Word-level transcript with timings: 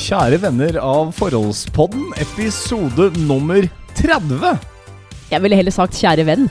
Kjære 0.00 0.38
venner 0.40 0.76
av 0.80 1.10
Forholdspodden, 1.12 2.06
episode 2.22 3.10
nummer 3.26 3.66
30. 3.98 4.54
Jeg 5.28 5.42
ville 5.44 5.58
heller 5.58 5.74
sagt 5.74 5.98
kjære 6.00 6.24
venn. 6.24 6.46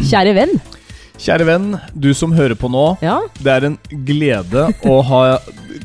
Kjære 0.00 0.32
venn. 0.34 0.54
Kjære 1.14 1.46
venn, 1.46 1.68
du 1.94 2.10
som 2.16 2.34
hører 2.34 2.58
på 2.58 2.66
nå. 2.74 2.82
Ja. 3.04 3.20
Det 3.38 3.52
er 3.52 3.68
en 3.68 3.76
glede 4.08 4.66
å 4.82 4.96
ha 5.06 5.20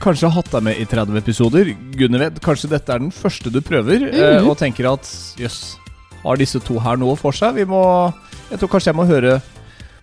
kanskje 0.02 0.32
hatt 0.34 0.50
deg 0.56 0.66
med 0.72 0.82
i 0.82 0.88
30 0.90 1.22
episoder. 1.22 1.70
Gunneved, 2.00 2.42
kanskje 2.42 2.72
dette 2.74 2.96
er 2.98 3.06
den 3.06 3.14
første 3.14 3.54
du 3.54 3.62
prøver, 3.62 4.10
eh, 4.10 4.42
og 4.42 4.58
tenker 4.58 4.90
at 4.90 5.06
jøss, 5.38 5.78
har 6.24 6.42
disse 6.42 6.60
to 6.66 6.82
her 6.82 6.98
noe 7.00 7.14
for 7.20 7.36
seg? 7.36 7.62
Vi 7.62 7.70
må 7.70 7.84
Jeg 8.50 8.58
tror 8.58 8.74
kanskje 8.74 8.90
jeg 8.90 8.98
må 8.98 9.06
høre 9.06 9.38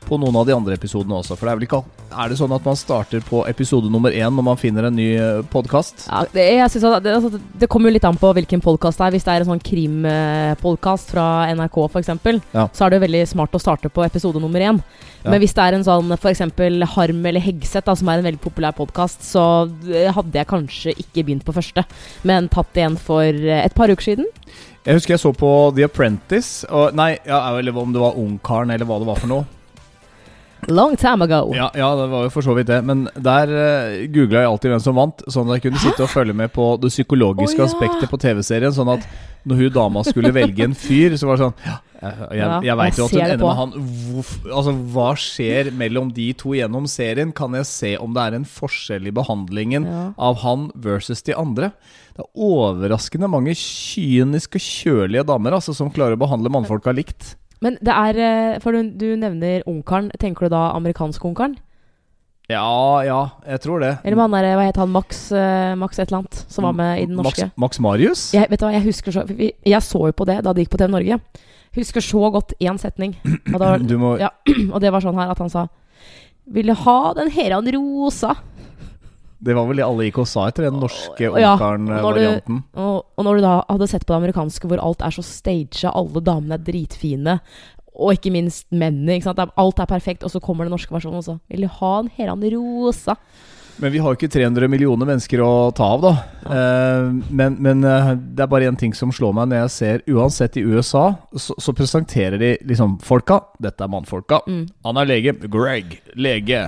på 0.06 0.18
noen 0.22 0.36
av 0.40 0.46
de 0.48 0.54
andre 0.54 0.76
episodene 0.78 1.18
også. 1.18 1.36
For 1.36 1.46
det 1.48 1.52
er 1.52 1.58
vel 1.60 1.66
ikke 1.68 1.82
Er 2.16 2.30
det 2.30 2.36
sånn 2.38 2.52
at 2.54 2.64
man 2.64 2.76
starter 2.78 3.20
på 3.26 3.42
episode 3.50 3.90
nummer 3.90 4.14
én 4.14 4.30
når 4.32 4.44
man 4.46 4.56
finner 4.60 4.86
en 4.88 4.94
ny 4.96 5.08
podkast? 5.52 6.06
Ja, 6.06 6.22
det, 6.32 6.44
jeg 6.54 6.70
synes 6.72 6.86
at 6.96 7.02
det, 7.04 7.14
altså, 7.18 7.40
det 7.60 7.68
kommer 7.72 7.90
jo 7.90 7.96
litt 7.98 8.06
an 8.08 8.16
på 8.20 8.30
hvilken 8.38 8.62
podkast 8.64 9.00
det 9.02 9.08
er. 9.08 9.14
Hvis 9.16 9.26
det 9.26 9.34
er 9.34 9.42
en 9.44 9.50
sånn 9.50 9.64
krimpodkast 9.66 11.10
fra 11.12 11.26
NRK 11.54 11.78
f.eks., 11.90 12.12
Ja. 12.54 12.68
så 12.72 12.86
er 12.86 12.90
det 12.94 13.00
jo 13.00 13.04
veldig 13.06 13.22
smart 13.28 13.56
å 13.58 13.60
starte 13.62 13.90
på 13.92 14.04
episode 14.06 14.40
nummer 14.42 14.62
én. 14.62 14.80
Ja. 15.24 15.30
Men 15.32 15.42
hvis 15.42 15.54
det 15.56 15.64
er 15.66 15.76
en 15.76 15.86
sånn 15.86 16.12
f.eks. 16.16 16.44
Harm 16.94 17.26
eller 17.26 17.42
Hegseth, 17.42 17.90
som 17.98 18.08
er 18.12 18.20
en 18.22 18.28
veldig 18.30 18.42
populær 18.44 18.76
podkast, 18.76 19.24
så 19.26 19.42
eh, 19.90 20.10
hadde 20.14 20.38
jeg 20.38 20.46
kanskje 20.50 20.94
ikke 20.96 21.24
begynt 21.26 21.44
på 21.46 21.54
første, 21.56 21.84
men 22.28 22.48
tatt 22.52 22.76
igjen 22.78 22.96
for 23.00 23.26
eh, 23.26 23.64
et 23.64 23.74
par 23.76 23.90
uker 23.90 24.12
siden. 24.12 24.30
Jeg 24.86 25.00
husker 25.00 25.16
jeg 25.16 25.22
så 25.24 25.32
på 25.34 25.50
The 25.74 25.88
Apprentice. 25.88 26.62
Og, 26.70 26.94
nei, 26.94 27.16
ja, 27.26 27.40
eller 27.58 27.74
om 27.82 27.90
det 27.94 28.02
var 28.02 28.18
Ungkaren, 28.22 28.70
eller 28.70 28.86
hva 28.86 29.00
det 29.02 29.08
var 29.10 29.18
for 29.18 29.32
noe. 29.32 29.46
Long 30.66 30.96
time 30.98 31.24
ago. 31.24 31.54
Ja, 31.54 31.70
ja, 31.74 31.88
det 31.94 32.06
var 32.10 32.26
jo 32.26 32.30
for 32.34 32.42
så 32.42 32.54
vidt 32.56 32.66
det. 32.70 32.80
Men 32.86 33.06
der 33.14 33.50
uh, 33.52 34.02
googla 34.10 34.42
jeg 34.42 34.50
alltid 34.50 34.72
hvem 34.74 34.82
som 34.82 34.98
vant, 34.98 35.22
sånn 35.30 35.50
at 35.50 35.58
jeg 35.58 35.68
kunne 35.68 35.82
sitte 35.82 36.02
og 36.06 36.10
følge 36.10 36.34
med 36.36 36.50
på 36.54 36.72
det 36.82 36.90
psykologiske 36.90 37.60
oh, 37.60 37.64
ja. 37.64 37.70
aspektet 37.70 38.10
på 38.10 38.18
TV-serien. 38.22 38.74
Sånn 38.74 38.90
at 38.96 39.06
når 39.46 39.60
hun 39.62 39.74
dama 39.76 40.02
skulle 40.06 40.32
velge 40.34 40.66
en 40.66 40.74
fyr, 40.74 41.14
så 41.14 41.28
var 41.28 41.38
det 41.38 41.44
sånn 41.44 41.60
ja, 41.62 41.76
Jeg, 42.00 42.40
jeg, 42.40 42.48
jeg 42.66 42.78
veit 42.80 42.98
jo 42.98 43.06
at 43.06 43.14
hun 43.14 43.22
ender 43.22 43.44
med 43.44 43.60
han 43.60 43.76
hvorf, 44.08 44.32
Altså, 44.50 44.74
Hva 44.96 45.06
skjer 45.22 45.70
mellom 45.84 46.10
de 46.16 46.26
to 46.40 46.56
gjennom 46.58 46.90
serien? 46.90 47.30
Kan 47.36 47.54
jeg 47.54 47.70
se 47.70 47.94
om 48.02 48.16
det 48.16 48.26
er 48.26 48.40
en 48.40 48.50
forskjell 48.56 49.06
i 49.06 49.14
behandlingen 49.14 49.86
av 50.18 50.42
han 50.42 50.70
versus 50.74 51.22
de 51.26 51.38
andre? 51.38 51.70
Det 52.16 52.24
er 52.24 52.46
overraskende 52.48 53.30
mange 53.30 53.54
kyniske, 53.60 54.58
kjølige 54.58 55.26
damer 55.28 55.60
altså, 55.60 55.76
som 55.76 55.92
klarer 55.94 56.18
å 56.18 56.24
behandle 56.26 56.50
mannfolka 56.50 56.94
likt. 56.96 57.36
Men 57.64 57.78
det 57.80 57.92
er 57.94 58.18
eh, 58.20 58.58
For 58.60 58.76
du, 58.76 58.90
du 58.96 59.06
nevner 59.16 59.64
ungkaren. 59.68 60.10
Tenker 60.20 60.46
du 60.46 60.54
da 60.56 60.70
amerikansk 60.76 61.24
ungkaren? 61.24 61.56
Ja, 62.46 63.02
ja, 63.02 63.20
jeg 63.42 63.60
tror 63.64 63.82
det. 63.82 63.96
Eller 64.06 64.20
han 64.22 64.34
der, 64.36 64.52
hva 64.54 64.66
het 64.68 64.76
han, 64.78 64.90
Max, 64.94 65.24
eh, 65.34 65.72
Max 65.78 65.98
et 65.98 66.06
eller 66.06 66.20
annet, 66.20 66.44
som 66.52 66.68
var 66.68 66.76
med 66.78 67.00
i 67.00 67.06
den 67.08 67.16
norske? 67.18 67.48
Max, 67.48 67.58
Max 67.58 67.80
Marius? 67.82 68.22
Jeg, 68.36 68.46
vet 68.52 68.60
du 68.62 68.66
hva, 68.68 68.74
jeg 68.76 68.84
husker 68.84 69.16
så 69.16 69.24
Jeg 69.34 69.82
så 69.82 70.02
jo 70.06 70.14
på 70.14 70.26
det 70.28 70.36
da 70.46 70.52
det 70.54 70.62
gikk 70.62 70.76
på 70.76 70.78
TV 70.78 70.92
Norge. 70.94 71.18
Husker 71.76 72.04
så 72.04 72.30
godt 72.32 72.54
én 72.62 72.78
setning. 72.78 73.16
Og, 73.26 73.58
da, 73.58 73.72
Du 73.90 73.96
må 73.98 74.14
ja, 74.22 74.30
og 74.74 74.78
det 74.84 74.94
var 74.94 75.02
sånn 75.02 75.18
her 75.18 75.32
at 75.34 75.42
han 75.42 75.50
sa 75.50 75.66
Vil 76.54 76.70
du 76.70 76.76
ha 76.84 76.98
den 77.18 77.32
heran 77.34 77.66
rosa? 77.74 78.36
Det 79.38 79.54
var 79.56 79.66
vel 79.68 79.80
det 79.80 79.84
alle 79.86 80.06
gikk 80.08 80.22
og 80.22 80.28
sa 80.30 80.46
etter 80.48 80.68
den 80.68 80.78
norske 80.80 81.28
Ja, 81.28 81.54
Ungkaren-varianten. 81.54 82.62
Og, 82.80 83.02
og 83.16 83.26
når 83.26 83.38
du 83.38 83.44
da 83.44 83.56
hadde 83.68 83.88
sett 83.90 84.06
på 84.06 84.14
det 84.14 84.20
amerikanske 84.22 84.70
hvor 84.70 84.82
alt 84.82 85.04
er 85.04 85.16
så 85.16 85.24
staged, 85.26 85.84
alle 85.90 86.22
damene 86.24 86.56
er 86.56 86.64
dritfine, 86.64 87.40
og 87.96 88.16
ikke 88.16 88.32
minst 88.32 88.66
mennene, 88.72 89.18
ikke 89.18 89.34
alt 89.34 89.82
er 89.82 89.90
perfekt, 89.90 90.24
og 90.24 90.32
så 90.32 90.40
kommer 90.44 90.66
den 90.66 90.74
norske 90.76 90.92
versjonen 90.92 91.20
og 91.20 91.24
så 91.24 91.38
Vil 91.52 91.64
du 91.64 91.70
ha 91.78 91.92
en 92.00 92.10
heran 92.16 92.44
rosa? 92.52 93.16
Men 93.76 93.92
vi 93.92 94.00
har 94.00 94.08
jo 94.08 94.16
ikke 94.16 94.32
300 94.32 94.70
millioner 94.72 95.08
mennesker 95.08 95.40
å 95.44 95.68
ta 95.76 95.90
av, 95.96 96.04
da. 96.04 96.12
Eh, 96.48 97.08
men 97.28 97.58
men 97.60 97.84
eh, 97.84 98.14
det 98.16 98.46
er 98.46 98.48
bare 98.48 98.70
én 98.70 98.78
ting 98.80 98.94
som 98.96 99.12
slår 99.12 99.34
meg 99.36 99.50
når 99.50 99.66
jeg 99.66 99.74
ser 99.74 100.06
Uansett 100.16 100.56
i 100.56 100.64
USA, 100.64 101.10
så, 101.36 101.56
så 101.60 101.74
presenterer 101.76 102.40
de 102.40 102.54
liksom 102.64 102.96
folka. 103.04 103.42
Dette 103.60 103.84
er 103.84 103.92
mannfolka. 103.92 104.40
Mm. 104.48 104.64
Han 104.88 105.02
er 105.02 105.10
lege. 105.12 105.36
Greg. 105.52 105.98
Lege. 106.16 106.62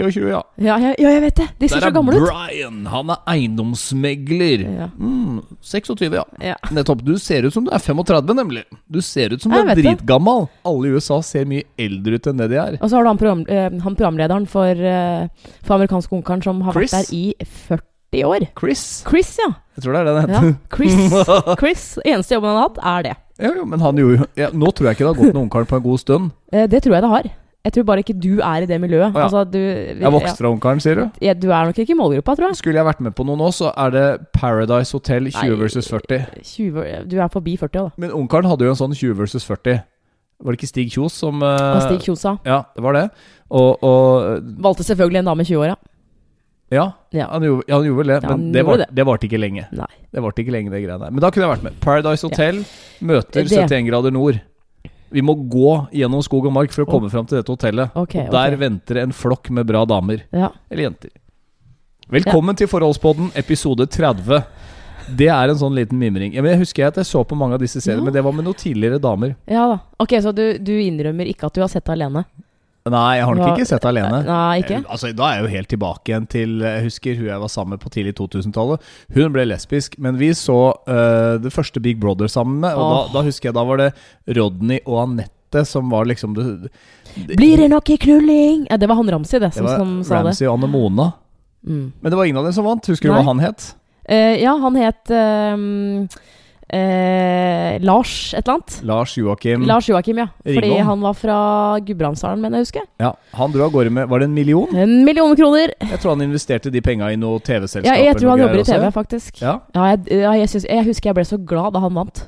23, 0.00 0.28
ja. 0.30 0.40
Ja, 0.56 0.76
ja, 0.82 0.92
ja, 0.98 1.10
jeg 1.14 1.22
vet 1.24 1.38
det! 1.40 1.46
De 1.60 1.68
ser 1.68 1.78
Der 1.78 1.86
så 1.86 1.90
er 1.90 1.94
gamle 1.96 2.16
ut. 2.18 2.26
Brian. 2.26 2.80
Han 2.92 3.12
er 3.14 3.22
eiendomsmegler. 3.34 4.64
Ja. 4.66 4.88
Mm, 4.98 5.40
26, 5.62 6.14
ja. 6.18 6.24
Ja. 6.42 6.56
Nettopp. 6.74 7.04
Du 7.06 7.14
ser 7.22 7.46
ut 7.46 7.54
som 7.54 7.66
du 7.66 7.72
er 7.74 7.82
35, 7.82 8.34
nemlig. 8.36 8.64
Du 8.90 9.00
ser 9.04 9.34
ut 9.34 9.42
som 9.42 9.52
du 9.54 9.58
er 9.60 9.70
det. 9.72 9.82
dritgammal. 9.82 10.48
Alle 10.66 10.90
i 10.90 10.98
USA 10.98 11.20
ser 11.24 11.48
mye 11.50 11.66
eldre 11.80 12.18
ut 12.20 12.30
enn 12.30 12.42
det 12.42 12.50
de 12.52 12.60
er. 12.60 12.78
Og 12.80 12.88
så 12.90 12.98
har 12.98 13.06
du 13.06 13.12
han, 13.12 13.20
program, 13.20 13.44
eh, 13.48 13.70
han 13.84 13.98
programlederen 13.98 14.46
for, 14.50 14.70
eh, 14.70 15.28
for 15.64 15.78
amerikansk 15.78 16.12
ungkaren 16.12 16.42
som 16.44 16.62
har 16.66 16.76
Chris? 16.76 16.92
vært 16.94 17.10
der 17.10 17.16
i 17.16 17.34
40 17.68 18.24
år. 18.30 18.48
Chris. 18.58 19.04
Chris, 19.08 19.36
ja. 19.42 19.52
Jeg 19.76 19.84
tror 19.84 19.96
det 19.96 20.00
er 20.00 20.04
det 20.04 20.14
den 20.14 20.34
ja. 20.34 20.40
heter. 20.40 20.56
Chris. 20.76 21.28
Chris. 21.62 21.86
Eneste 22.04 22.36
jobben 22.36 22.52
han 22.52 22.60
har 22.60 22.68
hatt, 22.68 22.82
er 22.82 23.08
det. 23.08 23.16
Ja, 23.42 23.50
jo, 23.56 23.64
men 23.66 23.80
han 23.82 23.98
gjorde 23.98 24.14
jo 24.20 24.26
ja, 24.38 24.48
Nå 24.54 24.68
tror 24.70 24.86
jeg 24.86 24.94
ikke 24.94 25.02
det 25.02 25.10
har 25.10 25.16
gått 25.18 25.32
med 25.34 25.40
ungkaren 25.42 25.66
på 25.66 25.78
en 25.80 25.82
god 25.82 26.02
stund. 26.02 26.30
Eh, 26.54 26.68
det 26.70 26.84
tror 26.84 26.94
jeg 26.94 27.02
det 27.02 27.10
har. 27.10 27.30
Jeg 27.64 27.72
tror 27.72 27.84
bare 27.88 28.02
ikke 28.04 28.12
du 28.20 28.42
er 28.44 28.64
i 28.64 28.66
det 28.68 28.76
miljøet. 28.82 29.08
Oh, 29.14 29.16
ja. 29.16 29.24
Altså, 29.24 29.44
du, 29.48 29.56
Jeg 29.58 30.12
vokste 30.12 30.36
fra 30.36 30.50
ungkaren, 30.52 30.82
sier 30.84 30.98
du? 31.00 31.04
ja, 31.24 31.32
du 31.32 31.46
er 31.48 31.70
nok 31.70 31.78
ikke 31.80 31.94
i 31.94 31.96
målgruppa, 31.96 32.34
tror 32.36 32.50
jeg. 32.50 32.58
Skulle 32.60 32.76
jeg 32.82 32.84
vært 32.84 33.00
med 33.00 33.14
på 33.16 33.24
noe 33.24 33.40
nå, 33.40 33.48
så 33.56 33.70
er 33.72 33.94
det 33.94 34.04
Paradise 34.36 34.92
Hotel 34.92 35.30
20 35.32 35.48
Nei. 35.48 35.56
versus 35.62 35.88
40. 35.88 36.26
20, 36.44 37.08
du 37.08 37.16
er 37.24 37.32
forbi 37.32 37.56
40 37.56 37.72
da. 37.78 37.86
Men 38.04 38.12
ungkaren 38.12 38.50
hadde 38.50 38.68
jo 38.68 38.74
en 38.74 38.80
sånn 38.82 38.92
20 38.92 39.16
versus 39.22 39.46
40. 39.48 39.80
Var 40.44 40.52
det 40.52 40.60
ikke 40.60 40.68
Stig 40.68 40.92
Kjos 40.92 41.16
som 41.16 41.40
uh, 41.40 41.80
Stig 41.86 42.04
Kjos, 42.04 42.26
Ja, 42.44 42.60
det 42.76 42.84
var 42.84 42.98
det. 42.98 43.06
Og, 43.48 43.80
og 43.86 44.44
valgte 44.60 44.84
selvfølgelig 44.84 45.22
en 45.22 45.32
dame 45.32 45.46
i 45.46 45.48
20-åra. 45.48 45.76
Ja, 46.74 46.86
Ja. 47.12 47.28
han 47.30 47.42
gjorde, 47.44 47.64
ja, 47.68 47.76
han 47.78 47.84
gjorde 47.86 48.00
vel 48.02 48.12
det. 48.12 48.18
Ja, 48.22 48.36
Men 48.36 48.52
det, 48.52 48.62
var, 48.66 48.76
det. 48.82 48.86
det 48.92 49.06
varte 49.06 49.28
ikke 49.28 49.38
lenge. 49.40 49.66
Nei. 49.72 49.88
Det 50.12 50.22
varte 50.24 50.42
ikke 50.42 50.52
lenge, 50.52 50.72
det 50.72 50.80
greiene 50.84 51.00
der. 51.00 51.12
Men 51.14 51.22
da 51.22 51.30
kunne 51.30 51.46
jeg 51.46 51.52
vært 51.56 51.64
med. 51.64 51.76
Paradise 51.84 52.26
Hotel 52.28 52.60
møter 53.00 53.46
71 53.46 53.88
grader 53.88 54.12
nord. 54.14 54.40
Vi 55.14 55.22
må 55.22 55.36
gå 55.46 55.74
gjennom 55.94 56.22
skog 56.26 56.48
og 56.48 56.54
mark 56.56 56.72
for 56.74 56.82
å 56.82 56.88
komme 56.90 57.06
fram 57.12 57.26
til 57.30 57.38
dette 57.38 57.52
hotellet. 57.52 57.92
Okay, 57.94 58.24
og 58.26 58.32
der 58.34 58.56
okay. 58.56 58.60
venter 58.64 58.98
en 59.04 59.12
flokk 59.14 59.46
med 59.54 59.68
bra 59.68 59.84
damer. 59.86 60.24
Ja. 60.34 60.48
Eller 60.66 60.88
jenter. 60.88 61.12
Velkommen 62.10 62.58
til 62.58 62.66
Forholdspodden, 62.68 63.28
episode 63.38 63.86
30. 63.86 64.42
Det 65.14 65.28
er 65.30 65.52
en 65.52 65.60
sånn 65.60 65.76
liten 65.76 66.00
mimring. 66.00 66.34
Ja, 66.34 66.42
jeg 66.50 66.58
husker 66.64 66.88
at 66.88 66.98
jeg 66.98 67.06
så 67.06 67.22
på 67.22 67.38
mange 67.38 67.54
av 67.54 67.62
disse 67.62 67.78
seriene, 67.78 68.02
Ja. 68.02 68.08
men 68.08 68.16
det 68.16 68.24
var 68.26 68.34
med 68.34 68.48
noen 68.48 68.58
tidligere 68.58 68.98
damer. 68.98 69.36
ja 69.46 69.68
da. 69.70 69.78
Ok, 70.02 70.16
så 70.18 70.34
du, 70.34 70.58
du 70.58 70.72
innrømmer 70.82 71.30
ikke 71.30 71.46
at 71.46 71.54
du 71.54 71.62
har 71.62 71.70
sett 71.70 71.84
det 71.86 71.94
alene? 71.94 72.24
Nei, 72.84 73.16
jeg 73.16 73.24
har 73.24 73.38
nok 73.38 73.54
ikke 73.54 73.66
sett 73.68 73.84
alene. 73.88 74.18
Nei, 74.26 74.58
ikke? 74.60 74.82
Eh, 74.82 74.88
Altså, 74.92 75.12
Da 75.16 75.28
er 75.30 75.38
jeg 75.38 75.44
jo 75.44 75.52
helt 75.54 75.70
tilbake 75.72 76.10
igjen 76.10 76.26
til 76.28 76.58
Jeg 76.60 76.82
husker 76.84 77.16
hun 77.16 77.30
jeg 77.30 77.40
var 77.40 77.48
sammen 77.48 77.76
med 77.78 77.80
på 77.80 77.92
tidlig 77.94 78.12
2000-tallet. 78.18 78.90
Hun 79.14 79.32
ble 79.32 79.46
lesbisk, 79.48 79.96
men 79.98 80.18
vi 80.20 80.34
så 80.36 80.58
uh, 80.84 81.40
det 81.40 81.52
første 81.54 81.80
Big 81.80 81.96
Brother 82.00 82.28
sammen 82.28 82.60
med. 82.60 82.76
Og 82.76 82.84
oh. 82.84 82.92
da, 82.92 83.14
da 83.16 83.24
husker 83.24 83.48
jeg 83.48 83.56
da 83.56 83.64
var 83.64 83.80
det 83.80 83.90
Rodney 84.36 84.82
og 84.84 85.00
Anette 85.06 85.64
som 85.64 85.88
var 85.88 86.04
liksom 86.10 86.34
det, 86.36 86.44
det, 87.14 87.38
Blir 87.38 87.62
det 87.62 87.70
noe 87.72 87.80
knulling? 87.80 88.66
Ja, 88.68 88.76
det 88.76 88.90
var 88.90 89.00
han 89.00 89.08
Ramsi, 89.16 89.38
det, 89.38 89.54
som, 89.54 89.64
det 89.64 89.78
som 89.78 89.96
sa 90.02 90.18
det. 90.18 90.34
Ramsi 90.34 90.48
og 90.50 90.58
Anne 90.58 90.68
Mona. 90.68 91.08
Mm. 91.64 91.88
Men 92.00 92.12
det 92.12 92.20
var 92.20 92.28
ingen 92.28 92.42
av 92.42 92.50
dem 92.50 92.52
som 92.52 92.68
vant. 92.68 92.92
Husker 92.92 93.08
du 93.08 93.14
Nei. 93.14 93.22
hva 93.22 93.32
han 93.32 93.40
het? 93.40 93.70
Uh, 94.04 94.36
ja, 94.36 94.52
han 94.60 94.76
het 94.76 95.08
ehm, 95.08 96.04
eh, 96.74 97.78
Lars 97.84 98.34
et 98.34 98.42
eller 98.42 98.58
annet. 98.58 98.76
Lars 98.90 99.14
Joakim. 99.18 99.64
Lars 99.68 99.88
Joakim, 99.88 100.20
ja. 100.22 100.26
Fordi 100.42 100.60
Ringholm. 100.66 100.86
han 100.90 101.06
var 101.06 101.16
fra 101.18 101.38
Gudbrandsdalen, 101.86 102.42
mener 102.42 102.60
jeg 102.60 102.66
å 102.66 102.68
huske. 102.68 102.84
Ja, 103.02 103.12
Han 103.38 103.54
dro 103.54 103.64
av 103.66 103.72
gårde 103.74 103.90
med 103.94 104.08
Var 104.10 104.24
det 104.24 104.28
en 104.30 104.34
million? 104.36 104.76
En 104.76 104.94
million 105.06 105.34
kroner! 105.38 105.72
Jeg 105.80 106.02
tror 106.02 106.14
han 106.14 106.26
investerte 106.26 106.70
de 106.74 106.82
penga 106.84 107.10
i 107.12 107.18
noe 107.20 107.40
TV-selskap. 107.44 107.88
Ja, 107.88 107.98
jeg 108.10 108.18
tror 108.20 108.34
han 108.34 108.44
jobber 108.44 108.60
i 108.60 108.68
TV, 108.68 108.78
også. 108.82 108.94
faktisk. 108.98 109.42
Ja. 109.42 109.58
Ja, 109.74 109.90
jeg, 109.94 110.06
ja, 110.24 110.36
jeg, 110.42 110.52
synes, 110.52 110.68
jeg 110.70 110.88
husker 110.90 111.10
jeg 111.12 111.18
ble 111.20 111.28
så 111.28 111.40
glad 111.40 111.74
da 111.76 111.82
han 111.84 111.94
vant. 111.98 112.26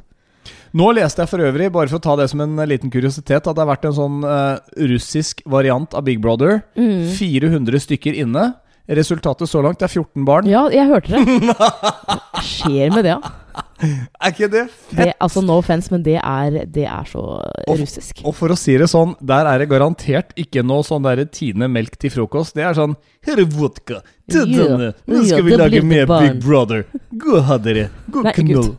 Nå 0.77 0.91
leste 0.93 1.23
jeg 1.23 1.31
for 1.31 1.41
øvrig, 1.47 1.71
bare 1.73 1.89
for 1.89 1.99
å 2.01 2.05
ta 2.05 2.17
det 2.21 2.27
som 2.33 2.43
en 2.45 2.59
liten 2.69 2.91
kuriositet, 2.93 3.47
at 3.47 3.55
det 3.57 3.63
har 3.63 3.71
vært 3.71 3.87
en 3.89 3.97
sånn 3.97 4.19
uh, 4.27 4.59
russisk 4.91 5.41
variant 5.49 5.95
av 5.97 6.05
Big 6.05 6.21
Brother. 6.21 6.61
Mm. 6.77 7.07
400 7.17 7.81
stykker 7.87 8.19
inne. 8.25 8.51
Resultatet 8.87 9.51
så 9.51 9.63
langt 9.65 9.83
er 9.83 9.91
14 9.91 10.27
barn. 10.27 10.47
Ja, 10.51 10.67
jeg 10.71 10.87
hørte 10.91 11.17
det. 11.17 11.25
Hva 11.57 12.43
skjer 12.45 12.93
med 12.95 13.09
det, 13.09 13.17
da? 13.17 13.65
Er 13.83 14.33
ikke 14.33 14.49
det 14.49 14.63
Det, 14.97 15.11
altså, 15.21 15.43
no 15.45 15.59
offense, 15.61 15.91
men 15.93 16.05
det 16.07 16.17
er, 16.23 16.63
det 16.73 16.87
er 16.89 17.11
så 17.11 17.25
russisk. 17.69 18.23
Og 18.25 18.35
for 18.39 18.55
å 18.55 18.57
si 18.59 18.77
det 18.81 18.89
sånn, 18.93 19.13
der 19.21 19.49
er 19.51 19.61
det 19.61 19.69
garantert 19.73 20.33
ikke 20.39 20.65
noe 20.67 20.87
sånn 20.87 21.05
derre 21.05 21.27
Tine 21.29 21.69
melk 21.69 21.99
til 22.01 22.15
frokost. 22.15 22.57
Det 22.57 22.65
er 22.65 22.79
sånn 22.79 22.97
Her 23.27 23.43
er 23.43 23.51
vodka. 23.53 24.01
Til 24.31 24.49
Ja, 24.55 24.65
denne. 24.65 24.91
Nå 25.07 25.21
ja, 25.21 25.29
skal 25.29 25.47
vi 25.47 25.61
lage 25.61 25.85
mer 25.85 26.09
barn. 26.09 26.33
Big 26.33 26.43
Brother. 26.45 26.87
God 27.13 27.39
og 27.43 27.47
ha 27.51 27.61
dere. 27.63 27.89
God 28.11 28.33
knull. 28.39 28.75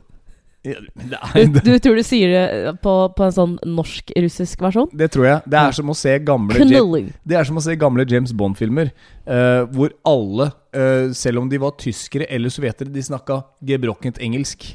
Du, 0.67 1.59
du 1.63 1.77
tror 1.79 1.95
du 1.95 2.03
sier 2.03 2.33
det 2.33 2.73
på, 2.83 2.93
på 3.15 3.23
en 3.23 3.35
sånn 3.35 3.53
norsk-russisk 3.63 4.63
versjon? 4.65 4.89
det 4.97 5.11
tror 5.13 5.27
jeg. 5.29 5.43
Det 5.47 5.59
er 5.61 5.77
som 5.77 5.93
å 5.93 5.95
se 5.95 6.15
gamle 6.27 6.65
James, 6.67 7.13
Det 7.23 7.37
er 7.39 7.47
som 7.47 7.59
å 7.59 7.63
se 7.63 7.77
gamle 7.79 8.03
James 8.09 8.33
Bond-filmer. 8.35 8.91
uh, 9.29 9.63
hvor 9.71 9.93
alle, 10.07 10.49
uh, 10.75 11.13
selv 11.15 11.43
om 11.43 11.47
de 11.51 11.61
var 11.61 11.77
tyskere 11.79 12.27
eller 12.29 12.51
sovjetere, 12.51 12.91
de 12.91 13.05
snakka 13.05 13.41
gebrokkent 13.69 14.19
engelsk. 14.23 14.73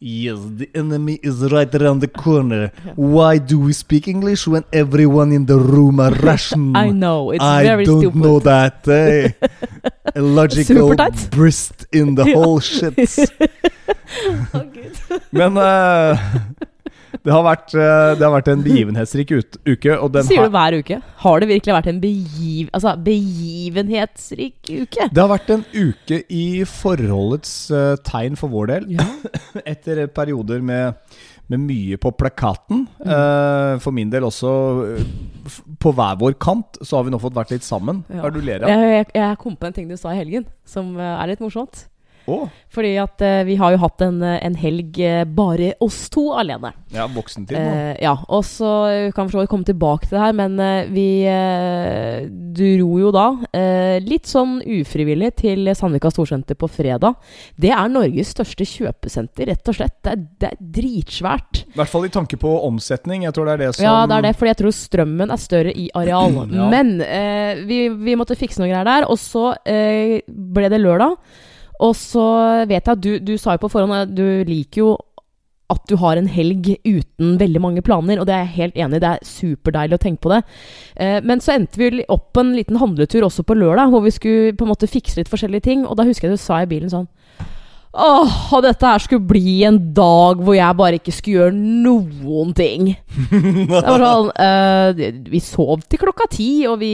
Yes, 0.00 0.38
the 0.54 0.70
enemy 0.76 1.18
is 1.24 1.42
right 1.50 1.72
around 1.74 1.98
the 2.00 2.06
corner. 2.06 2.70
Why 2.94 3.38
do 3.38 3.58
we 3.58 3.72
speak 3.72 4.06
English 4.06 4.46
when 4.46 4.64
everyone 4.72 5.32
in 5.32 5.46
the 5.46 5.58
room 5.58 5.98
are 5.98 6.12
Russian? 6.30 6.76
I 6.76 6.90
know, 6.90 7.32
it's 7.32 7.42
I 7.42 7.64
very 7.64 7.84
don't 7.84 8.00
stupid. 8.02 8.20
know 8.22 8.38
that. 8.38 8.86
eh. 8.86 9.32
Illogical 10.14 10.90
Supertight. 10.94 11.30
brist 11.30 11.86
in 11.92 12.14
the 12.14 12.24
whole 12.34 12.60
shit. 12.60 12.94
Men 15.32 15.56
eh, 15.58 16.16
det, 17.28 17.34
har 17.34 17.44
vært, 17.44 17.72
eh, 17.76 18.10
det 18.16 18.24
har 18.24 18.32
vært 18.32 18.48
en 18.52 18.62
begivenhetsrik 18.64 19.32
ut, 19.36 19.56
uke, 19.68 19.94
og 19.94 20.12
den 20.14 20.24
Sier 20.24 20.48
du 20.48 20.54
hver 20.54 20.76
uke? 20.80 20.98
Har 21.24 21.42
det 21.42 21.48
virkelig 21.50 21.74
vært 21.76 21.90
en 21.92 21.98
begiv, 22.00 22.70
altså, 22.72 22.94
begivenhetsrik 23.04 24.70
uke? 24.70 25.08
Det 25.12 25.20
har 25.20 25.28
vært 25.28 25.52
en 25.52 25.64
uke 25.74 26.22
i 26.32 26.46
forholdets 26.68 27.52
uh, 27.74 27.98
tegn 28.06 28.38
for 28.40 28.52
vår 28.54 28.70
del. 28.72 28.88
Ja. 28.96 29.04
Etter 29.74 30.06
perioder 30.14 30.64
med, 30.64 30.96
med 31.52 31.64
mye 31.66 32.00
på 32.00 32.14
plakaten. 32.16 32.86
Mm. 33.02 33.12
Uh, 33.12 33.74
for 33.84 33.96
min 33.98 34.14
del 34.14 34.24
også 34.30 34.54
uh, 34.96 35.60
på 35.84 35.92
hver 35.92 36.16
vår 36.22 36.38
kant, 36.40 36.80
så 36.80 36.96
har 36.96 37.04
vi 37.04 37.12
nå 37.12 37.20
fått 37.20 37.36
vært 37.36 37.52
litt 37.52 37.68
sammen. 37.68 38.06
Ja. 38.08 38.22
Hva 38.22 38.32
er 38.32 38.38
det 38.38 38.40
du 38.40 38.48
ler 38.48 38.64
av? 38.64 38.72
Jeg, 38.72 38.96
jeg, 38.96 39.12
jeg 39.20 39.40
kom 39.44 39.60
på 39.60 39.68
en 39.68 39.76
ting 39.76 39.92
du 39.92 39.98
sa 40.00 40.16
i 40.16 40.22
helgen, 40.22 40.48
som 40.64 40.96
er 40.96 41.28
litt 41.28 41.44
morsomt. 41.44 41.84
Å, 42.28 42.38
Fordi 42.74 42.90
at 43.00 43.22
uh, 43.24 43.40
vi 43.48 43.56
har 43.56 43.72
jo 43.72 43.80
hatt 43.80 44.02
en, 44.04 44.18
eh, 44.22 44.36
en 44.44 44.56
helg 44.60 44.98
eh, 45.00 45.22
bare 45.24 45.70
oss 45.84 46.10
to 46.12 46.26
alene. 46.36 46.74
ja, 46.92 47.06
voksentid 47.08 47.56
nå. 47.56 47.70
Uh, 47.72 47.94
ja, 48.02 48.12
og 48.28 48.44
så 48.44 48.72
kan 49.16 49.30
vi 49.30 49.46
komme 49.48 49.64
tilbake 49.64 50.08
til 50.08 50.18
det 50.18 50.24
her, 50.26 50.36
men 50.36 50.58
vi 50.92 51.08
dro 52.58 52.88
jo 53.00 53.10
da 53.14 53.26
litt 54.04 54.28
sånn 54.28 54.58
ufrivillig 54.62 55.30
til 55.40 55.70
Sandvika 55.76 56.10
Storsenter 56.12 56.58
på 56.58 56.68
fredag. 56.70 57.16
Det 57.56 57.70
er 57.74 57.90
Norges 57.92 58.34
største 58.34 58.66
kjøpesenter, 58.68 59.48
rett 59.52 59.70
og 59.70 59.78
slett. 59.78 59.96
Det 60.04 60.12
er, 60.12 60.22
det 60.40 60.50
er 60.50 60.60
dritsvært. 60.78 61.62
I 61.72 61.80
hvert 61.80 61.92
fall 61.92 62.08
i 62.08 62.12
tanke 62.12 62.38
på 62.40 62.52
omsetning. 62.66 63.24
Jeg 63.26 63.36
tror 63.36 63.48
det 63.48 63.56
er 63.56 63.64
det 63.64 63.72
som 63.76 63.86
Ja, 63.86 63.96
det 64.08 64.18
er 64.18 64.28
det, 64.28 64.34
fordi 64.38 64.52
jeg 64.52 64.60
tror 64.62 64.76
strømmen 64.76 65.34
er 65.34 65.42
større 65.42 65.74
i 65.74 65.88
areal. 65.96 66.40
Ja. 66.58 66.64
Men 66.72 66.96
vi, 67.68 67.82
vi 67.92 68.14
måtte 68.18 68.36
fikse 68.38 68.60
noen 68.60 68.72
greier 68.72 68.86
der, 68.88 69.04
og 69.10 69.18
så 69.20 69.52
ble 69.62 70.70
det 70.72 70.80
lørdag. 70.80 71.16
Og 71.84 71.94
så 71.98 72.24
vet 72.66 72.80
jeg 72.80 72.96
at 72.96 73.04
du, 73.04 73.12
du 73.22 73.36
sa 73.38 73.54
jo 73.54 73.62
på 73.62 73.70
forhånd 73.72 73.94
at 73.94 74.14
du 74.14 74.42
liker 74.48 74.82
jo 74.82 74.96
at 75.68 75.82
du 75.84 75.98
har 76.00 76.16
en 76.16 76.28
helg 76.32 76.70
uten 76.86 77.34
veldig 77.40 77.60
mange 77.60 77.82
planer, 77.84 78.16
og 78.16 78.24
det 78.28 78.32
er 78.32 78.46
jeg 78.46 78.54
helt 78.54 78.78
enig 78.80 78.98
i. 78.98 79.02
Det 79.04 79.10
er 79.10 79.26
superdeilig 79.28 79.98
å 79.98 80.00
tenke 80.00 80.24
på 80.24 80.32
det. 80.32 80.38
Eh, 80.96 81.18
men 81.20 81.42
så 81.44 81.58
endte 81.58 81.80
vi 81.80 82.06
opp 82.08 82.30
på 82.32 82.40
en 82.40 82.54
liten 82.56 82.78
handletur 82.80 83.26
også 83.26 83.44
på 83.44 83.56
lørdag, 83.58 83.92
hvor 83.92 84.04
vi 84.06 84.14
skulle 84.14 84.56
på 84.56 84.64
en 84.64 84.72
måte 84.72 84.88
fikse 84.88 85.20
litt 85.20 85.28
forskjellige 85.28 85.66
ting. 85.68 85.84
Og 85.84 85.98
da 85.98 86.08
husker 86.08 86.28
jeg 86.28 86.38
du 86.38 86.42
sa 86.42 86.62
i 86.64 86.70
bilen 86.70 86.92
sånn 86.92 87.08
Åh, 87.98 88.34
og 88.52 88.60
dette 88.62 88.84
her 88.84 89.00
skulle 89.00 89.24
bli 89.26 89.62
en 89.64 89.78
dag 89.96 90.40
hvor 90.44 90.54
jeg 90.54 90.76
bare 90.76 90.98
ikke 91.00 91.12
skulle 91.16 91.38
gjøre 91.40 91.56
noen 91.56 92.52
ting. 92.56 92.90
Det 93.32 93.80
var 93.80 94.04
sånn 94.04 94.28
eh, 94.44 95.22
Vi 95.32 95.40
sov 95.42 95.86
til 95.88 96.00
klokka 96.00 96.28
ti, 96.32 96.50
og 96.68 96.78
vi 96.82 96.92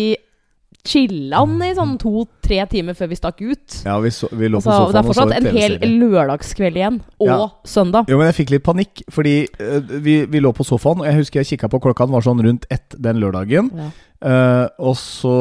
chilla'n 0.84 1.56
i 1.64 1.70
sånn 1.76 1.94
to-tre 2.00 2.60
timer 2.68 2.96
før 2.98 3.08
vi 3.08 3.16
stakk 3.18 3.40
ut. 3.40 3.76
Ja, 3.86 3.96
vi, 4.04 4.10
så, 4.12 4.28
vi 4.32 4.50
lå 4.52 4.60
på 4.60 4.68
Altså, 4.68 4.92
det 4.92 5.00
er 5.00 5.06
sofaen 5.08 5.08
fortsatt 5.08 5.36
en 5.38 5.56
hel 5.56 5.98
lørdagskveld 6.00 6.76
igjen, 6.80 6.98
og 7.24 7.28
Ja. 7.30 7.48
søndag. 7.64 8.08
Jo, 8.12 8.18
men 8.20 8.28
jeg 8.28 8.36
fikk 8.42 8.50
litt 8.52 8.64
panikk, 8.66 9.02
fordi 9.10 9.36
uh, 9.60 9.80
vi, 10.04 10.24
vi 10.28 10.40
lå 10.44 10.52
på 10.52 10.66
sofaen, 10.68 11.00
og 11.00 11.08
jeg 11.08 11.16
husker 11.22 11.40
jeg 11.40 11.54
kikka 11.54 11.70
på 11.72 11.80
klokka, 11.86 12.06
den 12.06 12.16
var 12.18 12.26
sånn 12.26 12.42
rundt 12.44 12.66
ett 12.70 12.96
den 13.00 13.20
lørdagen. 13.22 13.70
Ja. 13.74 13.90
Uh, 14.24 14.66
og 14.80 14.94
så 14.96 15.34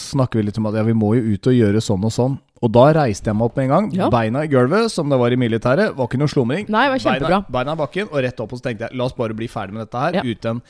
snakker 0.00 0.40
vi 0.40 0.46
litt 0.48 0.58
om 0.60 0.68
at 0.70 0.76
ja, 0.78 0.84
vi 0.86 0.94
må 0.96 1.14
jo 1.16 1.34
ut 1.34 1.48
og 1.50 1.56
gjøre 1.56 1.80
sånn 1.84 2.04
og 2.04 2.12
sånn. 2.14 2.38
Og 2.64 2.70
da 2.72 2.86
reiste 2.96 3.28
jeg 3.28 3.36
meg 3.36 3.50
opp 3.50 3.58
med 3.58 3.66
en 3.66 3.72
gang. 3.74 3.88
Ja. 3.92 4.06
Beina 4.12 4.44
i 4.46 4.48
gulvet, 4.48 4.88
som 4.92 5.10
det 5.12 5.18
var 5.20 5.34
i 5.34 5.36
militæret. 5.36 5.92
Var 5.98 6.08
ikke 6.08 6.20
noe 6.22 6.32
slumring. 6.32 6.64
Nei, 6.72 6.86
det 6.86 6.94
var 6.94 7.02
kjempebra. 7.04 7.40
Beina, 7.44 7.56
beina 7.58 7.74
i 7.76 7.80
bakken 7.82 8.08
og 8.08 8.22
rett 8.24 8.40
opp. 8.40 8.54
Og 8.54 8.60
så 8.60 8.68
tenkte 8.70 8.86
jeg 8.88 8.96
la 8.96 9.04
oss 9.04 9.16
bare 9.18 9.36
bli 9.36 9.48
ferdig 9.52 9.76
med 9.76 9.84
dette 9.84 10.00
her 10.00 10.20
Ja. 10.20 10.22
uten 10.24 10.62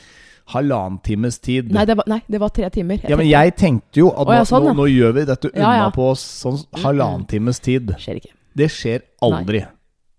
halvannen 0.52 0.99
times 1.05 1.38
tid. 1.38 1.70
Nei, 1.73 1.87
det 1.88 1.96
var, 1.96 2.08
nei, 2.11 2.20
det 2.29 2.41
var 2.43 2.52
tre 2.55 2.69
timer. 2.73 3.00
Jeg 3.00 3.12
ja, 3.14 3.17
men 3.20 3.29
jeg 3.29 3.55
tenkte 3.61 4.02
jo 4.02 4.11
at 4.12 4.29
Å, 4.29 4.35
ja, 4.37 4.43
nå, 4.43 4.49
sånn, 4.50 4.67
nå, 4.67 4.73
ja. 4.73 4.76
nå 4.81 4.88
gjør 4.93 5.14
vi 5.17 5.25
dette 5.31 5.50
unna 5.52 5.62
Ja, 5.62 5.87
ja. 5.87 5.93
på 5.94 6.11
sånn 6.20 6.61
halvannen 6.82 7.25
times 7.31 7.62
tid. 7.64 7.94
skjer 8.00 8.20
ikke. 8.20 8.35
Det 8.55 8.69
skjer 8.70 9.06
aldri. 9.25 9.64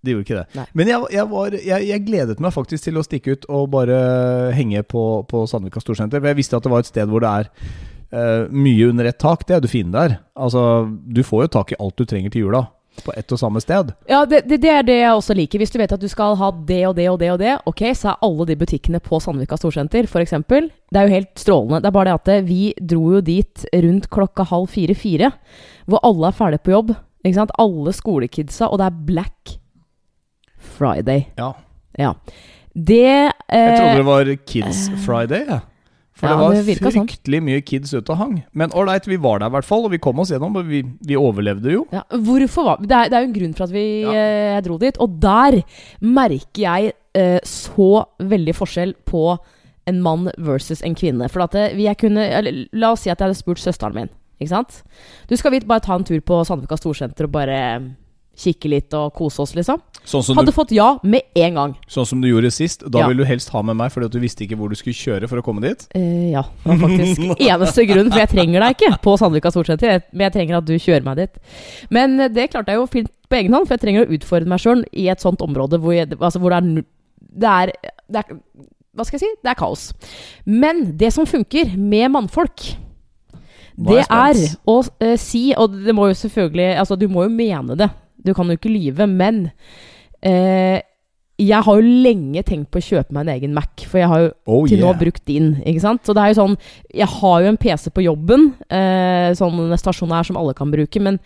Det 0.05 0.13
gjorde 0.13 0.25
ikke 0.27 0.37
det. 0.37 0.45
Nei. 0.59 0.65
Men 0.77 0.89
jeg, 0.91 1.09
jeg, 1.15 1.27
var, 1.31 1.57
jeg, 1.57 1.87
jeg 1.89 2.05
gledet 2.05 2.41
meg 2.43 2.53
faktisk 2.53 2.85
til 2.85 2.99
å 2.99 3.03
stikke 3.05 3.35
ut 3.35 3.47
og 3.49 3.69
bare 3.73 3.99
henge 4.53 4.83
på, 4.85 5.03
på 5.29 5.45
Sandvika 5.49 5.81
Storsenter. 5.81 6.21
For 6.21 6.29
jeg 6.29 6.39
visste 6.41 6.59
at 6.59 6.65
det 6.65 6.73
var 6.73 6.83
et 6.83 6.89
sted 6.91 7.09
hvor 7.09 7.25
det 7.25 7.31
er 7.31 7.49
uh, 8.13 8.43
mye 8.53 8.89
under 8.91 9.09
ett 9.09 9.17
tak. 9.21 9.47
Det 9.47 9.57
er 9.57 9.63
det 9.65 9.71
fine 9.71 9.93
der. 9.95 10.19
Altså, 10.37 10.85
du 10.89 11.23
får 11.25 11.47
jo 11.47 11.53
tak 11.57 11.73
i 11.73 11.79
alt 11.81 11.97
du 11.97 12.05
trenger 12.05 12.33
til 12.33 12.45
jula 12.45 12.67
på 13.03 13.13
ett 13.17 13.31
og 13.35 13.39
samme 13.41 13.61
sted. 13.63 13.91
Ja, 14.09 14.21
det, 14.29 14.43
det, 14.49 14.59
det 14.63 14.71
er 14.71 14.85
det 14.87 14.97
jeg 14.99 15.17
også 15.17 15.35
liker. 15.37 15.61
Hvis 15.61 15.73
du 15.73 15.79
vet 15.81 15.95
at 15.95 16.01
du 16.01 16.07
skal 16.11 16.37
ha 16.39 16.51
det 16.67 16.81
og 16.89 16.95
det 16.97 17.07
og 17.11 17.19
det 17.21 17.31
og 17.33 17.41
det, 17.41 17.57
ok, 17.69 17.83
så 17.97 18.13
er 18.13 18.23
alle 18.27 18.47
de 18.49 18.57
butikkene 18.61 19.01
på 19.03 19.19
Sandvika 19.23 19.59
Storsenter, 19.59 20.07
f.eks. 20.07 20.35
Det 20.47 21.01
er 21.01 21.09
jo 21.09 21.15
helt 21.15 21.33
strålende. 21.41 21.81
Det 21.83 21.91
er 21.91 21.97
bare 21.97 22.09
det 22.11 22.15
at 22.19 22.33
eh, 22.33 22.47
vi 22.47 22.61
dro 22.79 23.03
jo 23.17 23.21
dit 23.25 23.67
rundt 23.73 24.09
klokka 24.13 24.47
halv 24.51 24.71
fire-fire, 24.71 25.31
hvor 25.89 26.03
alle 26.07 26.31
er 26.31 26.39
ferdige 26.39 26.65
på 26.65 26.75
jobb. 26.75 26.95
Ikke 27.25 27.39
sant? 27.39 27.55
Alle 27.61 27.93
skolekidsa, 27.95 28.69
og 28.69 28.81
det 28.81 28.89
er 28.89 29.05
Black 29.11 29.55
Friday. 30.75 31.27
Ja. 31.39 31.53
Ja. 31.99 32.13
Det 32.75 33.01
Jeg 33.01 33.31
eh, 33.49 33.77
trodde 33.77 34.01
det 34.01 34.05
var 34.05 34.35
Kids 34.45 34.89
Friday, 35.05 35.45
jeg. 35.47 35.63
For 36.15 36.29
ja, 36.29 36.35
det 36.35 36.39
var 36.45 36.53
det 36.55 36.63
fryktelig 36.79 37.39
sånn. 37.39 37.43
mye 37.43 37.61
kids 37.67 37.91
ute 37.91 38.13
og 38.13 38.19
hang. 38.21 38.35
Men 38.55 38.71
ålreit, 38.71 39.07
vi 39.11 39.17
var 39.19 39.41
der 39.43 39.51
i 39.51 39.55
hvert 39.57 39.67
fall, 39.67 39.83
og 39.83 39.91
vi 39.91 39.99
kom 39.99 40.19
oss 40.23 40.29
gjennom. 40.31 40.55
Og 40.55 40.69
vi, 40.69 40.79
vi 41.03 41.17
overlevde 41.19 41.73
jo. 41.73 41.81
Ja, 41.91 42.05
hvorfor 42.11 42.69
var 42.69 42.77
det 42.79 42.95
er, 42.95 43.09
det 43.11 43.17
er 43.17 43.25
jo 43.25 43.29
en 43.31 43.35
grunn 43.35 43.55
for 43.57 43.65
at 43.67 43.73
vi 43.75 43.83
Ja. 44.05 44.13
eh, 44.55 44.61
dro 44.63 44.77
dit. 44.79 44.95
Og 45.03 45.17
der 45.19 45.57
merker 45.99 46.61
jeg 46.63 46.93
eh, 47.19 47.39
så 47.43 48.05
veldig 48.23 48.55
forskjell 48.55 48.95
på 49.05 49.25
en 49.91 49.99
mann 50.01 50.29
versus 50.37 50.81
en 50.87 50.95
kvinne. 50.95 51.27
For 51.29 51.43
at 51.43 51.51
det, 51.51 51.65
jeg 51.83 51.99
kunne 52.01 52.23
eller, 52.31 52.63
La 52.73 52.93
oss 52.95 53.03
si 53.03 53.11
at 53.11 53.19
jeg 53.19 53.27
hadde 53.27 53.37
spurt 53.41 53.59
søsteren 53.59 53.93
min. 53.99 54.09
Ikke 54.39 54.51
sant? 54.55 54.81
Du 55.29 55.35
skal 55.39 55.51
vi 55.51 55.59
bare 55.67 55.83
ta 55.83 55.95
en 55.95 56.03
tur 56.07 56.19
på 56.23 56.39
Sandvika 56.47 56.79
Storsenter 56.79 57.27
og 57.27 57.35
bare 57.35 57.59
kikke 58.35 58.71
litt 58.71 58.95
og 58.97 59.13
kose 59.15 59.43
oss, 59.43 59.53
liksom? 59.55 59.79
Sånn 60.05 60.21
som, 60.21 60.37
Hadde 60.37 60.53
du, 60.53 60.55
fått 60.55 60.71
ja 60.75 60.99
med 61.03 61.25
en 61.35 61.55
gang. 61.57 61.71
sånn 61.89 62.05
som 62.05 62.21
du 62.21 62.27
gjorde 62.29 62.51
sist. 62.53 62.83
Da 62.85 63.01
Ja. 63.01 63.07
ville 63.09 63.23
du 63.23 63.29
helst 63.29 63.49
ha 63.49 63.61
med 63.65 63.75
meg 63.75 63.91
fordi 63.91 64.05
at 64.05 64.13
du 64.13 64.19
visste 64.21 64.45
ikke 64.45 64.57
hvor 64.59 64.69
du 64.69 64.75
skulle 64.77 64.93
kjøre 64.93 65.27
for 65.27 65.41
å 65.41 65.45
komme 65.45 65.61
dit. 65.65 65.87
Uh, 65.95 66.31
ja. 66.31 66.43
Det 66.63 66.69
var 66.69 66.81
faktisk 66.83 67.41
eneste 67.49 67.85
grunn, 67.89 68.11
for 68.11 68.21
jeg 68.21 68.29
trenger 68.29 68.61
deg 68.61 68.77
ikke 68.77 69.01
på 69.01 69.15
Sandvika 69.17 69.51
Storsenter. 69.51 70.05
Men 70.13 70.27
jeg 70.27 70.35
trenger 70.37 70.59
at 70.59 70.69
du 70.69 70.75
kjører 70.77 71.07
meg 71.07 71.17
dit. 71.23 71.41
Men 71.89 72.19
eh, 72.19 72.29
det 72.29 72.51
klarte 72.53 72.71
jeg 72.75 72.81
jo 72.83 72.87
fint 72.91 73.11
på 73.29 73.39
egen 73.39 73.57
hånd, 73.57 73.65
for 73.65 73.75
jeg 73.75 73.81
trenger 73.87 74.05
å 74.05 74.13
utfordre 74.13 74.51
meg 74.53 74.61
sjøl 74.61 74.85
i 74.93 75.09
et 75.09 75.21
sånt 75.25 75.41
område 75.41 75.81
hvor, 75.81 75.95
jeg, 75.95 76.13
altså 76.19 76.39
hvor 76.39 76.53
det, 76.53 76.61
er, 76.61 76.85
det 77.33 77.49
er 77.49 77.73
Det 78.05 78.21
er 78.21 78.39
Hva 78.95 79.05
skal 79.07 79.17
jeg 79.17 79.25
si? 79.25 79.33
Det 79.41 79.51
er 79.51 79.57
kaos. 79.59 79.89
Men 80.45 80.91
det 80.97 81.11
som 81.13 81.25
funker 81.25 81.73
med 81.77 82.13
mannfolk 82.13 82.75
det 83.75 84.05
er 84.07 84.37
å 84.71 84.77
uh, 84.79 85.15
si, 85.19 85.49
og 85.59 85.73
det 85.83 85.91
må 85.91 86.05
jo 86.07 86.15
selvfølgelig 86.15 86.77
Altså, 86.79 86.95
du 86.95 87.09
må 87.11 87.25
jo 87.25 87.33
mene 87.33 87.75
det. 87.75 87.89
Du 88.23 88.31
kan 88.33 88.47
jo 88.47 88.55
ikke 88.55 88.71
lyve, 88.71 89.07
men 89.09 89.49
eh, 90.25 90.81
jeg 91.35 91.65
har 91.67 91.79
jo 91.79 91.95
lenge 92.05 92.43
tenkt 92.47 92.69
på 92.71 92.79
å 92.79 92.85
kjøpe 92.85 93.11
meg 93.11 93.25
en 93.25 93.33
egen 93.33 93.55
Mac, 93.55 93.83
for 93.83 93.99
jeg 93.99 94.07
har 94.07 94.21
jo 94.23 94.29
Oh 94.47 94.61
til 94.69 94.79
yeah. 94.79 94.85
nå 94.87 94.93
brukt 95.01 95.25
din. 95.27 95.49
Ikke 95.67 95.83
sant? 95.83 96.05
Så 96.07 96.15
det 96.15 96.23
er 96.23 96.31
jo 96.31 96.37
sånn 96.37 96.55
Jeg 96.95 97.09
har 97.11 97.41
jo 97.43 97.49
en 97.49 97.59
PC 97.59 97.91
på 97.91 98.05
jobben, 98.05 98.47
eh, 98.71 99.33
sånn 99.35 99.75
stasjonær 99.75 100.27
som 100.27 100.39
alle 100.39 100.55
kan 100.55 100.71
bruke, 100.71 101.01
men 101.03 101.19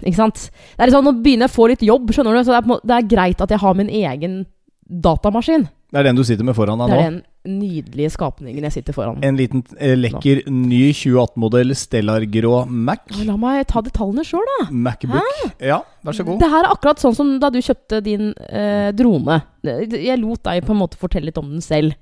ikke 0.00 0.16
sant? 0.16 0.48
Det 0.78 0.86
er 0.86 0.94
sånn, 0.94 1.04
Nå 1.04 1.16
begynner 1.20 1.48
jeg 1.48 1.52
å 1.52 1.58
få 1.58 1.68
litt 1.68 1.84
jobb, 1.84 2.12
skjønner 2.14 2.38
du, 2.38 2.44
så 2.46 2.54
det 2.54 2.62
er, 2.62 2.82
det 2.88 2.96
er 2.96 3.10
greit 3.10 3.44
at 3.44 3.52
jeg 3.52 3.60
har 3.60 3.76
min 3.76 3.92
egen 3.92 4.44
datamaskin. 4.84 5.68
Det 5.94 6.00
er 6.00 6.08
den 6.08 6.18
du 6.18 6.24
sitter 6.26 6.42
med 6.42 6.56
foran 6.58 6.80
deg 6.82 6.90
Det 6.90 6.96
er 6.98 7.04
den 7.12 7.20
nydelige 7.60 8.10
skapningen 8.10 8.64
jeg 8.66 8.74
sitter 8.80 8.96
foran. 8.96 9.20
En 9.22 9.36
liten 9.38 9.60
eh, 9.78 9.92
lekker 9.94 10.40
ny 10.50 10.88
2018-modell 10.90 11.70
Stellar 11.78 12.24
grå 12.34 12.64
Mac. 12.66 13.04
La 13.28 13.36
meg 13.38 13.60
ta 13.70 13.82
detaljene 13.84 14.24
sjøl, 14.26 14.42
da. 14.48 14.66
Macbook. 14.74 15.52
Ja, 15.62 15.78
vær 16.02 16.16
så 16.18 16.26
god. 16.26 16.40
Det 16.42 16.48
her 16.50 16.66
er 16.66 16.72
akkurat 16.72 17.04
sånn 17.04 17.14
som 17.14 17.30
da 17.38 17.52
du 17.54 17.60
kjøpte 17.62 18.02
din 18.02 18.32
eh, 18.48 18.90
drone. 18.96 19.38
Jeg 19.62 20.18
lot 20.18 20.42
deg 20.48 20.66
på 20.66 20.74
en 20.74 20.82
måte 20.82 20.98
fortelle 20.98 21.30
litt 21.30 21.38
om 21.38 21.52
den 21.52 21.62
selv. 21.62 21.94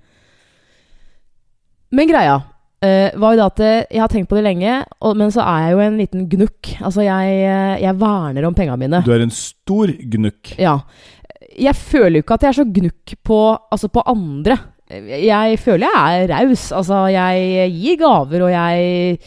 Men 1.93 2.09
greia 2.09 2.41
eh, 2.83 3.13
var 3.21 3.35
jo 3.35 3.41
da 3.43 3.49
at 3.51 3.63
eh, 3.63 3.79
jeg 3.93 4.03
har 4.03 4.13
tenkt 4.13 4.31
på 4.31 4.39
det 4.39 4.47
lenge, 4.47 4.79
og, 5.01 5.17
men 5.21 5.33
så 5.35 5.45
er 5.45 5.67
jeg 5.67 5.75
jo 5.77 5.83
en 5.85 5.99
liten 6.01 6.29
gnukk. 6.33 6.75
Altså, 6.81 7.05
jeg, 7.07 7.39
eh, 7.45 7.75
jeg 7.85 7.99
verner 8.01 8.49
om 8.49 8.57
penga 8.57 8.77
mine. 8.81 9.03
Du 9.07 9.13
er 9.15 9.25
en 9.25 9.35
stor 9.35 9.93
gnukk. 10.17 10.55
Ja. 10.61 10.79
Jeg 11.61 11.77
føler 11.77 12.19
jo 12.19 12.25
ikke 12.25 12.35
at 12.39 12.45
jeg 12.47 12.53
er 12.53 12.61
så 12.61 12.69
gnukk 12.69 13.15
på, 13.25 13.41
altså 13.73 13.91
på 13.93 14.05
andre. 14.07 14.59
Jeg 14.93 15.57
føler 15.61 15.89
jeg 15.89 16.25
er 16.25 16.33
raus. 16.35 16.67
Altså, 16.73 17.07
jeg 17.13 17.71
gir 17.73 17.97
gaver, 18.01 18.45
og 18.45 18.53
jeg 18.53 19.19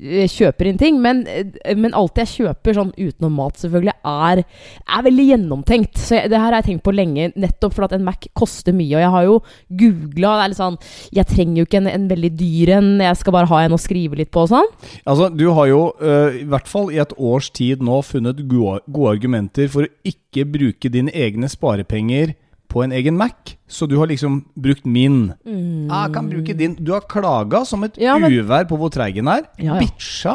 eh, 0.00 0.26
kjøper 0.30 0.68
inn 0.70 0.80
ting. 0.80 1.00
Men, 1.02 1.24
eh, 1.26 1.74
men 1.78 1.94
alt 1.96 2.18
jeg 2.20 2.30
kjøper, 2.32 2.76
sånn 2.76 2.92
utenom 2.96 3.36
mat 3.38 3.60
selvfølgelig, 3.60 3.94
er, 4.04 4.42
er 4.44 5.06
veldig 5.06 5.26
gjennomtenkt. 5.30 6.00
Så 6.00 6.18
jeg, 6.18 6.32
det 6.32 6.40
her 6.40 6.50
har 6.50 6.60
jeg 6.60 6.68
tenkt 6.70 6.86
på 6.86 6.94
lenge, 6.94 7.30
nettopp 7.36 7.76
fordi 7.76 7.90
at 7.90 7.96
en 7.98 8.06
Mac 8.08 8.28
koster 8.36 8.76
mye. 8.76 8.92
Og 8.96 9.04
jeg 9.04 9.14
har 9.16 9.28
jo 9.28 9.38
googla. 9.82 10.34
Sånn 10.54 10.76
Jeg 11.14 11.26
trenger 11.30 11.62
jo 11.62 11.66
ikke 11.68 11.80
en, 11.80 11.90
en 11.90 12.08
veldig 12.10 12.30
dyr 12.36 12.74
en, 12.78 12.90
jeg 13.02 13.20
skal 13.20 13.34
bare 13.36 13.48
ha 13.50 13.62
en 13.64 13.76
å 13.76 13.80
skrive 13.80 14.18
litt 14.18 14.32
på 14.34 14.44
og 14.44 14.52
sånn. 14.52 14.70
Altså, 15.08 15.30
Du 15.32 15.46
har 15.56 15.68
jo 15.70 15.82
uh, 16.02 16.34
i 16.36 16.46
hvert 16.48 16.68
fall 16.70 16.90
i 16.92 17.00
et 17.02 17.14
års 17.16 17.50
tid 17.54 17.82
nå 17.84 18.00
funnet 18.06 18.42
gode, 18.50 18.80
gode 18.86 19.16
argumenter 19.16 19.70
for 19.72 19.86
å 19.86 19.92
ikke 20.08 20.46
bruke 20.50 20.90
dine 20.92 21.12
egne 21.14 21.48
sparepenger 21.50 22.34
på 22.74 22.82
en 22.82 22.94
egen 22.96 23.14
Mac, 23.16 23.54
så 23.70 23.86
du 23.86 23.94
har 24.00 24.08
liksom 24.10 24.40
brukt 24.58 24.86
min. 24.86 25.28
Mm. 25.46 25.86
Jeg 25.86 26.14
kan 26.16 26.30
bruke 26.30 26.56
din. 26.58 26.74
Du 26.74 26.90
har 26.94 27.04
klaga 27.06 27.62
som 27.68 27.84
et 27.86 27.96
Ja, 28.02 28.16
men- 28.18 28.32
uvær 28.32 28.66
på 28.66 28.78
hvor 28.80 28.90
treig 28.90 29.14
den 29.14 29.28
er. 29.30 29.44
Ja, 29.58 29.74
ja. 29.74 29.78
Bitcha 29.78 30.34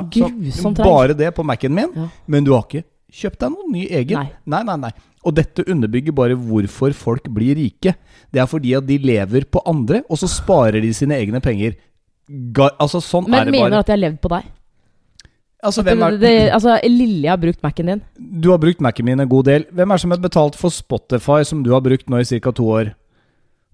som 0.56 0.74
bare 0.74 1.14
det 1.14 1.34
på 1.36 1.44
Mac-en 1.44 1.76
min. 1.76 1.92
Ja. 1.96 2.08
Men 2.28 2.48
du 2.48 2.54
har 2.56 2.64
ikke 2.64 2.86
kjøpt 3.12 3.40
deg 3.44 3.52
noen 3.52 3.72
ny 3.74 3.86
egen. 3.90 4.18
Nei. 4.18 4.32
nei, 4.46 4.64
nei. 4.64 4.78
nei. 4.88 4.92
Og 5.26 5.36
dette 5.36 5.66
underbygger 5.68 6.16
bare 6.16 6.36
hvorfor 6.40 6.94
folk 6.96 7.28
blir 7.36 7.58
rike. 7.60 7.96
Det 8.32 8.40
er 8.40 8.48
fordi 8.48 8.76
at 8.78 8.86
de 8.88 8.98
lever 8.98 9.44
på 9.52 9.62
andre, 9.68 10.04
og 10.10 10.18
så 10.18 10.30
sparer 10.32 10.80
de 10.82 10.94
sine 10.96 11.18
egne 11.20 11.42
penger. 11.44 11.76
Ga, 12.30 12.70
altså 12.80 13.02
Sånn 13.02 13.28
Men 13.28 13.42
er 13.42 13.46
det 13.46 13.52
mener 13.52 13.66
du 13.66 13.70
mener 13.74 13.80
at 13.80 13.88
jeg 13.90 13.98
har 13.98 14.04
levd 14.06 14.20
på 14.22 14.30
deg? 14.30 14.44
Altså, 15.60 15.84
hvem 15.84 16.04
er, 16.06 16.16
det, 16.22 16.34
altså, 16.56 16.78
Lilje 16.88 17.28
har 17.28 17.40
brukt 17.40 17.60
Mac-en 17.64 17.92
din. 17.92 18.02
du 18.16 18.50
har 18.54 18.60
brukt 18.62 18.80
Mac-en 18.80 19.06
min 19.06 19.20
en 19.20 19.30
god 19.30 19.44
del. 19.50 19.66
Hvem 19.76 19.92
er 19.92 19.98
det 19.98 20.04
som 20.06 20.14
har 20.16 20.22
betalt 20.24 20.56
for 20.56 20.72
Spotify, 20.72 21.44
som 21.44 21.64
du 21.66 21.74
har 21.74 21.84
brukt 21.84 22.10
nå 22.10 22.22
i 22.22 22.28
ca. 22.30 22.54
to 22.56 22.68
år? 22.70 22.94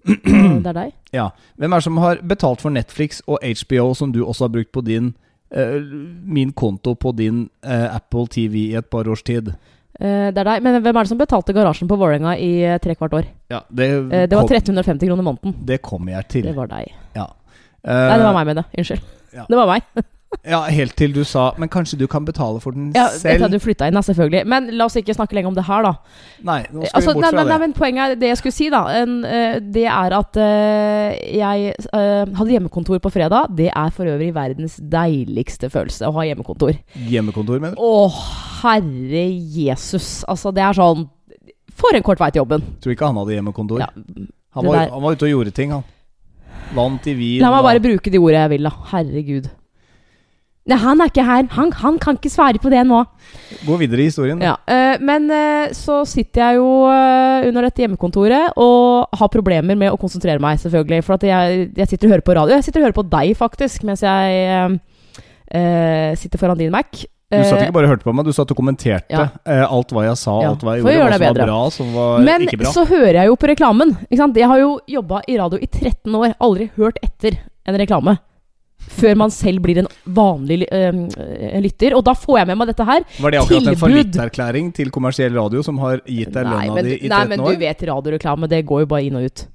Det 0.06 0.70
er 0.72 0.80
deg. 0.82 0.94
Ja. 1.16 1.30
Hvem 1.56 1.72
er 1.72 1.80
det 1.80 1.86
som 1.86 1.98
har 2.04 2.20
betalt 2.28 2.60
for 2.60 2.74
Netflix 2.74 3.22
og 3.24 3.40
HBO, 3.40 3.94
som 3.96 4.12
du 4.12 4.26
også 4.26 4.50
har 4.50 4.52
brukt 4.58 4.74
på 4.76 4.82
din 4.84 5.14
uh, 5.56 5.78
min 6.26 6.52
konto 6.52 6.96
på 7.00 7.14
din 7.16 7.46
uh, 7.64 7.96
Apple 7.96 8.28
TV 8.28 8.66
i 8.66 8.76
et 8.76 8.90
par 8.92 9.08
års 9.08 9.24
tid? 9.24 9.54
Uh, 10.02 10.34
det 10.36 10.42
er 10.42 10.50
deg. 10.50 10.66
Men 10.66 10.82
hvem 10.82 10.92
er 10.92 11.08
det 11.08 11.14
som 11.14 11.22
betalte 11.22 11.56
garasjen 11.56 11.88
på 11.88 11.96
Vålerenga 12.02 12.36
i 12.36 12.52
tre 12.84 12.98
kvart 13.00 13.16
år? 13.22 13.30
Ja, 13.54 13.62
det, 13.70 13.88
det 14.12 14.36
var 14.36 14.44
kom, 14.44 14.58
1350 14.58 15.08
kroner 15.08 15.30
måneden. 15.30 15.56
det 15.70 15.80
kommer 15.86 16.18
jeg 16.18 16.28
til. 16.34 16.50
Det 16.50 16.58
var 16.58 16.74
deg. 16.74 16.92
Ja. 17.16 17.30
Nei, 17.86 18.18
det 18.18 18.26
var 18.26 18.36
meg 18.42 18.50
med 18.50 18.60
det. 18.60 18.68
Unnskyld. 18.76 19.08
ja. 19.38 19.48
Det 19.48 19.62
var 19.62 19.72
meg. 19.72 19.88
Ja, 20.46 20.60
helt 20.70 20.96
til 21.00 21.14
du 21.16 21.22
sa 21.28 21.48
Men 21.62 21.70
kanskje 21.74 21.98
du 22.00 22.06
kan 22.12 22.26
betale 22.28 22.60
for 22.62 22.76
den 22.76 22.92
Ja, 22.96 23.08
Etter 23.08 23.38
selv? 23.38 23.46
at 23.48 23.54
du 23.56 23.60
flytta 23.62 23.88
inn, 23.90 23.98
da, 23.98 24.04
selvfølgelig. 24.06 24.44
Men 24.52 24.70
la 24.78 24.88
oss 24.90 24.98
ikke 25.00 25.16
snakke 25.16 25.38
lenger 25.38 25.54
om 25.54 25.58
det 25.58 25.66
her, 25.68 25.86
da. 25.88 25.94
Nei, 26.46 26.60
nå 26.70 26.84
skal 26.86 27.00
Altså, 27.00 27.14
vi 27.14 27.16
bort 27.16 27.26
fra 27.26 27.32
nei, 27.32 27.46
nei, 27.46 27.54
det. 27.54 27.60
men 27.64 27.76
Poenget 27.80 28.04
er 28.04 28.20
det 28.22 28.30
jeg 28.32 28.42
skulle 28.42 28.58
si, 28.58 28.70
da. 28.74 28.82
En, 29.02 29.16
uh, 29.26 29.58
det 29.78 29.88
er 29.90 30.18
at 30.20 30.40
uh, 30.42 31.16
jeg 31.40 31.74
uh, 31.88 32.36
hadde 32.38 32.56
hjemmekontor 32.56 33.02
på 33.04 33.14
fredag. 33.14 33.56
Det 33.58 33.72
er 33.72 33.96
for 33.96 34.12
øvrig 34.12 34.32
verdens 34.36 34.78
deiligste 34.80 35.72
følelse 35.74 36.10
å 36.10 36.14
ha 36.20 36.28
hjemmekontor. 36.30 36.78
Hjemmekontor, 37.10 37.60
mener 37.64 37.80
du? 37.80 37.84
Å, 37.84 38.08
herre 38.62 39.26
Jesus. 39.58 40.24
Altså, 40.30 40.54
det 40.56 40.64
er 40.66 40.78
sånn 40.78 41.08
For 41.76 41.98
en 41.98 42.06
kort 42.06 42.22
vei 42.22 42.32
til 42.32 42.44
jobben. 42.44 42.64
Tror 42.84 42.94
ikke 42.96 43.10
han 43.10 43.20
hadde 43.20 43.36
hjemmekontor. 43.36 43.82
Ja, 43.84 43.90
han, 44.56 44.66
var, 44.70 44.86
han 44.94 45.04
var 45.04 45.18
ute 45.18 45.28
og 45.28 45.34
gjorde 45.34 45.52
ting, 45.56 45.74
han. 45.76 45.84
Vant 46.76 47.06
i 47.08 47.14
Wien. 47.18 47.44
La 47.44 47.52
meg 47.54 47.66
bare 47.66 47.84
bruke 47.84 48.12
de 48.12 48.22
ordene 48.22 48.46
jeg 48.46 48.54
vil, 48.56 48.70
da. 48.70 48.74
Herregud. 48.94 49.50
Nei, 50.66 50.78
han 50.82 51.02
er 51.04 51.12
ikke 51.12 51.24
her. 51.26 51.46
Han, 51.54 51.70
han 51.78 51.98
kan 52.02 52.18
ikke 52.18 52.32
svare 52.34 52.58
på 52.62 52.72
det 52.74 52.82
nå. 52.90 53.04
Gå 53.68 53.76
videre 53.78 54.02
i 54.02 54.08
historien. 54.10 54.40
Ja, 54.42 54.56
eh, 54.66 54.96
men 54.98 55.28
eh, 55.30 55.70
så 55.78 56.00
sitter 56.10 56.42
jeg 56.42 56.58
jo 56.58 56.70
eh, 56.90 57.46
under 57.52 57.68
dette 57.68 57.84
hjemmekontoret 57.84 58.58
og 58.58 59.14
har 59.20 59.30
problemer 59.34 59.78
med 59.78 59.94
å 59.94 60.00
konsentrere 60.02 60.42
meg, 60.42 60.58
selvfølgelig. 60.64 61.06
For 61.06 61.22
jeg, 61.30 61.68
jeg 61.70 61.92
sitter 61.92 62.10
og 62.10 62.16
hører 62.16 62.26
på 62.26 62.38
radio. 62.40 62.58
Jeg 62.58 62.66
sitter 62.66 62.82
og 62.82 62.88
hører 62.90 62.98
på 62.98 63.06
deg, 63.14 63.36
faktisk, 63.38 63.86
mens 63.86 64.02
jeg 64.06 64.82
sitter 66.18 66.42
foran 66.42 66.58
din 66.58 66.74
Mac. 66.74 67.06
Du 67.30 67.42
satt 67.46 67.62
ikke 67.62 67.76
bare 67.76 67.86
og 67.88 67.94
hørte 67.94 68.06
på 68.08 68.14
meg, 68.18 68.26
du 68.26 68.34
satt 68.34 68.50
og 68.54 68.58
kommenterte 68.58 69.14
Ja. 69.14 69.30
alt 69.70 69.94
hva 69.94 70.04
jeg 70.08 70.18
sa, 70.18 70.34
Ja, 70.42 70.52
alt 70.54 70.62
hva 70.66 70.76
jeg 70.76 70.86
gjorde, 70.86 70.98
hva 71.06 71.18
som 71.18 71.26
var 71.26 71.40
bra, 71.46 71.58
som 71.74 71.94
var 71.94 72.26
men 72.26 72.46
ikke 72.46 72.60
bra. 72.62 72.74
så 72.74 72.84
hører 72.90 73.20
jeg 73.22 73.30
jo 73.30 73.38
på 73.38 73.50
reklamen. 73.54 73.94
Jeg 74.10 74.50
har 74.50 74.62
jo 74.62 74.80
jobba 74.90 75.22
i 75.30 75.38
radio 75.38 75.62
i 75.62 75.70
13 75.70 76.10
år, 76.18 76.34
aldri 76.42 76.72
hørt 76.78 76.98
etter 77.06 77.38
en 77.70 77.78
reklame. 77.82 78.18
Før 78.96 79.18
man 79.20 79.32
selv 79.34 79.64
blir 79.66 79.80
en 79.82 79.90
vanlig 80.16 80.66
uh, 80.70 81.60
lytter. 81.64 81.96
Og 81.98 82.04
da 82.08 82.14
får 82.18 82.42
jeg 82.42 82.50
med 82.52 82.60
meg 82.62 82.72
dette 82.72 82.88
her. 82.88 83.06
Var 83.22 83.34
det 83.34 83.42
akkurat 83.42 83.62
en 83.62 83.70
tilbud. 83.72 83.82
fallitterklæring 83.82 84.72
til 84.78 84.92
kommersiell 84.94 85.36
radio 85.36 85.64
som 85.66 85.80
har 85.84 86.02
gitt 86.04 86.34
deg 86.36 86.48
Nei, 86.48 86.66
lønna 86.70 86.86
di 86.86 86.96
i 86.96 87.10
13 87.10 87.10
år? 87.10 87.16
nei, 87.16 87.24
men 87.32 87.46
du 87.46 87.64
vet 87.66 87.86
radioreklame, 87.92 88.52
det 88.52 88.62
går 88.70 88.86
jo 88.86 88.92
bare 88.96 89.08
inn 89.08 89.20
og 89.20 89.30
ut. 89.30 89.46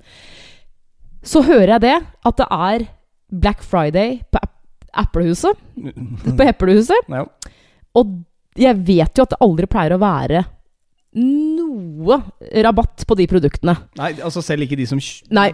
Så 1.31 1.45
hører 1.45 1.77
jeg 1.77 1.85
det, 1.87 1.97
at 2.31 2.41
det 2.41 2.49
er 2.57 2.87
Black 3.31 3.63
Friday 3.67 4.19
på 4.33 4.43
Eplehuset. 5.01 5.59
På 6.27 6.47
Eplehuset. 6.47 7.13
Ja. 7.13 7.27
Og 7.99 8.17
jeg 8.59 8.81
vet 8.87 9.17
jo 9.17 9.27
at 9.27 9.35
det 9.35 9.41
aldri 9.45 9.69
pleier 9.71 9.95
å 9.95 10.03
være 10.03 10.45
noe 11.19 12.21
rabatt 12.63 13.03
på 13.09 13.17
de 13.19 13.27
produktene. 13.31 13.75
Nei, 13.99 14.13
altså 14.23 14.43
selv 14.45 14.63
ikke 14.63 14.77
de 14.79 14.87
som 14.87 15.01
Nei. 15.35 15.49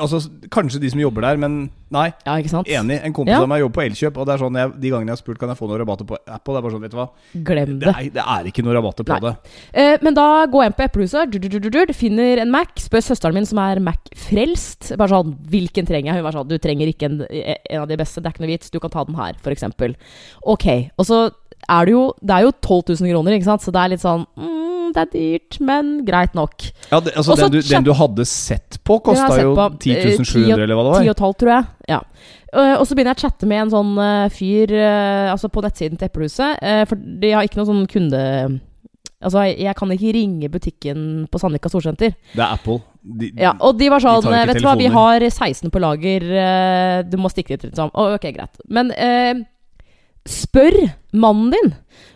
Altså 0.00 0.22
Kanskje 0.52 0.80
de 0.80 0.90
som 0.92 1.00
jobber 1.02 1.26
der, 1.26 1.40
men 1.42 1.70
nei. 1.92 2.06
Ja, 2.24 2.38
ikke 2.40 2.48
sant? 2.52 2.68
Enig. 2.72 2.96
En 3.04 3.12
kompis 3.12 3.34
Ja. 3.34 3.42
av 3.42 3.48
meg 3.50 3.60
jobber 3.60 3.76
på 3.82 3.84
Elkjøp, 3.84 4.16
og 4.16 4.26
det 4.26 4.34
er 4.34 4.38
sånn 4.44 4.56
jeg, 4.56 4.72
de 4.80 4.90
gangene 4.94 5.12
jeg 5.12 5.16
har 5.18 5.20
spurt 5.20 5.38
kan 5.38 5.50
jeg 5.52 5.58
få 5.58 5.68
noen 5.68 5.82
rabatter 5.82 6.08
på 6.08 6.16
Apple, 6.16 6.54
det 6.54 6.58
er 6.58 6.62
bare 6.64 6.72
sånn, 6.72 6.84
vet 6.86 6.94
du 6.94 6.96
hva 6.96 7.08
Glem 7.44 7.78
Det 7.82 7.88
er, 7.92 8.08
det 8.16 8.24
er 8.24 8.48
ikke 8.48 8.64
noen 8.64 8.76
rabatter 8.78 9.04
på 9.04 9.18
Nei. 9.18 9.20
det. 9.20 9.34
Eh, 9.74 9.98
men 10.02 10.14
da 10.16 10.46
går 10.46 10.64
jeg 10.64 10.72
inn 10.72 10.78
på 10.80 10.86
Eplehuset, 10.88 11.94
finner 11.96 12.40
en 12.40 12.50
Mac, 12.50 12.72
spør 12.80 13.04
søsteren 13.04 13.34
min 13.34 13.46
som 13.46 13.58
er 13.58 13.80
Mac-frelst. 13.84 14.96
Bare 14.96 15.12
sånn, 15.12 15.36
hvilken 15.52 15.86
trenger 15.86 16.12
jeg? 16.14 16.22
Hun 16.22 16.24
var 16.24 16.32
sånn, 16.38 16.48
du 16.48 16.56
trenger 16.58 16.88
ikke 16.88 17.10
en, 17.10 17.20
en 17.28 17.82
av 17.84 17.88
de 17.88 17.96
beste, 18.00 18.22
det 18.22 18.30
er 18.30 18.32
ikke 18.36 18.46
noe 18.46 18.54
vits, 18.54 18.70
du 18.72 18.80
kan 18.80 18.90
ta 18.90 19.04
den 19.04 19.14
her, 19.20 19.36
eksempel. 19.52 19.94
Ok, 20.48 20.90
og 20.96 21.04
så 21.08 21.20
er 21.68 21.84
det 21.86 21.92
jo, 21.92 22.12
det 22.24 22.34
er 22.38 22.46
jo 22.48 22.52
12 22.64 22.96
000 23.02 23.12
kroner, 23.12 23.36
ikke 23.36 23.50
sant? 23.50 23.62
Så 23.62 23.70
det 23.74 23.82
er 23.84 23.92
litt 23.92 24.02
sånn, 24.02 24.24
mm, 24.36 24.71
det 24.94 25.02
er 25.02 25.10
dyrt, 25.12 25.58
men 25.64 25.90
greit 26.08 26.34
nok. 26.38 26.66
Ja, 26.90 27.00
det, 27.00 27.12
altså 27.16 27.32
Også 27.34 27.48
den 27.48 27.54
du, 27.56 27.68
den 27.68 27.84
du 27.86 27.92
hadde 27.98 28.26
sett 28.28 28.78
på, 28.84 28.98
kosta 29.04 29.28
jo 29.40 29.52
sett 29.54 29.58
på, 29.58 29.66
eh, 29.92 30.16
10 30.18 30.24
700, 30.24 30.62
eller 30.64 30.78
hva 30.78 30.84
det 30.88 30.94
var? 30.94 31.06
10,5 31.14 31.38
tror 31.42 31.52
jeg. 31.54 31.64
Ja. 31.92 32.00
Eh, 32.52 32.74
og 32.76 32.84
så 32.86 32.94
begynner 32.96 33.14
jeg 33.14 33.22
å 33.22 33.26
chatte 33.28 33.48
med 33.48 33.62
en 33.64 33.72
sånn 33.72 33.94
eh, 34.04 34.26
fyr 34.34 34.74
eh, 34.76 35.30
altså 35.32 35.48
på 35.52 35.62
nettsiden 35.64 35.96
til 36.00 36.10
Eplehuset. 36.10 36.60
eh, 36.62 36.84
for 36.90 37.00
de 37.00 37.32
har 37.32 37.48
ikke 37.48 37.60
noen 37.62 37.70
sånn 37.72 37.88
kunde... 37.90 38.22
Altså, 39.22 39.44
jeg, 39.54 39.70
kan 39.78 39.90
ikke 39.94 40.12
ringe 40.16 40.48
butikken 40.50 41.02
på 41.30 41.38
Sandvika 41.38 41.70
Storsenter. 41.70 42.10
Det 42.34 42.42
er 42.42 42.56
Apple. 42.56 42.80
De, 43.02 43.28
Ja, 43.38 43.52
og 43.62 43.76
de 43.78 43.86
var 43.90 44.02
sånn 44.02 44.24
de 44.26 44.40
Vet 44.50 44.58
du 44.58 44.66
hva, 44.66 44.72
vi 44.78 44.88
har 44.90 45.22
16 45.28 45.70
på 45.70 45.78
lager. 45.82 46.26
eh, 46.26 47.02
Du 47.06 47.14
må 47.22 47.30
stikke 47.30 47.54
dit, 47.54 47.68
liksom. 47.70 47.92
Å, 47.94 48.08
ok, 48.16 48.26
greit. 48.34 48.58
Men 48.66 48.90
eh, 48.90 49.44
spør 50.28 50.76
mannen 51.12 51.50
din 51.52 51.72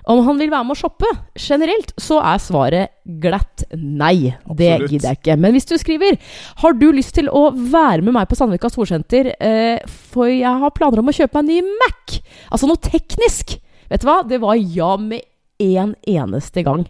om 0.06 0.22
han 0.22 0.38
vil 0.38 0.52
være 0.52 0.66
med 0.68 0.76
å 0.76 0.78
shoppe. 0.78 1.08
Generelt 1.40 1.90
så 2.00 2.20
er 2.22 2.42
svaret 2.42 2.92
glatt 3.22 3.64
nei. 3.74 4.32
Det 4.46 4.70
gidder 4.86 5.08
jeg 5.10 5.18
ikke. 5.18 5.36
Men 5.42 5.56
hvis 5.56 5.66
du 5.66 5.74
skriver 5.80 6.18
Har 6.62 6.76
du 6.78 6.86
lyst 6.94 7.16
til 7.18 7.26
å 7.26 7.48
være 7.50 8.04
med 8.06 8.14
meg 8.14 8.28
på 8.30 8.38
Sandvika 8.38 8.70
Storsenter, 8.70 9.32
eh, 9.40 9.82
for 9.86 10.30
jeg 10.30 10.62
har 10.62 10.74
planer 10.76 11.02
om 11.02 11.10
å 11.10 11.16
kjøpe 11.16 11.42
meg 11.42 11.42
en 11.42 11.50
ny 11.50 11.78
Mac? 11.82 12.20
Altså 12.50 12.70
noe 12.70 12.78
teknisk. 12.78 13.58
Vet 13.90 14.02
du 14.02 14.06
hva? 14.06 14.20
Det 14.26 14.38
var 14.42 14.54
ja 14.54 14.94
med 14.96 15.26
en 15.58 15.96
eneste 16.06 16.62
gang. 16.66 16.86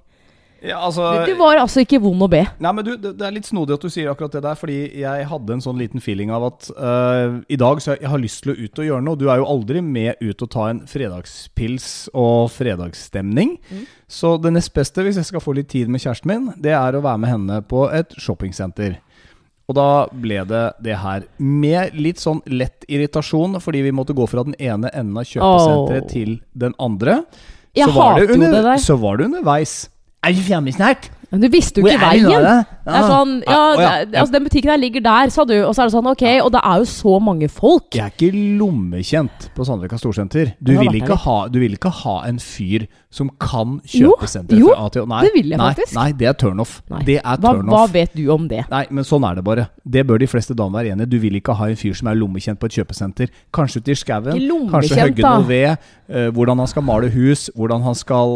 Ja, 0.65 0.79
altså, 0.81 1.05
Du 1.29 1.35
var 1.39 1.59
altså 1.61 1.83
ikke 1.85 1.99
vond 2.01 2.23
å 2.25 2.29
be. 2.33 2.43
Nei, 2.63 2.73
men 2.73 2.87
du, 2.87 2.93
det, 2.97 3.13
det 3.21 3.27
er 3.27 3.35
litt 3.35 3.49
snodig 3.49 3.77
at 3.77 3.85
du 3.85 3.93
sier 3.93 4.09
akkurat 4.11 4.33
det 4.37 4.43
der, 4.47 4.59
fordi 4.59 4.79
jeg 5.03 5.29
hadde 5.31 5.57
en 5.57 5.65
sånn 5.65 5.81
liten 5.81 6.03
feeling 6.03 6.33
av 6.35 6.47
at 6.49 6.69
uh, 6.79 7.39
i 7.53 7.59
dag 7.61 7.83
så 7.83 7.93
jeg, 7.93 8.05
jeg 8.07 8.13
har 8.15 8.23
lyst 8.23 8.43
til 8.45 8.55
å 8.55 8.59
ut 8.59 8.83
og 8.83 8.89
gjøre 8.89 9.07
noe. 9.07 9.21
Du 9.21 9.27
er 9.29 9.41
jo 9.43 9.49
aldri 9.53 9.83
med 9.85 10.23
ut 10.23 10.47
og 10.47 10.53
ta 10.53 10.69
en 10.73 10.83
fredagspils 10.89 11.89
og 12.17 12.53
fredagsstemning. 12.57 13.57
Mm. 13.69 13.83
Så 14.09 14.37
det 14.41 14.55
nest 14.57 14.73
beste, 14.77 15.05
hvis 15.05 15.21
jeg 15.21 15.29
skal 15.29 15.45
få 15.45 15.57
litt 15.59 15.69
tid 15.73 15.93
med 15.93 16.03
kjæresten 16.03 16.33
min, 16.33 16.49
det 16.63 16.73
er 16.77 16.97
å 16.97 17.05
være 17.05 17.23
med 17.23 17.35
henne 17.35 17.61
på 17.69 17.89
et 17.95 18.17
shoppingsenter. 18.21 19.01
Og 19.67 19.75
da 19.75 20.07
ble 20.15 20.45
det 20.47 20.63
det 20.87 20.95
her. 21.03 21.27
Med 21.43 21.97
litt 21.99 22.23
sånn 22.23 22.41
lett 22.47 22.87
irritasjon, 22.87 23.59
fordi 23.63 23.83
vi 23.89 23.95
måtte 23.95 24.15
gå 24.17 24.29
fra 24.31 24.47
den 24.47 24.55
ene 24.63 24.93
enden 24.95 25.19
av 25.19 25.27
kjøpesenteret 25.27 26.07
oh. 26.07 26.11
til 26.13 26.39
den 26.55 26.77
andre. 26.79 27.21
Jeg 27.77 27.91
så 27.91 27.99
hater 27.99 28.31
jo 28.31 28.41
det 28.41 28.53
der. 28.55 28.79
Så 28.81 28.97
var 29.03 29.19
det 29.19 29.27
underveis. 29.29 29.75
Er 30.27 30.35
vi 30.35 30.43
fjerne 30.43 30.73
snart? 30.75 31.11
Men 31.31 31.43
du 31.45 31.49
visste 31.53 31.81
jo 31.81 31.87
ikke 31.87 32.03
veien. 32.03 32.65
Det 32.87 32.95
er 32.95 33.07
sånn, 33.11 33.43
ja, 33.43 33.53
Ah, 33.57 33.81
ja. 33.81 34.05
det 34.05 34.15
er- 34.15 34.21
altså 34.23 34.33
Den 34.33 34.45
butikken 34.45 34.71
her 34.71 34.79
ligger 34.79 35.03
der, 35.03 35.29
sa 35.31 35.45
du. 35.45 35.55
Og 35.67 35.75
så 35.75 35.83
er 35.83 35.87
det 35.91 35.95
sånn, 35.97 36.07
ok, 36.07 36.25
og 36.45 36.53
det 36.53 36.61
er 36.63 36.77
jo 36.79 36.85
så 36.85 37.21
mange 37.21 37.49
folk. 37.51 37.91
Jeg 37.93 38.05
er 38.05 38.13
ikke 38.15 38.31
lommekjent 38.61 39.49
på 39.57 39.65
Sandvika 39.67 39.99
Storsenter. 39.99 40.53
Du 40.63 40.73
vil, 40.79 40.93
ikke 41.01 41.17
ha, 41.25 41.49
du 41.49 41.59
vil 41.59 41.75
ikke 41.77 41.91
ha 41.91 42.23
en 42.29 42.39
fyr 42.39 42.87
som 43.11 43.31
kan 43.41 43.81
kjøpe 43.87 44.27
senteret 44.29 44.61
fra 44.75 44.85
A 44.87 44.89
til 44.93 45.03
Å. 45.03 45.09
Nei, 45.09 45.21
det 45.25 45.33
vil 45.35 45.49
jeg 45.51 45.59
nei, 45.59 45.73
faktisk. 45.75 45.95
Nei, 45.97 46.13
det 46.13 46.27
er 46.29 46.33
turnoff. 46.35 46.83
Det 47.05 47.17
er 47.25 47.37
Hva, 47.41 47.53
hva 47.65 47.87
vet 47.91 48.15
du 48.15 48.29
om 48.31 48.47
det? 48.49 48.65
Nei, 48.71 48.87
men 48.91 49.05
sånn 49.05 49.25
er 49.31 49.35
det 49.37 49.45
bare. 49.45 49.69
Det 49.89 50.07
bør 50.07 50.19
de 50.19 50.27
fleste 50.27 50.55
damer 50.55 50.83
være 50.85 50.93
enig 50.93 51.03
i. 51.03 51.07
Du 51.07 51.19
vil 51.19 51.33
ikke 51.41 51.57
ha 51.57 51.65
en 51.67 51.77
fyr 51.77 51.95
som 51.97 52.09
er 52.09 52.15
lommekjent 52.15 52.59
på 52.61 52.67
et 52.67 52.77
kjøpesenter. 52.79 53.29
Kanskje 53.53 53.79
ute 53.83 53.89
i 53.91 53.95
skauen. 53.95 54.37
Kanskje 54.71 54.95
hogge 55.01 55.23
noe 55.23 55.47
ved. 55.49 55.79
eh, 56.09 56.31
hvordan 56.31 56.57
han 56.59 56.67
skal 56.69 56.83
male 56.83 57.11
hus. 57.11 57.51
Hvordan 57.57 57.83
han 57.83 57.95
skal 57.95 58.29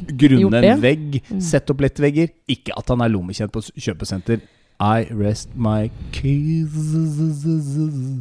gjort 0.00 0.16
grunne. 0.18 0.40
Mm. 0.50 0.64
en 0.64 0.80
vegg. 0.80 1.22
Sette 1.40 1.70
opp 1.70 1.78
lettvegger. 1.80 2.30
Ikke 2.48 2.72
at 2.76 2.88
han 2.88 3.00
er 3.02 3.08
lommekjent 3.08 3.34
på 3.52 3.62
kjøpesenter. 3.76 4.40
I 4.76 5.06
rest 5.08 5.48
my 5.56 5.88
keys 6.12 6.74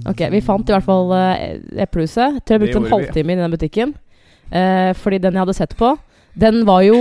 Ok, 0.07 0.22
Vi 0.31 0.39
fant 0.39 0.69
i 0.69 0.72
hvert 0.72 0.86
fall 0.86 1.12
uh, 1.12 1.81
Eplehuset. 1.84 2.39
Tror 2.45 2.55
jeg 2.55 2.63
brukte 2.63 2.79
en 2.79 2.93
halvtime 2.93 3.34
i 3.34 3.39
den 3.41 3.51
butikken. 3.51 3.91
Eh, 4.53 4.91
fordi 4.93 5.17
den 5.17 5.34
jeg 5.34 5.41
hadde 5.41 5.57
sett 5.57 5.74
på, 5.75 5.95
den 6.38 6.62
var 6.67 6.84
jo 6.86 6.98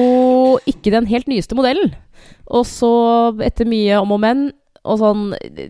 ikke 0.66 0.92
den 0.94 1.06
helt 1.10 1.28
nyeste 1.28 1.56
modellen. 1.58 1.92
Og 2.46 2.64
så, 2.66 2.90
etter 3.44 3.68
mye 3.68 4.00
om 4.00 4.14
og 4.16 4.22
men 4.22 4.46
og 4.84 4.98
sånn 5.00 5.20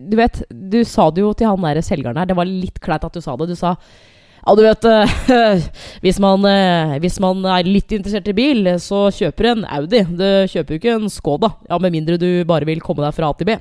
Du 0.09 0.17
vet, 0.19 0.41
du 0.51 0.81
sa 0.87 1.07
det 1.13 1.21
jo 1.23 1.31
til 1.37 1.47
han 1.47 1.63
der 1.63 1.79
selgeren 1.85 2.19
her. 2.19 2.27
Det 2.27 2.35
var 2.37 2.49
litt 2.49 2.81
kleint 2.83 3.05
at 3.07 3.15
du 3.15 3.23
sa 3.23 3.35
det. 3.39 3.47
Du 3.51 3.55
sa 3.59 3.75
Ja, 4.45 4.53
du 4.55 4.61
vet 4.61 4.85
eh, 4.85 5.13
hvis, 6.05 6.19
man, 6.21 6.45
eh, 6.45 6.97
hvis 7.01 7.17
man 7.23 7.41
er 7.49 7.65
litt 7.65 7.91
interessert 7.95 8.27
i 8.29 8.35
bil, 8.37 8.67
så 8.81 9.07
kjøper 9.13 9.51
en 9.51 9.63
Audi. 9.79 10.03
Du 10.05 10.27
kjøper 10.51 10.75
jo 10.75 10.81
ikke 10.81 10.97
en 10.99 11.09
Skoda. 11.09 11.55
Ja, 11.69 11.79
Med 11.81 11.95
mindre 11.95 12.19
du 12.21 12.29
bare 12.45 12.67
vil 12.69 12.83
komme 12.85 13.05
deg 13.05 13.15
fra 13.17 13.31
A 13.31 13.37
til 13.39 13.49
B. 13.49 13.55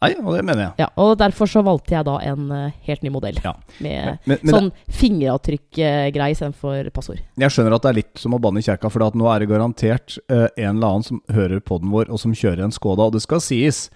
Nei, 0.00 0.14
og 0.16 0.32
det 0.32 0.42
mener 0.48 0.62
jeg. 0.62 0.72
Ja, 0.80 0.86
Og 1.00 1.10
derfor 1.20 1.48
så 1.48 1.60
valgte 1.64 1.92
jeg 1.92 2.06
da 2.08 2.18
en 2.28 2.52
eh, 2.56 2.76
helt 2.88 3.02
ny 3.04 3.12
modell. 3.12 3.40
Ja. 3.44 3.54
Med 3.84 4.20
Men, 4.28 4.44
men 4.44 4.54
sånn 4.54 4.70
fingeravtrykkgreie 5.00 6.36
istedenfor 6.36 6.92
passord. 6.92 7.24
jeg 7.40 7.52
skjønner 7.52 7.76
at 7.76 7.84
det 7.84 7.92
er 7.94 7.98
litt 8.02 8.20
som 8.20 8.36
å 8.36 8.40
banne 8.40 8.60
i 8.60 8.68
kjerka, 8.68 8.92
for 8.92 9.16
nå 9.16 9.32
er 9.32 9.40
det 9.40 9.50
garantert 9.50 10.16
en 10.28 10.76
eller 10.76 10.88
annen 10.92 11.08
som 11.08 11.24
hører 11.32 11.60
podden 11.64 11.92
vår, 11.92 12.08
og 12.12 12.20
som 12.20 12.36
kjører 12.36 12.64
en 12.68 12.76
Skoda. 12.76 13.08
Og 13.08 13.16
det 13.16 13.24
skal 13.24 13.44
sies 13.44 13.86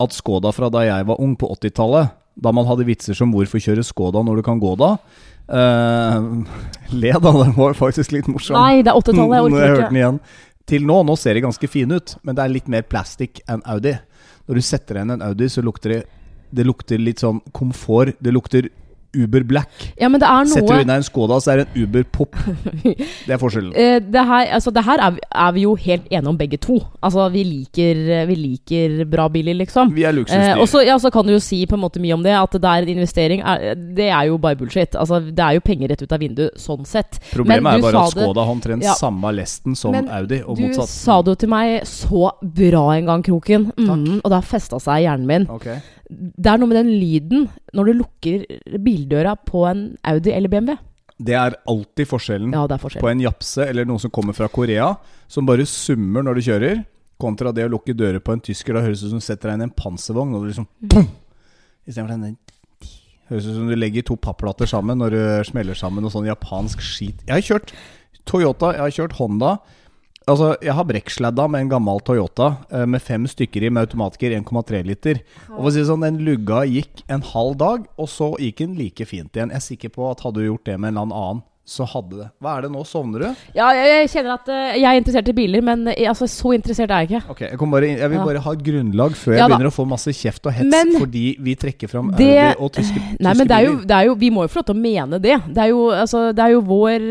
at 0.00 0.16
Skoda 0.16 0.52
fra 0.56 0.68
da 0.72 0.84
jeg 0.84 1.08
var 1.08 1.20
ung 1.20 1.36
på 1.36 1.48
80-tallet, 1.60 2.16
da 2.40 2.52
man 2.56 2.68
hadde 2.68 2.86
vitser 2.88 3.16
som 3.16 3.32
'hvorfor 3.32 3.60
kjøre 3.60 3.84
Skoda 3.84 4.22
når 4.24 4.40
du 4.40 4.42
kan 4.42 4.60
gå 4.60 4.76
da', 4.80 4.96
eh, 5.50 6.28
Le, 6.92 7.12
da. 7.12 7.32
Den 7.44 7.52
var 7.56 7.74
faktisk 7.78 8.12
litt 8.14 8.28
morsom. 8.30 8.56
Nei, 8.58 8.82
det 8.82 8.90
er 8.92 8.98
80-tallet. 8.98 9.34
Jeg 9.34 9.34
jeg 9.34 9.50
orker 9.50 9.82
ikke. 9.86 9.98
igjen. 10.00 10.20
Til 10.70 10.86
nå, 10.86 11.00
nå 11.06 11.16
ser 11.18 11.34
de 11.34 11.42
ganske 11.44 11.68
fine 11.70 11.98
ut, 11.98 12.16
men 12.22 12.36
det 12.38 12.44
er 12.44 12.52
litt 12.54 12.68
mer 12.70 12.82
plastikk 12.86 13.40
enn 13.50 13.62
Audi. 13.70 13.96
Når 14.46 14.58
du 14.60 14.62
setter 14.66 14.98
igjen 15.00 15.14
en 15.16 15.22
Audi, 15.26 15.48
så 15.50 15.62
lukter 15.66 15.94
det 15.96 16.00
Det 16.50 16.64
lukter 16.66 16.98
litt 16.98 17.20
sånn 17.22 17.38
komfort. 17.54 18.16
Det 18.18 18.32
lukter 18.34 18.66
Uber 19.16 19.42
Black. 19.42 19.68
Ja, 19.98 20.08
men 20.08 20.20
det 20.22 20.28
er 20.28 20.44
noe... 20.46 20.52
Setter 20.54 20.76
du 20.78 20.84
inn 20.84 20.92
en 20.94 21.02
Skoda, 21.06 21.38
så 21.42 21.52
er 21.54 21.62
det 21.62 21.66
en 21.74 21.82
Uber 21.84 22.04
Pop. 22.14 22.36
Det 23.26 23.34
er 23.34 23.38
forskjellen. 23.40 23.72
Eh, 23.74 23.98
det 24.02 24.22
her, 24.26 24.46
altså, 24.56 24.70
det 24.74 24.84
her 24.86 25.00
er, 25.02 25.10
vi, 25.16 25.20
er 25.44 25.52
vi 25.56 25.64
jo 25.64 25.74
helt 25.78 26.06
enige 26.10 26.30
om 26.30 26.38
begge 26.38 26.58
to. 26.62 26.78
Altså, 27.02 27.26
vi 27.34 27.42
liker, 27.46 28.00
vi 28.30 28.36
liker 28.38 29.04
bra 29.10 29.26
biler, 29.32 29.54
liksom. 29.58 29.92
Vi 29.96 30.04
er 30.06 30.10
Eh, 30.10 30.16
luksusdyr. 30.20 30.60
og 30.62 30.68
så 30.70 30.82
ja, 30.86 30.96
kan 31.12 31.26
du 31.26 31.32
jo 31.34 31.40
si 31.42 31.62
på 31.66 31.74
en 31.78 31.82
måte 31.82 32.00
mye 32.02 32.14
om 32.16 32.22
det, 32.24 32.32
at 32.38 32.54
det 32.56 32.64
er 32.70 32.86
en 32.86 32.92
investering. 32.96 33.42
Er, 33.42 33.74
det 33.96 34.08
er 34.10 34.30
jo 34.30 34.38
bare 34.42 34.58
bullshit. 34.58 34.94
Altså, 34.98 35.20
det 35.20 35.38
er 35.44 35.58
jo 35.58 35.64
penger 35.66 35.90
rett 35.94 36.02
ut 36.06 36.12
av 36.16 36.20
vinduet, 36.22 36.58
sånn 36.60 36.86
sett. 36.88 37.18
Problemet 37.32 37.62
men 37.66 37.72
er 37.74 37.82
du 37.82 37.88
bare 37.90 38.04
at 38.06 38.14
Skoda 38.16 38.44
har 38.46 38.54
omtrent 38.54 38.84
Ja. 38.86 38.94
samme 38.98 39.32
lesten 39.36 39.74
som 39.78 39.92
Men 39.94 40.08
Audi, 40.08 40.40
og 40.42 40.56
Du 40.56 40.62
motsatt. 40.68 40.88
sa 40.88 41.20
det 41.22 41.34
jo 41.34 41.40
til 41.44 41.48
meg 41.52 41.82
så 41.88 42.30
bra 42.42 42.84
en 42.96 43.06
gang, 43.06 43.22
Kroken. 43.22 43.70
Mm, 43.76 44.20
og 44.22 44.28
det 44.30 44.36
har 44.38 44.46
festa 44.46 44.78
seg 44.80 45.02
i 45.02 45.06
hjernen 45.08 45.26
min. 45.26 45.46
Okay. 45.50 45.78
Det 46.10 46.46
er 46.50 46.58
noe 46.58 46.66
med 46.66 46.74
den 46.80 46.88
lyden 46.98 47.44
når 47.76 47.86
du 47.86 47.92
lukker 48.00 48.42
bildøra 49.00 49.36
på 49.36 49.64
en 49.68 49.84
Audi 50.04 50.32
eller 50.34 50.52
BMW. 50.52 50.76
Det 51.20 51.34
er 51.36 51.56
alltid 51.68 52.08
forskjellen 52.08 52.54
Ja, 52.56 52.64
er 52.64 52.80
forskjellen, 52.80 53.04
på 53.04 53.10
en 53.10 53.20
japse 53.20 53.66
eller 53.66 53.84
noen 53.84 54.00
som 54.00 54.12
kommer 54.12 54.32
fra 54.36 54.48
Korea, 54.48 54.94
som 55.28 55.48
bare 55.48 55.66
summer 55.68 56.24
når 56.24 56.38
du 56.38 56.46
kjører, 56.46 56.84
kontra 57.20 57.52
det 57.52 57.66
å 57.66 57.72
lukke 57.72 57.92
dører 57.92 58.22
på 58.24 58.32
en 58.32 58.40
tysker. 58.40 58.76
Da 58.76 58.84
høres 58.86 59.02
det 59.02 59.10
ut 59.10 59.12
som 59.16 59.20
du 59.20 59.26
setter 59.26 59.50
deg 59.50 59.58
inn 59.58 59.66
i 59.66 59.68
en 59.68 59.76
panservogn, 59.76 60.32
og 60.34 60.46
du 60.46 60.52
liksom 60.52 60.68
boom! 60.80 61.10
Istedenfor 61.84 62.14
den 62.14 62.38
Høres 63.30 63.46
ut 63.46 63.54
som 63.54 63.68
du 63.70 63.76
legger 63.76 64.02
to 64.06 64.16
papplater 64.18 64.66
sammen 64.66 64.98
når 64.98 65.14
du 65.14 65.20
smeller 65.46 65.78
sammen 65.78 66.02
noe 66.02 66.10
sånn 66.10 66.26
japansk 66.26 66.80
skit. 66.82 67.20
Jeg 67.28 67.36
har 67.36 67.44
kjørt 67.46 67.74
Toyota, 68.26 68.72
jeg 68.74 68.82
har 68.82 68.96
kjørt 68.96 69.18
Honda. 69.20 69.52
Altså, 70.28 70.50
jeg 70.60 70.74
har 70.76 70.84
brekksladda 70.84 71.46
med 71.50 71.64
en 71.64 71.70
gammel 71.72 72.00
Toyota 72.04 72.50
eh, 72.70 72.84
med 72.86 73.00
fem 73.02 73.24
stykker 73.30 73.64
i 73.64 73.70
med 73.72 73.86
automatiker 73.88 74.34
1,3 74.36 74.82
liter. 74.86 75.22
Og 75.48 75.62
for 75.62 75.70
å 75.70 75.74
si 75.74 75.84
sånn, 75.88 76.04
Den 76.04 76.20
lugga 76.26 76.64
gikk 76.68 77.04
en 77.08 77.24
halv 77.32 77.56
dag, 77.60 77.86
og 77.96 78.10
så 78.10 78.34
gikk 78.38 78.60
den 78.64 78.76
like 78.78 79.06
fint 79.08 79.32
igjen. 79.32 79.50
Jeg 79.54 79.56
er 79.62 79.64
sikker 79.64 79.94
på 79.94 80.10
at 80.10 80.20
hadde 80.26 80.42
du 80.42 80.50
gjort 80.50 80.68
det 80.68 80.76
med 80.76 80.92
en 80.92 81.00
eller 81.00 81.16
annen, 81.16 81.42
så 81.70 81.86
hadde 81.86 82.18
det. 82.18 82.28
Hva 82.42 82.56
er 82.58 82.64
det 82.66 82.70
nå? 82.74 82.82
Sovner 82.88 83.22
du? 83.24 83.42
Ja, 83.56 83.70
jeg, 83.76 84.10
kjenner 84.12 84.36
at 84.36 84.48
eh, 84.52 84.76
jeg 84.82 84.86
er 84.90 85.00
interessert 85.00 85.32
i 85.32 85.34
biler, 85.40 85.64
men 85.64 85.88
eh, 85.92 86.04
altså, 86.10 86.28
så 86.30 86.52
interessert 86.56 86.92
er 86.92 87.04
jeg 87.04 87.10
ikke. 87.10 87.34
Ok, 87.34 87.42
jeg, 87.46 87.60
bare, 87.74 87.90
jeg 87.94 88.12
vil 88.12 88.24
bare 88.28 88.44
ha 88.44 88.54
et 88.58 88.64
grunnlag 88.70 89.18
før 89.18 89.36
jeg 89.36 89.42
Ja 89.42 89.50
begynner 89.50 89.72
å 89.72 89.74
få 89.80 89.86
masse 89.88 90.14
kjeft 90.20 90.50
og 90.50 90.56
hets 90.56 90.70
Men 90.72 90.96
fordi 90.98 91.26
vi 91.40 91.56
trekker 91.58 91.90
fram 91.90 92.10
det- 92.18 92.32
Audi 92.36 92.64
og 92.66 92.74
tyske, 92.76 92.98
tyske 93.02 93.22
Nei, 93.24 93.36
men 93.38 93.50
det 93.50 93.56
er, 93.56 93.68
jo, 93.70 93.76
det 93.86 93.98
er 93.98 94.10
jo 94.10 94.16
Vi 94.20 94.32
må 94.34 94.44
jo 94.46 94.52
få 94.52 94.60
lov 94.60 94.70
til 94.72 94.78
å 94.78 94.82
mene 94.82 95.22
det. 95.22 95.38
Det 95.48 95.62
er 95.64 95.70
jo, 95.72 95.84
altså, 95.94 96.26
det 96.34 96.44
er 96.44 96.56
jo 96.58 96.64
vår 96.66 97.06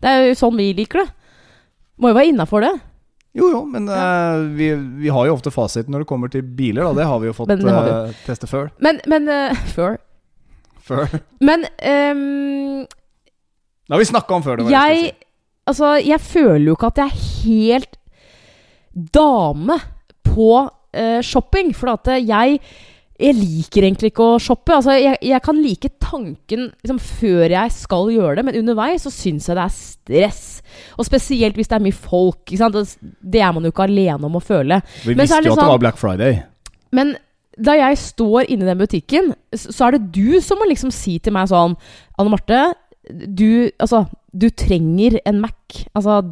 Det 0.00 0.12
er 0.12 0.28
jo 0.30 0.36
sånn 0.40 0.60
vi 0.60 0.72
liker 0.76 1.04
det. 1.04 1.08
Må 2.00 2.10
jo 2.12 2.16
være 2.16 2.32
innafor 2.32 2.64
det. 2.64 2.72
Jo, 3.36 3.46
jo, 3.52 3.60
men 3.70 3.86
eh, 3.86 4.40
vi, 4.58 4.72
vi 5.04 5.10
har 5.14 5.28
jo 5.28 5.36
ofte 5.36 5.52
fasiten 5.54 5.94
når 5.94 6.02
det 6.02 6.08
kommer 6.10 6.30
til 6.32 6.42
biler, 6.42 6.82
da. 6.88 6.94
Det 6.98 7.06
har 7.06 7.20
vi 7.22 7.28
jo 7.30 7.34
fått 7.36 7.50
det 7.52 7.60
vi. 7.62 7.70
eh, 7.70 8.16
teste 8.26 8.48
før. 8.50 8.72
Men, 8.82 8.98
men 9.10 9.28
uh, 9.30 9.60
Før. 9.76 10.00
før. 10.82 11.14
Men 11.38 11.62
um, 11.78 12.82
Det 13.86 13.94
har 13.94 14.02
vi 14.02 14.08
snakka 14.10 14.34
om 14.34 14.46
før. 14.46 14.58
Det 14.58 14.66
var 14.66 14.74
det 14.74 15.02
jeg 15.02 15.12
Altså, 15.70 15.90
jeg 16.02 16.18
føler 16.24 16.64
jo 16.66 16.74
ikke 16.74 16.88
at 16.88 16.98
jeg 16.98 17.10
er 17.12 17.24
helt 17.44 17.92
dame 19.14 19.76
på 20.26 20.48
shopping. 21.22 21.68
For 21.76 21.92
at 21.92 22.08
jeg 22.26 22.56
jeg 23.20 23.36
liker 23.36 23.84
egentlig 23.84 24.10
ikke 24.14 24.26
å 24.34 24.38
shoppe. 24.40 24.72
Altså, 24.78 24.94
jeg, 24.96 25.18
jeg 25.28 25.42
kan 25.44 25.58
like 25.60 25.90
tanken 26.00 26.66
liksom, 26.80 27.00
før 27.20 27.52
jeg 27.52 27.72
skal 27.74 28.10
gjøre 28.14 28.38
det, 28.38 28.44
men 28.48 28.58
underveis 28.62 29.04
så 29.04 29.12
syns 29.12 29.48
jeg 29.50 29.58
det 29.58 29.64
er 29.66 29.74
stress. 29.76 30.44
Og 30.96 31.08
spesielt 31.08 31.58
hvis 31.58 31.68
det 31.70 31.76
er 31.76 31.84
mye 31.84 31.96
folk. 31.96 32.54
Sant? 32.56 32.78
Det, 33.20 33.42
er 33.44 33.52
man 33.56 33.66
jo 33.66 33.72
ikke 33.74 33.86
alene 33.88 34.30
om 34.30 34.38
å 34.38 34.44
føle. 34.44 34.80
Vi 35.04 35.12
Men 35.14 35.24
visste 35.26 35.42
jo 35.42 35.42
at 35.42 35.50
det 35.50 35.58
sånn- 35.58 35.72
var 35.74 35.82
Black 35.84 36.00
Friday. 36.00 36.40
Men 36.96 37.14
da 37.60 37.74
jeg 37.76 37.98
står 38.00 38.48
inne 38.48 38.64
i 38.64 38.70
den 38.70 38.80
butikken, 38.80 39.32
så 39.52 39.88
er 39.88 39.98
det 39.98 40.12
du 40.16 40.40
som 40.40 40.58
må 40.58 40.68
liksom 40.70 40.92
si 40.94 41.18
til 41.18 41.34
meg 41.36 41.50
sånn 41.50 41.76
Anne 42.16 42.32
Marte, 42.32 42.62
du, 43.10 43.70
altså, 43.82 44.06
du 44.32 44.48
trenger 44.50 45.18
en 45.26 45.40
Mac. 45.42 45.84
Altså 45.98 46.22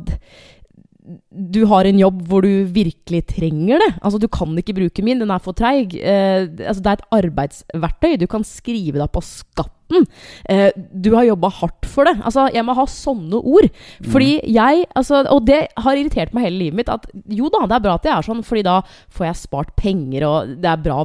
du 1.30 1.62
har 1.70 1.88
en 1.88 1.98
jobb 2.00 2.20
hvor 2.28 2.44
du 2.44 2.68
virkelig 2.74 3.22
trenger 3.30 3.80
det. 3.82 3.90
Altså, 4.02 4.20
du 4.20 4.28
kan 4.32 4.52
ikke 4.60 4.76
bruke 4.76 5.04
min, 5.04 5.20
den 5.22 5.32
er 5.32 5.42
for 5.42 5.56
treig. 5.56 5.96
Eh, 5.96 6.48
altså, 6.64 6.82
det 6.84 6.90
er 6.90 6.98
et 6.98 7.18
arbeidsverktøy. 7.20 8.16
Du 8.20 8.26
kan 8.30 8.44
skrive 8.46 9.00
deg 9.00 9.10
på 9.14 9.22
skatten. 9.24 10.04
Eh, 10.52 10.68
du 10.76 11.10
har 11.16 11.28
jobba 11.28 11.50
hardt 11.60 11.88
for 11.88 12.08
det. 12.08 12.16
Altså, 12.20 12.48
jeg 12.54 12.66
må 12.66 12.76
ha 12.76 12.86
sånne 12.92 13.40
ord. 13.40 13.70
Fordi 14.04 14.32
jeg 14.44 14.84
altså, 14.98 15.22
Og 15.32 15.46
det 15.48 15.62
har 15.76 15.96
irritert 15.96 16.34
meg 16.36 16.48
hele 16.48 16.64
livet 16.64 16.82
mitt. 16.82 16.92
At 16.92 17.08
jo 17.32 17.48
da, 17.52 17.64
det 17.66 17.78
er 17.78 17.86
bra 17.86 17.96
at 17.96 18.10
jeg 18.10 18.16
er 18.16 18.28
sånn, 18.28 18.44
Fordi 18.46 18.66
da 18.66 18.80
får 19.14 19.30
jeg 19.30 19.42
spart 19.44 19.72
penger, 19.80 20.28
og 20.28 20.58
det 20.60 20.72
er 20.72 20.84
bra 20.84 21.00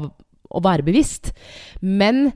å 0.54 0.62
være 0.64 0.86
bevisst. 0.86 1.32
Men 1.82 2.28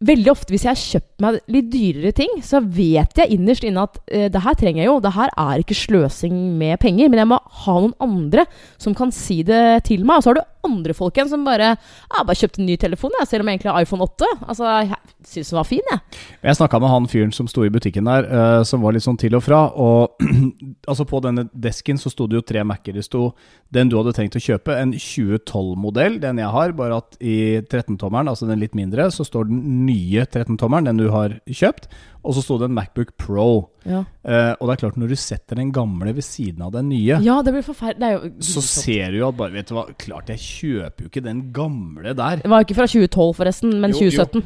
veldig 0.00 0.30
ofte 0.32 0.54
hvis 0.54 0.64
jeg 0.64 0.72
har 0.72 0.80
kjøpt 0.80 1.22
meg 1.24 1.38
litt 1.52 1.68
dyrere 1.72 2.12
ting, 2.16 2.38
så 2.44 2.62
vet 2.64 3.20
jeg 3.20 3.36
innerst 3.36 3.66
inne 3.68 3.84
at 3.84 3.98
eh, 4.08 4.28
det 4.32 4.42
her 4.44 4.56
trenger 4.56 4.82
jeg 4.82 4.88
jo. 4.88 4.98
Det 5.04 5.12
her 5.16 5.32
er 5.44 5.60
ikke 5.60 5.76
sløsing 5.76 6.38
med 6.60 6.80
penger, 6.80 7.10
men 7.12 7.20
jeg 7.20 7.30
må 7.30 7.40
ha 7.64 7.76
noen 7.76 7.96
andre 8.00 8.46
som 8.80 8.96
kan 8.96 9.12
si 9.14 9.42
det 9.46 9.84
til 9.90 10.06
meg. 10.06 10.20
Og 10.20 10.24
så 10.24 10.32
har 10.32 10.40
du 10.40 10.59
andre 10.66 10.94
folk 10.96 11.16
igjen 11.16 11.30
som 11.30 11.44
bare 11.46 11.72
ja, 11.74 12.24
'Bare 12.24 12.36
kjøpte 12.36 12.60
en 12.60 12.68
ny 12.68 12.76
telefon, 12.80 13.14
jeg, 13.20 13.28
selv 13.28 13.44
om 13.44 13.48
jeg 13.50 13.58
egentlig 13.58 13.72
har 13.72 13.84
iPhone 13.84 14.06
8'. 14.06 14.30
Altså, 14.46 14.64
jeg 14.64 14.98
syns 15.26 15.50
den 15.52 15.58
var 15.58 15.68
fin, 15.68 15.90
jeg. 15.90 16.00
Jeg 16.42 16.58
snakka 16.58 16.80
med 16.80 16.92
han 16.92 17.08
fyren 17.10 17.32
som 17.32 17.48
sto 17.48 17.64
i 17.64 17.72
butikken 17.72 18.08
der, 18.08 18.28
uh, 18.28 18.62
som 18.64 18.82
var 18.82 18.94
litt 18.96 19.04
sånn 19.04 19.18
til 19.20 19.36
og 19.38 19.44
fra. 19.46 19.62
Og 19.74 20.20
altså 20.90 21.06
på 21.08 21.22
denne 21.24 21.46
desken 21.52 22.00
så 22.00 22.12
sto 22.12 22.26
det 22.26 22.40
jo 22.40 22.46
tre 22.46 22.64
Mac-er. 22.64 22.96
Det 22.96 23.06
sto 23.06 23.30
den 23.70 23.90
du 23.90 23.96
hadde 23.98 24.14
tenkt 24.16 24.36
å 24.36 24.42
kjøpe, 24.42 24.74
en 24.76 24.92
2012-modell, 24.92 26.20
den 26.22 26.40
jeg 26.42 26.54
har, 26.54 26.76
bare 26.76 27.00
at 27.00 27.18
i 27.20 27.60
13-tommeren, 27.62 28.30
altså 28.30 28.48
den 28.48 28.60
litt 28.60 28.74
mindre, 28.78 29.10
så 29.14 29.26
står 29.26 29.50
den 29.50 29.84
nye 29.86 30.26
13-tommeren, 30.26 30.90
den 30.90 31.00
du 31.00 31.08
har 31.14 31.38
kjøpt. 31.46 31.88
Og 32.20 32.34
så 32.36 32.42
sto 32.44 32.58
det 32.60 32.68
en 32.68 32.74
Macbook 32.76 33.14
Pro. 33.20 33.70
Ja, 33.88 34.04
Eh, 34.20 34.52
og 34.60 34.68
det 34.68 34.74
er 34.74 34.80
klart, 34.82 34.96
når 35.00 35.08
du 35.08 35.16
setter 35.16 35.56
den 35.56 35.70
gamle 35.72 36.12
ved 36.12 36.20
siden 36.26 36.60
av 36.60 36.74
den 36.74 36.90
nye, 36.90 37.16
ja 37.24 37.38
det 37.40 37.54
blir 37.54 37.64
forferdelig. 37.64 38.10
Er 38.12 38.42
så 38.44 38.60
ser 38.60 39.14
du 39.14 39.16
jo 39.22 39.28
at 39.30 39.38
bare 39.38 39.54
Vet 39.54 39.70
du 39.70 39.74
hva, 39.78 39.86
klart 39.96 40.28
jeg 40.28 40.42
kjøper 40.44 41.06
jo 41.06 41.08
ikke 41.08 41.22
den 41.24 41.40
gamle 41.56 42.12
der. 42.12 42.42
Det 42.44 42.50
var 42.52 42.66
ikke 42.66 42.76
fra 42.76 42.84
2012, 42.90 43.32
forresten, 43.38 43.72
men 43.80 43.94
Jo, 43.96 44.10
jo. 44.12 44.42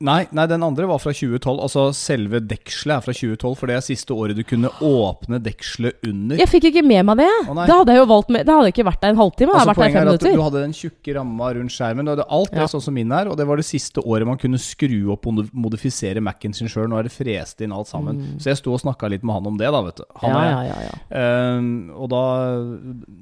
2017. 0.00 0.06
Nei, 0.10 0.24
nei, 0.32 0.46
den 0.48 0.62
andre 0.64 0.86
var 0.88 0.98
fra 0.98 1.12
2012. 1.12 1.60
Altså 1.60 1.82
selve 1.96 2.40
dekselet 2.40 2.94
er 2.96 3.02
fra 3.04 3.12
2012, 3.12 3.56
for 3.60 3.68
det 3.68 3.74
er 3.76 3.84
siste 3.84 4.14
året 4.16 4.36
du 4.38 4.42
kunne 4.48 4.70
åpne 4.80 5.40
dekselet 5.44 5.98
under. 6.08 6.38
Jeg 6.40 6.48
fikk 6.48 6.68
ikke 6.70 6.82
med 6.86 7.04
meg 7.04 7.20
det. 7.20 7.28
Å, 7.50 7.54
nei. 7.58 7.66
da 7.68 7.76
hadde 7.82 7.92
jeg 7.92 8.00
jo 8.00 8.06
valgt 8.08 8.30
med, 8.32 8.46
Da 8.48 8.56
hadde 8.56 8.70
jeg 8.70 8.74
ikke 8.78 8.86
vært 8.88 9.02
der 9.04 9.12
en 9.12 9.20
halvtime. 9.20 9.52
Altså, 9.52 9.68
vært 9.68 9.82
der 9.82 9.92
fem 9.92 10.06
minutter. 10.08 10.32
Du 10.38 10.42
hadde 10.46 10.62
den 10.64 10.72
tjukke 10.76 11.16
ramma 11.18 11.50
rundt 11.58 11.74
skjermen. 11.74 12.08
Du 12.08 12.12
hadde 12.14 12.26
alt 12.32 12.50
det 12.54 12.62
Ja. 12.64 12.68
sånn 12.72 12.84
som 12.86 12.94
min 12.96 13.12
er, 13.12 13.28
og 13.28 13.36
det 13.36 13.46
var 13.46 13.56
det 13.60 13.66
siste 13.68 14.00
året 14.00 14.26
man 14.26 14.38
kunne 14.40 14.58
skru 14.58 15.12
opp 15.12 15.26
og 15.26 15.44
modifisere 15.52 16.20
Mac-en 16.24 16.54
sin 16.56 16.68
sjøl. 16.68 16.88
Nå 16.88 16.98
er 16.98 17.02
det 17.04 17.12
frest 17.12 17.60
inn 17.60 17.72
alt 17.72 17.88
sammen. 17.92 18.38
Så 18.40 18.48
jeg 18.54 18.56
sto 18.56 18.72
og 18.72 18.80
snakka 18.80 19.10
litt 19.10 19.22
med 19.22 19.34
han 19.36 19.46
om 19.52 19.56
det, 19.60 19.68
da, 19.70 19.82
vet 19.82 19.96
du. 20.00 20.04
Han 20.24 20.30
Mm. 20.30 20.36
ja, 20.40 20.56
og 20.56 20.64
ja, 20.64 20.74
jeg. 20.80 20.90
ja. 21.10 21.18
Ehm, 21.20 21.90
og 21.92 22.08
da 22.08 22.20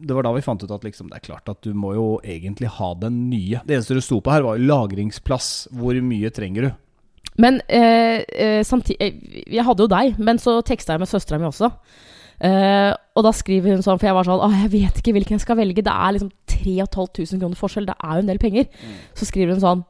Det 0.06 0.14
var 0.14 0.22
da 0.22 0.32
vi 0.32 0.40
fant 0.42 0.62
ut 0.62 0.70
at 0.70 0.82
liksom, 0.84 1.08
det 1.10 1.16
er 1.18 1.26
klart 1.32 1.48
at 1.48 1.60
du 1.62 1.72
må 1.74 1.94
jo 1.94 2.20
egentlig 2.22 2.68
ha 2.68 2.94
den 2.94 3.28
nye. 3.30 3.60
Det 3.66 3.76
eneste 3.78 3.94
du 3.94 4.00
sto 4.00 4.20
på 4.20 4.30
her, 4.30 4.42
var 4.42 4.58
lagringsplass. 4.58 5.68
Hvor 5.72 5.94
mye 6.02 6.30
trenger 6.30 6.62
du? 6.62 6.67
Men 7.38 7.60
eh, 7.70 8.24
eh, 8.34 8.60
samtidig 8.66 9.44
Jeg 9.46 9.64
hadde 9.66 9.84
jo 9.84 9.90
deg, 9.90 10.16
men 10.18 10.40
så 10.42 10.58
teksta 10.66 10.96
jeg 10.96 11.04
med 11.04 11.10
søstera 11.10 11.38
mi 11.40 11.48
også. 11.48 11.70
Eh, 12.38 12.92
og 13.18 13.24
da 13.26 13.32
skriver 13.34 13.74
hun 13.74 13.82
sånn, 13.82 13.98
for 13.98 14.06
jeg 14.06 14.14
var 14.14 14.26
sånn 14.28 14.42
Å, 14.44 14.48
jeg 14.62 14.70
vet 14.76 15.00
ikke 15.00 15.14
hvilken 15.16 15.38
jeg 15.38 15.44
skal 15.46 15.58
velge. 15.58 15.84
Det 15.86 15.94
er 15.94 16.16
liksom 16.16 16.32
3500 16.50 17.40
kroner 17.42 17.58
forskjell. 17.58 17.88
Det 17.88 17.98
er 17.98 18.14
jo 18.14 18.24
en 18.24 18.32
del 18.32 18.42
penger. 18.42 18.68
Så 19.18 19.28
skriver 19.30 19.54
hun 19.54 19.64
sånn 19.64 19.86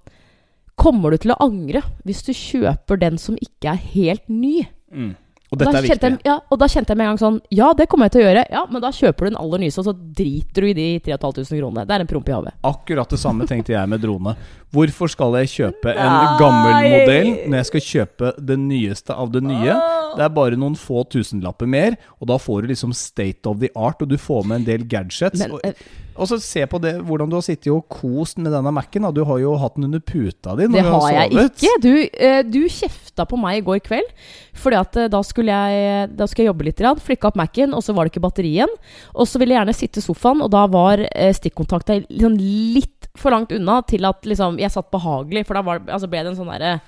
Kommer 0.79 1.11
du 1.11 1.19
til 1.19 1.35
å 1.35 1.41
angre 1.43 1.83
hvis 2.07 2.23
du 2.23 2.31
kjøper 2.37 3.01
den 3.01 3.17
som 3.19 3.39
ikke 3.43 3.73
er 3.73 3.81
helt 3.97 4.29
ny? 4.31 4.63
Mm. 4.95 5.17
Og 5.49 5.57
dette 5.57 5.73
da. 5.73 5.81
Jeg, 5.81 6.19
ja, 6.29 6.35
og 6.53 6.59
da 6.61 6.67
kjente 6.69 6.93
jeg 6.93 6.99
med 7.01 7.07
en 7.07 7.15
gang 7.15 7.21
sånn 7.21 7.37
Ja, 7.55 7.71
det 7.77 7.87
kommer 7.89 8.09
jeg 8.09 8.17
til 8.19 8.23
å 8.23 8.27
gjøre. 8.27 8.45
Ja, 8.53 8.63
men 8.69 8.83
da 8.85 8.91
kjøper 8.93 9.25
du 9.25 9.31
den 9.31 9.39
aller 9.41 9.63
nyeste, 9.63 9.81
og 9.81 9.87
så 9.89 9.95
driter 10.19 10.65
du 10.65 10.69
i 10.69 10.75
de 10.77 10.89
3500 11.07 11.61
kronene. 11.63 11.85
Det 11.89 11.97
er 11.97 12.05
en 12.05 12.11
promp 12.11 12.29
i 12.29 12.35
havet. 12.37 12.59
Akkurat 12.69 13.15
det 13.15 13.21
samme 13.23 13.47
tenkte 13.49 13.73
jeg 13.73 13.91
med 13.91 14.03
drone. 14.05 14.35
Hvorfor 14.77 15.09
skal 15.09 15.39
jeg 15.41 15.53
kjøpe 15.55 15.95
en 15.95 16.13
Nei. 16.13 16.35
gammel 16.43 16.91
modell 16.93 17.31
når 17.49 17.63
jeg 17.63 17.69
skal 17.71 17.85
kjøpe 17.87 18.33
det 18.51 18.59
nyeste 18.61 19.17
av 19.17 19.33
det 19.33 19.43
nye? 19.47 19.79
Det 20.19 20.27
er 20.27 20.35
bare 20.37 20.59
noen 20.61 20.77
få 20.77 21.07
tusenlapper 21.09 21.71
mer, 21.71 21.97
og 22.21 22.29
da 22.29 22.37
får 22.41 22.67
du 22.67 22.75
liksom 22.75 22.93
state 22.97 23.49
of 23.49 23.63
the 23.63 23.73
art, 23.73 24.05
og 24.05 24.13
du 24.13 24.19
får 24.21 24.45
med 24.45 24.61
en 24.61 24.69
del 24.69 24.85
gadgets. 24.91 25.41
Men, 25.41 25.57
og, 25.57 25.65
eh, 25.65 25.81
og 26.19 26.29
så 26.31 26.39
se 26.43 26.65
på 26.67 26.81
det, 26.83 26.97
hvordan 27.07 27.31
du 27.31 27.37
har 27.39 27.45
sittet 27.47 27.71
og 27.71 27.87
kost 27.93 28.41
med 28.43 28.51
denne 28.53 28.73
Mac-en. 28.75 29.07
Du 29.15 29.23
har 29.29 29.39
jo 29.39 29.55
hatt 29.61 29.77
den 29.79 29.87
under 29.87 30.03
puta 30.03 30.57
di 30.59 30.67
når 30.67 30.75
Det 30.75 30.83
du 30.83 30.91
har 30.91 31.05
har 31.05 31.17
jeg 31.17 31.47
ikke. 31.47 31.73
Du, 31.85 31.93
eh, 32.27 32.41
du 32.43 32.61
kjefta 32.67 33.27
på 33.29 33.39
meg 33.41 33.61
i 33.61 33.65
går 33.67 33.81
kveld. 33.87 34.11
Fordi 34.59 34.81
at 34.81 34.99
eh, 34.99 35.11
da 35.13 35.23
skulle 35.27 35.55
jeg, 35.55 36.11
da 36.19 36.27
skulle 36.27 36.47
jeg 36.47 36.53
jobbe 36.53 36.67
litt. 36.67 36.83
Flikka 37.07 37.31
opp 37.31 37.39
Mac-en, 37.39 37.77
og 37.77 37.85
så 37.87 37.95
var 37.95 38.07
det 38.07 38.15
ikke 38.15 38.25
batteri 38.27 38.55
igjen. 38.57 38.75
Og 39.15 39.31
så 39.31 39.39
ville 39.39 39.55
jeg 39.55 39.63
gjerne 39.63 39.79
sitte 39.79 40.03
i 40.03 40.07
sofaen, 40.09 40.43
og 40.43 40.51
da 40.55 40.67
var 40.71 41.05
eh, 41.07 41.35
stikkontakta 41.37 42.01
liksom 42.09 42.39
litt 42.39 43.11
for 43.19 43.35
langt 43.35 43.55
unna 43.55 43.81
til 43.87 44.07
at 44.09 44.27
liksom, 44.27 44.59
jeg 44.63 44.75
satt 44.75 44.91
behagelig. 44.95 45.47
For 45.47 45.59
da 45.59 45.65
var, 45.67 45.85
altså 45.87 46.11
ble 46.11 46.25
det 46.25 46.35
en 46.35 46.41
sånn 46.41 46.51
derre 46.55 46.79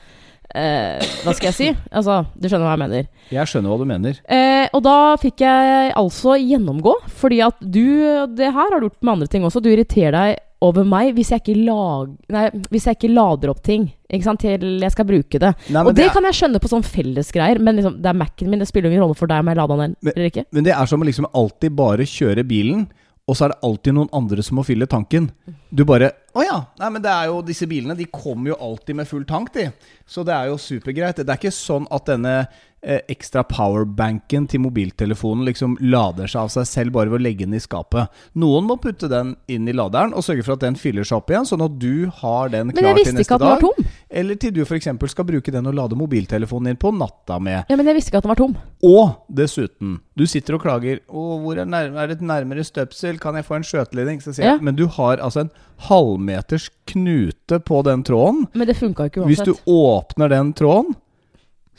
eh, 0.54 0.98
Hva 1.24 1.34
skal 1.36 1.50
jeg 1.50 1.56
si? 1.56 1.68
Altså, 1.92 2.20
du 2.36 2.48
skjønner 2.48 2.66
hva 2.68 2.74
jeg 2.76 2.82
mener. 2.84 3.08
Jeg 3.30 3.46
skjønner 3.50 3.70
hva 3.72 3.78
du 3.78 3.88
mener. 3.88 4.20
Eh, 4.28 4.68
og 4.74 4.82
da 4.86 4.96
fikk 5.22 5.40
jeg 5.46 5.92
altså 5.96 6.36
gjennomgå, 6.40 6.94
fordi 7.20 7.40
at 7.46 7.58
du 7.60 8.26
Det 8.34 8.50
her 8.52 8.70
har 8.70 8.78
du 8.80 8.88
gjort 8.88 9.02
med 9.02 9.12
andre 9.16 9.26
ting 9.32 9.44
også. 9.46 9.62
Du 9.62 9.70
irriterer 9.72 10.12
deg 10.16 10.38
over 10.60 10.84
meg 10.84 11.14
hvis 11.16 11.30
jeg 11.32 11.40
ikke, 11.40 11.54
lag, 11.64 12.10
nei, 12.28 12.42
hvis 12.68 12.84
jeg 12.84 12.98
ikke 12.98 13.08
lader 13.14 13.48
opp 13.48 13.62
ting 13.64 13.86
ikke 14.12 14.26
sant, 14.26 14.40
til 14.42 14.80
jeg 14.82 14.92
skal 14.92 15.06
bruke 15.08 15.38
det. 15.40 15.54
Nei, 15.72 15.80
og 15.86 15.94
det, 15.94 16.02
det 16.02 16.08
er- 16.10 16.12
kan 16.18 16.26
jeg 16.28 16.36
skjønne 16.36 16.60
på 16.60 16.68
sånn 16.68 16.84
fellesgreier, 16.84 17.60
men 17.62 17.76
liksom, 17.78 17.94
det 18.02 18.10
er 18.10 18.18
Mac-en 18.18 18.50
min. 18.50 18.58
Det 18.60 18.68
spiller 18.68 18.90
ingen 18.90 19.00
rolle 19.06 19.16
for 19.16 19.30
deg 19.30 19.40
om 19.40 19.48
jeg 19.48 19.56
lader 19.56 19.76
den 19.80 19.94
eller 20.04 20.26
ikke. 20.28 20.44
Men 20.52 20.64
det 20.66 20.74
er 20.74 20.90
som 20.90 21.00
å 21.00 21.06
liksom 21.08 21.28
alltid 21.32 21.76
bare 21.78 22.04
kjøre 22.04 22.44
bilen, 22.44 22.88
og 23.30 23.36
så 23.38 23.46
er 23.46 23.52
det 23.52 23.60
alltid 23.68 23.94
noen 23.94 24.10
andre 24.16 24.42
som 24.42 24.58
må 24.58 24.64
fylle 24.66 24.88
tanken. 24.90 25.28
Du 25.70 25.84
bare 25.86 26.10
Å 26.34 26.42
ja. 26.42 26.56
Nei, 26.80 26.88
men 26.96 27.02
det 27.04 27.10
er 27.12 27.28
jo 27.30 27.40
disse 27.46 27.68
bilene, 27.70 27.94
de 27.98 28.08
kommer 28.10 28.52
jo 28.52 28.58
alltid 28.62 28.98
med 28.98 29.08
full 29.10 29.22
tank, 29.26 29.52
de. 29.54 29.68
Så 30.06 30.24
det 30.26 30.34
er 30.34 30.50
jo 30.50 30.58
supergreit. 30.58 31.22
Det 31.22 31.30
er 31.30 31.38
ikke 31.38 31.54
sånn 31.54 31.86
at 31.94 32.10
denne 32.10 32.34
eh, 32.82 33.00
ekstra 33.12 33.42
powerbanken 33.44 34.46
til 34.50 34.62
mobiltelefonen 34.64 35.44
liksom 35.48 35.76
lader 35.80 36.30
seg 36.30 36.46
av 36.46 36.52
seg 36.54 36.66
selv 36.68 36.94
bare 36.96 37.10
ved 37.12 37.20
å 37.20 37.24
legge 37.24 37.46
den 37.46 37.54
i 37.58 37.60
skapet. 37.62 38.08
Noen 38.40 38.66
må 38.68 38.76
putte 38.82 39.08
den 39.10 39.34
inn 39.50 39.68
i 39.68 39.74
laderen 39.76 40.14
og 40.16 40.24
sørge 40.26 40.44
for 40.46 40.56
at 40.56 40.64
den 40.64 40.78
fyller 40.80 41.04
seg 41.06 41.20
opp 41.20 41.30
igjen, 41.32 41.48
sånn 41.48 41.64
at 41.66 41.78
du 41.80 42.08
har 42.20 42.52
den 42.52 42.72
klar 42.72 42.76
til 42.76 42.76
neste 42.76 42.76
dag. 42.76 42.80
Men 42.80 42.90
jeg 42.90 42.98
visste 43.00 43.24
ikke 43.24 43.38
at 43.38 43.44
den 43.44 43.52
var 43.54 43.64
tom. 43.66 43.90
Eller 44.20 44.40
til 44.42 44.54
du 44.56 44.62
f.eks. 44.64 44.88
skal 45.14 45.28
bruke 45.28 45.54
den 45.54 45.70
og 45.70 45.76
lade 45.76 45.98
mobiltelefonen 46.00 46.70
din 46.72 46.80
på 46.80 46.92
natta 46.96 47.38
med. 47.38 47.64
Ja, 47.70 47.76
Men 47.76 47.86
jeg 47.90 47.98
visste 48.00 48.10
ikke 48.14 48.22
at 48.22 48.28
den 48.28 48.34
var 48.34 48.40
tom. 48.40 48.56
Og 48.86 49.36
dessuten, 49.40 49.98
du 50.16 50.24
sitter 50.26 50.56
og 50.56 50.62
klager 50.64 51.00
Å, 51.08 51.24
hvor 51.42 51.58
er, 51.60 51.68
nærmere, 51.68 52.02
er 52.02 52.10
det 52.10 52.16
et 52.18 52.24
nærmere 52.26 52.64
støpsel? 52.64 53.18
Kan 53.20 53.36
jeg 53.38 53.46
få 53.46 53.58
en 53.60 53.66
skjøteledning? 53.66 54.20
Så 54.24 54.32
sier 54.36 54.50
Ja. 54.54 54.56
men 54.60 54.74
du 54.76 54.86
har 54.86 55.18
altså 55.20 55.44
en 55.46 55.50
halvmeters 55.88 56.70
knute 56.90 57.60
på 57.60 57.82
den 57.86 58.02
tråden. 58.06 58.46
Men 58.54 58.66
det 58.68 58.76
funka 58.80 59.08
ikke 59.10 59.26
Hvis 59.28 59.44
du 59.46 59.54
åpner 59.68 60.28
den 60.32 60.52
tråden, 60.56 60.96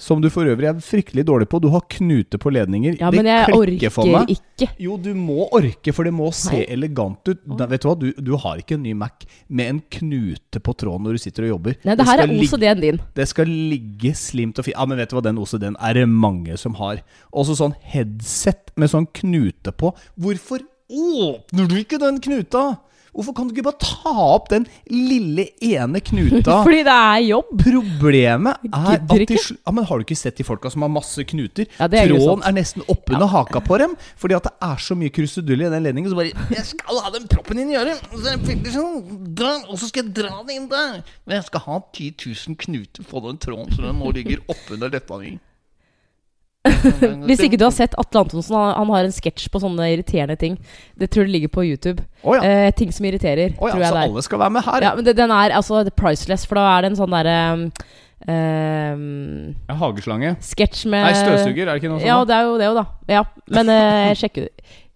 som 0.02 0.22
du 0.24 0.28
for 0.34 0.50
øvrig 0.50 0.66
er 0.72 0.80
fryktelig 0.82 1.24
dårlig 1.28 1.46
på 1.52 1.60
Du 1.62 1.68
har 1.70 1.84
knute 1.94 2.40
på 2.42 2.50
ledninger. 2.54 2.96
Ja, 3.00 3.12
det 3.14 3.22
men 3.22 3.30
jeg 3.30 3.54
orker 3.54 3.94
for 3.94 4.10
meg. 4.10 4.32
ikke. 4.34 4.68
Jo, 4.82 4.98
du 4.98 5.12
må 5.18 5.46
orke, 5.54 5.94
for 5.94 6.08
det 6.10 6.14
må 6.18 6.32
se 6.34 6.56
Nei. 6.56 6.66
elegant 6.74 7.22
ut. 7.30 7.44
Da, 7.46 7.68
vet 7.70 7.86
du 7.86 7.88
hva, 7.92 7.96
du, 8.00 8.08
du 8.18 8.34
har 8.42 8.58
ikke 8.64 8.80
en 8.80 8.84
ny 8.88 8.96
Mac 8.98 9.28
med 9.48 9.70
en 9.76 9.82
knute 9.94 10.62
på 10.64 10.74
tråden 10.82 11.06
når 11.06 11.20
du 11.20 11.24
sitter 11.24 11.46
og 11.46 11.54
jobber. 11.56 11.78
Nei, 11.86 11.96
det 12.00 12.08
her 12.10 12.24
er 12.26 12.34
OCD-en 12.34 12.82
din. 12.82 13.00
det 13.16 13.28
skal 13.30 13.50
ligge 13.50 14.16
slimt 14.18 14.58
og 14.58 14.66
fint. 14.66 14.76
Ja, 14.78 14.86
men 14.90 14.98
vet 15.02 15.14
du 15.14 15.18
hva, 15.20 15.24
den 15.30 15.38
OCD-en 15.42 15.78
er 15.80 15.94
det 16.02 16.08
mange 16.10 16.58
som 16.58 16.76
har. 16.82 17.04
Også 17.32 17.56
sånn 17.62 17.78
headset 17.94 18.74
med 18.82 18.90
sånn 18.92 19.06
knute 19.22 19.72
på. 19.78 19.94
Hvorfor 20.18 20.66
åpner 20.92 21.70
du 21.70 21.78
ikke 21.80 22.02
den 22.02 22.18
knuta? 22.24 22.64
Hvorfor 23.12 23.36
kan 23.36 23.48
du 23.48 23.56
ikke 23.56 23.66
bare 23.66 23.82
ta 23.84 24.14
opp 24.24 24.48
den 24.54 24.66
lille 24.88 25.50
ene 25.60 26.00
knuta? 26.00 26.62
Fordi 26.66 26.80
det 26.88 26.96
er 26.96 27.24
jobb. 27.28 27.52
Problemet 27.60 28.70
er 28.72 28.94
at 28.96 29.10
de 29.12 29.28
ja, 29.36 29.74
men 29.76 29.88
Har 29.90 30.00
du 30.00 30.06
ikke 30.06 30.20
sett 30.20 30.40
de 30.40 30.46
folka 30.48 30.72
som 30.72 30.86
har 30.86 30.92
masse 30.94 31.26
knuter? 31.28 31.68
Ja, 31.78 31.90
er 31.90 32.12
Tråden 32.12 32.46
er 32.48 32.56
nesten 32.56 32.86
oppunder 32.92 33.28
haka 33.32 33.64
på 33.66 33.82
dem. 33.82 33.98
Fordi 34.20 34.38
at 34.40 34.48
det 34.48 34.54
er 34.70 34.80
så 34.80 34.96
mye 34.96 35.12
krusedull 35.14 35.66
i 35.68 35.72
den 35.74 35.84
ledningen. 35.88 36.12
Så 36.12 36.16
bare 36.16 36.32
'Jeg 36.56 36.66
skal 36.72 37.04
ha 37.04 37.12
den 37.12 37.28
proppen 37.28 37.60
inn 37.60 37.72
i 37.72 37.80
øret!' 37.80 38.00
Og 38.12 38.20
så 38.24 38.38
sånn, 38.72 39.64
og 39.68 39.78
så 39.78 39.88
skal 39.88 40.06
jeg 40.06 40.14
dra 40.16 40.42
den 40.48 40.56
inn 40.56 40.68
der. 40.72 41.04
Men 41.26 41.40
jeg 41.40 41.46
skal 41.50 41.66
ha 41.68 41.80
10 41.94 42.16
000 42.48 42.56
knuter 42.64 43.04
på 43.04 43.24
den 43.28 43.38
tråden, 43.38 43.72
så 43.76 43.88
den 43.88 44.00
nå 44.00 44.12
ligger 44.16 44.44
oppunder 44.48 44.92
leppa 44.92 45.20
mi. 45.20 45.38
Hvis 47.28 47.42
ikke 47.42 47.58
du 47.58 47.66
har 47.66 47.74
sett 47.74 47.96
Atle 47.98 48.22
Antonsen, 48.22 48.54
han, 48.54 48.76
han 48.78 48.92
har 48.94 49.08
en 49.08 49.16
sketsj 49.16 49.48
på 49.54 49.62
sånne 49.64 49.88
irriterende 49.96 50.38
ting. 50.38 50.60
Det 51.00 51.10
tror 51.10 51.26
jeg 51.26 51.34
ligger 51.34 51.54
på 51.56 51.66
YouTube. 51.66 52.06
Oh, 52.22 52.36
ja. 52.38 52.44
Eh, 52.46 52.70
ting 52.78 52.94
som 52.94 53.08
irriterer, 53.10 53.56
Oh, 53.58 53.66
ja, 53.70 53.74
tror 53.74 53.82
jeg 53.82 53.90
så 53.90 53.96
det 53.96 54.04
er. 54.04 54.12
alle 54.12 54.26
skal 54.28 54.44
være 54.44 54.56
med 54.58 54.68
her? 54.68 54.86
Ja, 54.86 54.94
men 54.98 55.08
det, 55.08 55.16
den 55.18 55.34
er 55.34 55.56
altså 55.58 55.82
priceless, 55.98 56.46
for 56.46 56.62
da 56.62 56.68
er 56.76 56.86
det 56.86 56.92
en 56.92 57.00
sånn 57.02 57.18
derre 57.18 57.40
um, 57.58 57.66
Ja, 59.66 59.80
hageslange. 59.82 60.36
Sketsj 60.52 60.86
med 60.94 61.08
Nei, 61.08 61.18
støvsuger, 61.18 61.66
er 61.66 61.74
det 61.74 61.82
ikke 61.82 61.94
noe 61.96 62.00
sånt? 62.02 62.10
Ja, 62.12 62.22
det 62.30 62.38
er 62.38 62.48
jo 62.50 62.56
det 62.62 62.70
jo 62.70 62.78
da. 62.78 62.86
Ja. 63.10 63.26
Men 63.58 63.72
uh, 63.76 64.14
sjekk, 64.22 64.44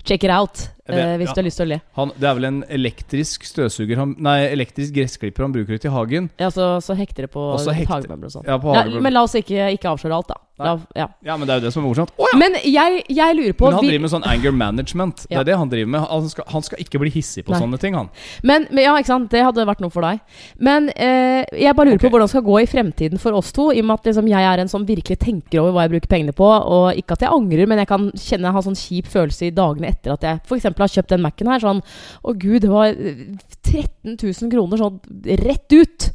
check 0.05 0.27
it 0.27 0.33
out 0.33 0.67
vet, 0.93 1.01
eh, 1.01 1.17
hvis 1.21 1.29
ja. 1.29 1.33
du 1.33 1.41
har 1.41 1.47
lyst 1.47 1.61
til 1.61 1.65
å 1.65 1.69
le. 1.73 1.79
Han, 1.99 2.13
det 2.15 2.29
er 2.29 2.37
vel 2.39 2.49
en 2.49 2.61
elektrisk 2.77 3.47
støvsuger 3.49 4.01
han, 4.01 4.15
Nei, 4.25 4.37
elektrisk 4.53 4.95
gressklipper 4.95 5.47
han 5.47 5.55
bruker 5.55 5.79
ute 5.79 5.89
i 5.89 5.93
hagen. 5.93 6.29
Ja, 6.41 6.51
så, 6.53 6.75
så 6.85 6.97
hekter 6.97 7.27
det 7.27 7.33
på 7.33 7.51
hagemøbler 7.57 8.29
og 8.29 8.35
sånn. 8.37 8.47
Ja, 8.47 8.59
på 8.61 8.75
Ja, 8.75 8.85
men 8.85 9.15
la 9.15 9.25
oss 9.25 9.37
ikke, 9.39 9.71
ikke 9.77 9.95
avsløre 9.95 10.19
alt, 10.19 10.33
da. 10.33 10.41
La, 10.57 10.79
ja. 10.95 11.09
Ja, 11.19 11.35
men 11.35 11.47
det 11.47 11.51
er 11.51 11.59
jo 11.59 11.65
det 11.65 11.71
som 11.75 11.83
er 11.83 11.89
morsomt. 11.89 12.11
Oh, 12.15 12.29
ja! 12.31 12.37
Men 12.39 12.53
jeg, 12.63 13.01
jeg 13.11 13.35
lurer 13.35 13.55
på 13.59 13.67
Men 13.67 13.75
han 13.75 13.83
vi- 13.83 13.89
driver 13.91 14.03
med 14.05 14.11
sånn 14.13 14.27
anger 14.31 14.53
management. 14.55 15.25
Det 15.27 15.35
er 15.35 15.47
det 15.49 15.57
han 15.59 15.71
driver 15.71 15.89
med. 15.91 16.05
Han 16.07 16.29
skal, 16.31 16.45
han 16.47 16.63
skal 16.63 16.79
ikke 16.79 17.01
bli 17.01 17.11
hissig 17.11 17.43
på 17.43 17.51
Nei. 17.51 17.59
sånne 17.59 17.79
ting, 17.81 17.97
han. 17.97 18.07
Men, 18.41 18.67
men 18.71 18.85
ja, 18.85 18.93
ikke 18.95 19.11
sant, 19.11 19.27
det 19.33 19.43
hadde 19.43 19.65
vært 19.67 19.83
noe 19.83 19.91
for 19.91 20.07
deg. 20.07 20.21
Men 20.63 20.87
eh, 20.95 21.43
jeg 21.59 21.75
bare 21.75 21.91
lurer 21.91 21.99
okay. 21.99 22.07
på 22.07 22.13
hvordan 22.13 22.29
det 22.29 22.35
skal 22.37 22.45
gå 22.47 22.59
i 22.61 22.69
fremtiden 22.71 23.19
for 23.19 23.35
oss 23.35 23.51
to. 23.51 23.67
I 23.75 23.83
og 23.83 23.89
med 23.89 23.99
at 23.99 24.07
liksom, 24.07 24.29
jeg 24.31 24.47
er 24.53 24.63
en 24.63 24.71
som 24.71 24.87
virkelig 24.87 25.19
tenker 25.19 25.59
over 25.59 25.75
hva 25.75 25.85
jeg 25.89 25.95
bruker 25.97 26.13
pengene 26.15 26.37
på. 26.39 26.47
Og 26.47 27.01
ikke 27.03 27.19
at 27.19 27.27
jeg 27.27 27.35
angrer, 27.35 27.67
men 27.67 27.83
jeg 27.83 27.91
kan 27.91 28.07
kjenne 28.15 28.47
jeg 28.47 28.55
har 28.55 28.67
sånn 28.69 28.79
kjip 28.79 29.11
følelse 29.11 29.49
i 29.49 29.53
dagene 29.59 29.91
etter 29.91 30.15
at 30.15 30.23
jeg 30.23 30.39
f.eks. 30.45 30.71
har 30.83 30.91
kjøpt 30.91 31.13
den 31.13 31.23
Mac-en 31.23 31.51
her. 31.51 31.63
Sånn 31.63 31.81
Å 32.25 32.35
gud, 32.35 32.61
det 32.65 32.71
var 32.71 32.91
eh, 32.91 33.23
13 33.63 34.17
000 34.19 34.51
kroner 34.51 34.81
sånn 34.81 34.99
rett 35.45 35.75
ut. 35.75 36.09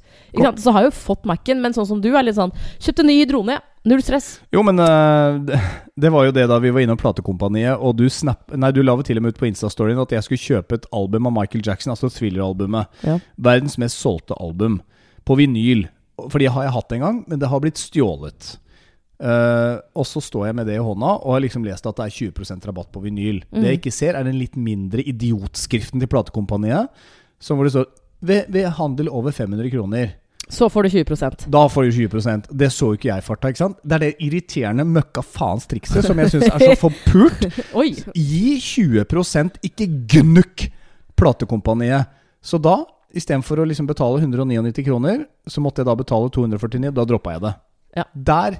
Så 0.60 0.74
har 0.74 0.84
jeg 0.84 0.92
jo 0.92 0.98
fått 1.00 1.26
Mac-en, 1.26 1.62
men 1.62 1.74
sånn 1.74 1.88
som 1.88 2.00
du 2.02 2.12
er 2.12 2.22
litt 2.22 2.38
sånn 2.38 2.52
Kjøpte 2.78 3.06
ny 3.06 3.16
drone, 3.28 3.58
ja. 3.58 3.64
Null 3.88 4.02
stress. 4.04 4.34
Jo, 4.52 4.60
men 4.66 4.76
eh, 4.84 5.60
det, 6.02 6.10
var 6.12 6.26
jo 6.28 6.34
det 6.36 6.44
da 6.50 6.58
vi 6.60 6.72
var 6.74 6.84
innom 6.84 7.00
platekompaniet, 7.00 7.80
og 7.80 7.96
du 7.96 8.06
snap... 8.12 8.52
Nei, 8.52 8.72
du 8.76 8.82
la 8.84 8.94
vel 8.98 9.06
til 9.08 9.20
og 9.20 9.24
med 9.24 9.34
ut 9.34 9.40
på 9.40 9.48
Insta-storyen 9.48 10.02
at 10.02 10.12
jeg 10.12 10.26
skulle 10.26 10.44
kjøpe 10.44 10.76
et 10.76 10.88
album 10.96 11.30
av 11.30 11.38
Michael 11.38 11.64
Jackson, 11.64 11.94
altså 11.94 12.12
Thriller-albumet. 12.12 12.92
Ja. 13.08 13.16
Verdens 13.40 13.78
mest 13.80 13.96
solgte 13.96 14.36
album. 14.36 14.82
På 15.24 15.38
vinyl. 15.40 15.86
For 16.26 16.42
det 16.42 16.52
har 16.52 16.66
jeg 16.66 16.76
hatt 16.76 16.92
en 16.92 17.06
gang, 17.06 17.22
men 17.30 17.40
det 17.40 17.48
har 17.48 17.62
blitt 17.64 17.80
stjålet. 17.80 18.58
Eh, 19.20 19.74
og 20.00 20.06
så 20.08 20.22
står 20.24 20.46
jeg 20.48 20.56
med 20.56 20.66
det 20.70 20.78
i 20.78 20.82
hånda 20.84 21.10
og 21.20 21.34
har 21.34 21.42
liksom 21.44 21.64
lest 21.66 21.84
at 21.86 21.98
det 21.98 22.06
er 22.06 22.14
20% 22.32 22.66
rabatt 22.70 22.88
på 22.94 23.02
vinyl. 23.04 23.42
Det 23.52 23.66
jeg 23.66 23.80
ikke 23.82 23.92
ser, 23.92 24.16
er 24.16 24.24
den 24.24 24.38
litt 24.40 24.56
mindre 24.56 25.04
idiotskriften 25.04 26.00
til 26.00 26.08
platekompaniet, 26.08 26.88
som 27.40 27.58
hvor 27.60 27.68
det 27.68 27.74
står 27.74 27.90
ved, 28.24 28.48
ved 28.52 28.70
handel 28.78 29.10
over 29.12 29.32
500 29.36 29.70
kroner. 29.74 30.16
Så 30.50 30.66
får 30.72 30.82
du 30.82 30.88
20% 31.04 31.44
Da 31.52 31.60
får 31.70 31.84
du 31.86 31.90
20% 32.08 32.48
Det 32.58 32.72
så 32.74 32.88
jo 32.90 32.96
ikke 32.98 33.06
jeg 33.06 33.22
farta. 33.22 33.48
ikke 33.52 33.60
sant? 33.60 33.76
Det 33.86 33.94
er 33.94 34.02
det 34.02 34.24
irriterende 34.24 34.82
møkka 34.88 35.22
faens 35.22 35.68
trikset 35.70 36.02
som 36.08 36.18
jeg 36.18 36.32
syns 36.32 36.48
er 36.48 36.64
så 36.64 36.78
forpult. 36.88 37.44
Gi 38.16 38.56
20% 38.58 39.60
ikke 39.68 39.86
gnukk 40.16 40.64
platekompaniet. 41.20 42.08
Så 42.42 42.58
da, 42.58 42.80
istedenfor 43.14 43.60
å 43.62 43.68
liksom 43.68 43.86
betale 43.86 44.18
199 44.24 44.82
kroner, 44.86 45.22
så 45.46 45.62
måtte 45.62 45.84
jeg 45.84 45.90
da 45.90 45.94
betale 45.98 46.32
249. 46.34 46.90
Da 46.96 47.04
droppa 47.06 47.36
jeg 47.36 47.44
det. 47.44 47.54
Ja. 48.00 48.04
Der, 48.32 48.58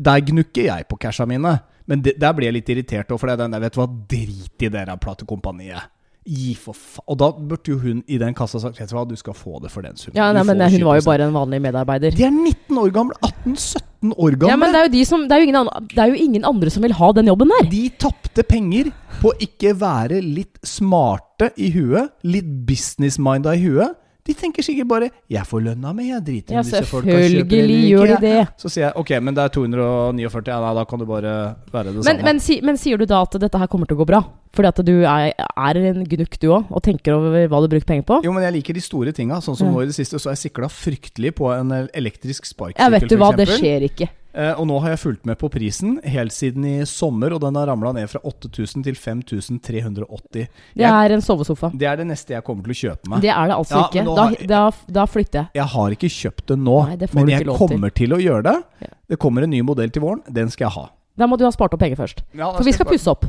der 0.00 0.24
gnukker 0.24 0.68
jeg 0.70 0.88
på 0.88 0.98
casha 1.00 1.26
mine. 1.28 1.58
Men 1.90 2.04
det, 2.04 2.16
der 2.22 2.34
ble 2.36 2.48
jeg 2.48 2.60
litt 2.60 2.70
irritert 2.72 3.10
òg, 3.10 3.18
for 3.20 3.32
den 3.32 3.56
der, 3.56 3.62
vet 3.64 3.74
du 3.74 3.80
hva, 3.82 3.88
drit 4.10 4.64
i 4.66 4.70
dere 4.72 4.94
platekompaniet. 5.02 5.90
Gi 6.30 6.52
for 6.54 6.76
faen. 6.76 7.06
Og 7.10 7.16
da 7.18 7.30
burde 7.34 7.72
jo 7.72 7.78
hun 7.80 8.02
i 8.04 8.18
den 8.20 8.34
kassa 8.36 8.60
sagt 8.60 8.76
Vet 8.78 8.90
du 8.92 8.94
hva, 8.94 9.06
du 9.08 9.16
skal 9.16 9.34
få 9.34 9.56
det 9.64 9.70
for 9.72 9.82
den 9.82 9.96
summen. 9.98 10.18
Ja, 10.20 10.28
nei, 10.36 10.44
men 10.46 10.60
hun 10.60 10.84
var 10.86 11.00
jo 11.00 11.06
bare 11.08 11.26
en 11.26 11.34
vanlig 11.34 11.62
medarbeider. 11.64 12.14
De 12.14 12.26
er 12.28 12.34
19 12.34 12.78
år 12.78 12.92
gamle. 12.94 13.16
18-17 13.24 14.12
år 14.14 14.36
gamle. 14.36 14.52
Ja, 14.52 14.58
men 14.60 14.76
det 14.76 14.82
er 14.84 14.92
de 14.92 15.04
som, 15.08 15.24
det 15.30 15.38
er 15.38 15.60
andre, 15.62 15.82
det 15.90 16.04
er 16.04 16.12
jo 16.12 16.20
ingen 16.28 16.46
andre 16.46 16.72
som 16.72 16.84
vil 16.86 16.94
ha 17.00 17.10
den 17.16 17.32
jobben 17.32 17.54
der. 17.56 17.70
De 17.72 17.82
tapte 18.04 18.44
penger 18.46 18.92
på 19.20 19.32
ikke 19.48 19.74
være 19.80 20.20
litt 20.22 20.60
smarte 20.64 21.50
i 21.60 21.72
huet, 21.74 22.12
litt 22.28 22.52
business-minda 22.68 23.56
i 23.56 23.64
huet. 23.64 23.98
De 24.26 24.34
tenker 24.34 24.62
sikkert 24.62 24.88
bare 24.88 25.10
'Jeg 25.30 25.46
får 25.48 25.60
lønna 25.64 25.92
mi, 25.94 26.08
jeg 26.10 26.24
driter 26.24 26.52
i 26.52 26.54
Ja, 26.54 26.60
om 26.60 26.64
disse 26.64 26.84
folka 26.84 27.08
kjøper 27.08 27.62
eller 27.62 27.88
gjør 27.88 28.06
de 28.06 28.16
det. 28.20 28.48
Så 28.58 28.68
sier 28.68 28.84
jeg 28.88 28.92
'ok, 28.96 29.10
men 29.22 29.34
det 29.34 29.42
er 29.44 29.48
249, 29.48 30.46
ja, 30.52 30.60
nei, 30.60 30.74
da 30.74 30.84
kan 30.84 30.98
det 30.98 31.08
bare 31.08 31.32
være 31.72 31.84
det 31.84 31.94
Men, 31.94 32.04
samme'. 32.04 32.24
men, 32.24 32.40
si, 32.40 32.60
men 32.62 32.76
sier 32.76 32.98
du 32.98 33.06
da 33.06 33.22
at 33.22 33.32
dette 33.40 33.58
her 33.58 33.66
kommer 33.66 33.86
til 33.86 33.96
å 33.96 34.00
gå 34.04 34.06
bra? 34.06 34.22
Fordi 34.52 34.66
at 34.68 34.84
du 34.84 35.02
er, 35.04 35.32
er 35.38 35.76
en 35.76 36.04
gnukk 36.04 36.38
du 36.40 36.48
òg, 36.50 36.66
og 36.70 36.82
tenker 36.82 37.14
over 37.14 37.46
hva 37.48 37.60
du 37.62 37.68
bruker 37.68 37.86
penger 37.86 38.02
på? 38.04 38.22
jo, 38.24 38.32
men 38.32 38.42
jeg 38.42 38.52
liker 38.52 38.74
de 38.74 38.80
store 38.80 39.12
tinga. 39.12 39.40
Sånn 39.40 39.56
som 39.56 39.68
Ja. 39.68 39.72
nå 39.72 39.82
i 39.82 39.86
det 39.86 39.94
siste, 39.94 40.18
så 40.18 40.28
har 40.30 40.34
jeg 40.36 40.50
sikla 40.52 40.68
fryktelig 40.68 41.32
på 41.34 41.50
en 41.54 41.70
elektrisk 41.94 42.44
Jeg 42.44 42.74
Ja, 42.78 42.88
vet 42.90 43.08
du 43.08 43.16
hva, 43.16 43.34
det 43.36 43.48
skjer 43.48 43.82
ikke. 43.88 44.08
Eh, 44.32 44.52
og 44.60 44.66
nå 44.70 44.76
har 44.84 44.92
jeg 44.94 45.00
fulgt 45.02 45.24
med 45.26 45.38
på 45.40 45.48
prisen 45.50 45.96
helt 46.06 46.30
siden 46.32 46.64
i 46.68 46.74
sommer, 46.86 47.32
og 47.34 47.40
den 47.42 47.56
har 47.58 47.66
ramla 47.66 47.90
ned 47.96 48.06
fra 48.12 48.20
8000 48.22 48.84
til 48.86 48.94
5380. 48.94 50.46
Det 50.78 50.86
er 50.86 51.14
en 51.16 51.24
sovesofa. 51.24 51.72
Det 51.74 51.88
er 51.90 51.98
det 51.98 52.06
neste 52.06 52.36
jeg 52.36 52.44
kommer 52.46 52.62
til 52.68 52.74
å 52.76 52.78
kjøpe 52.80 53.10
meg. 53.10 53.24
Det 53.26 53.32
er 53.34 53.50
det 53.50 53.56
altså 53.58 53.80
Ja, 53.80 53.88
ikke. 53.88 54.04
Da, 54.20 54.46
da, 54.54 54.62
da 55.00 55.06
flytter 55.10 55.42
jeg. 55.42 55.50
Jeg 55.58 55.68
har 55.74 55.96
ikke 55.98 56.12
kjøpt 56.14 56.46
den 56.54 56.64
nå, 56.64 56.78
Nei, 56.86 56.96
men 57.18 57.32
jeg 57.34 57.46
lov 57.48 57.58
til. 57.58 57.66
kommer 57.66 57.90
til. 57.90 58.14
å 58.14 58.20
gjøre 58.22 58.42
det. 58.46 58.90
Det 59.10 59.18
kommer 59.18 59.42
en 59.46 59.50
ny 59.50 59.60
modell 59.66 59.90
til 59.90 60.02
våren. 60.06 60.22
Den 60.30 60.50
skal 60.50 60.68
jeg 60.68 60.76
ha. 60.78 60.86
Da 61.18 61.26
må 61.26 61.36
du 61.36 61.44
ha 61.44 61.50
spart 61.52 61.74
opp 61.74 61.82
penger 61.82 61.98
først. 61.98 62.22
Ja, 62.32 62.52
For 62.54 62.64
vi 62.64 62.72
skal 62.72 62.86
pusse 62.86 63.10
opp. 63.10 63.26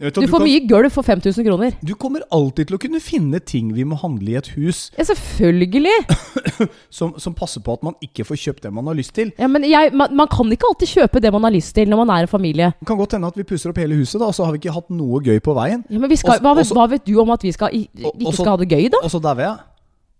Du, 0.00 0.08
Du 0.10 0.26
får 0.26 0.40
kan, 0.42 0.46
mye 0.48 0.60
gulv 0.66 0.90
for 0.90 1.02
5000 1.06 1.44
kroner. 1.46 1.72
du 1.86 1.92
kommer 1.94 2.24
alltid 2.34 2.66
til 2.66 2.74
å 2.74 2.78
kunne 2.82 2.98
finne 3.00 3.38
ting 3.38 3.68
vi 3.76 3.84
må 3.86 3.94
handle 4.00 4.32
i 4.32 4.34
et 4.40 4.48
hus, 4.56 4.90
Ja, 4.98 5.04
selvfølgelig! 5.06 5.92
som, 6.90 7.12
som 7.18 7.34
passer 7.34 7.62
på 7.62 7.76
at 7.78 7.84
man 7.86 7.94
ikke 8.02 8.24
får 8.26 8.40
kjøpt 8.42 8.62
det 8.66 8.72
man 8.74 8.88
har 8.90 8.96
lyst 8.98 9.14
til. 9.14 9.30
Ja, 9.38 9.46
men 9.46 9.62
jeg, 9.68 9.92
man, 9.94 10.10
man 10.18 10.26
kan 10.32 10.50
ikke 10.50 10.66
alltid 10.72 10.90
kjøpe 10.96 11.22
det 11.22 11.30
man 11.32 11.46
har 11.46 11.54
lyst 11.54 11.74
til 11.78 11.88
når 11.88 12.02
man 12.02 12.10
er 12.16 12.26
en 12.26 12.32
familie. 12.32 12.72
Det 12.80 12.88
kan 12.90 12.98
godt 12.98 13.14
hende 13.14 13.30
at 13.30 13.38
vi 13.38 13.46
pusser 13.46 13.70
opp 13.70 13.78
hele 13.78 13.94
huset, 14.00 14.18
da, 14.18 14.26
og 14.32 14.34
så 14.34 14.44
har 14.48 14.56
vi 14.56 14.62
ikke 14.64 14.74
hatt 14.74 14.90
noe 14.90 15.22
gøy 15.22 15.38
på 15.44 15.54
veien. 15.56 15.84
Ja, 15.88 15.98
men 16.02 16.10
vi 16.10 16.18
skal, 16.18 16.34
Også- 16.38 16.42
hva, 16.48 16.56
vet, 16.58 16.66
også- 16.66 16.78
hva 16.80 16.88
vet 16.90 17.06
du 17.06 17.14
om 17.22 17.30
at 17.30 17.46
vi 17.46 17.52
skal, 17.54 17.70
ikke 17.84 18.10
også- 18.10 18.34
skal 18.42 18.50
ha 18.50 18.56
det 18.64 18.68
gøy, 18.74 18.88
da? 18.90 18.98
Og 19.04 19.10
så 19.14 19.22
dauer 19.22 19.46
jeg. 19.46 19.56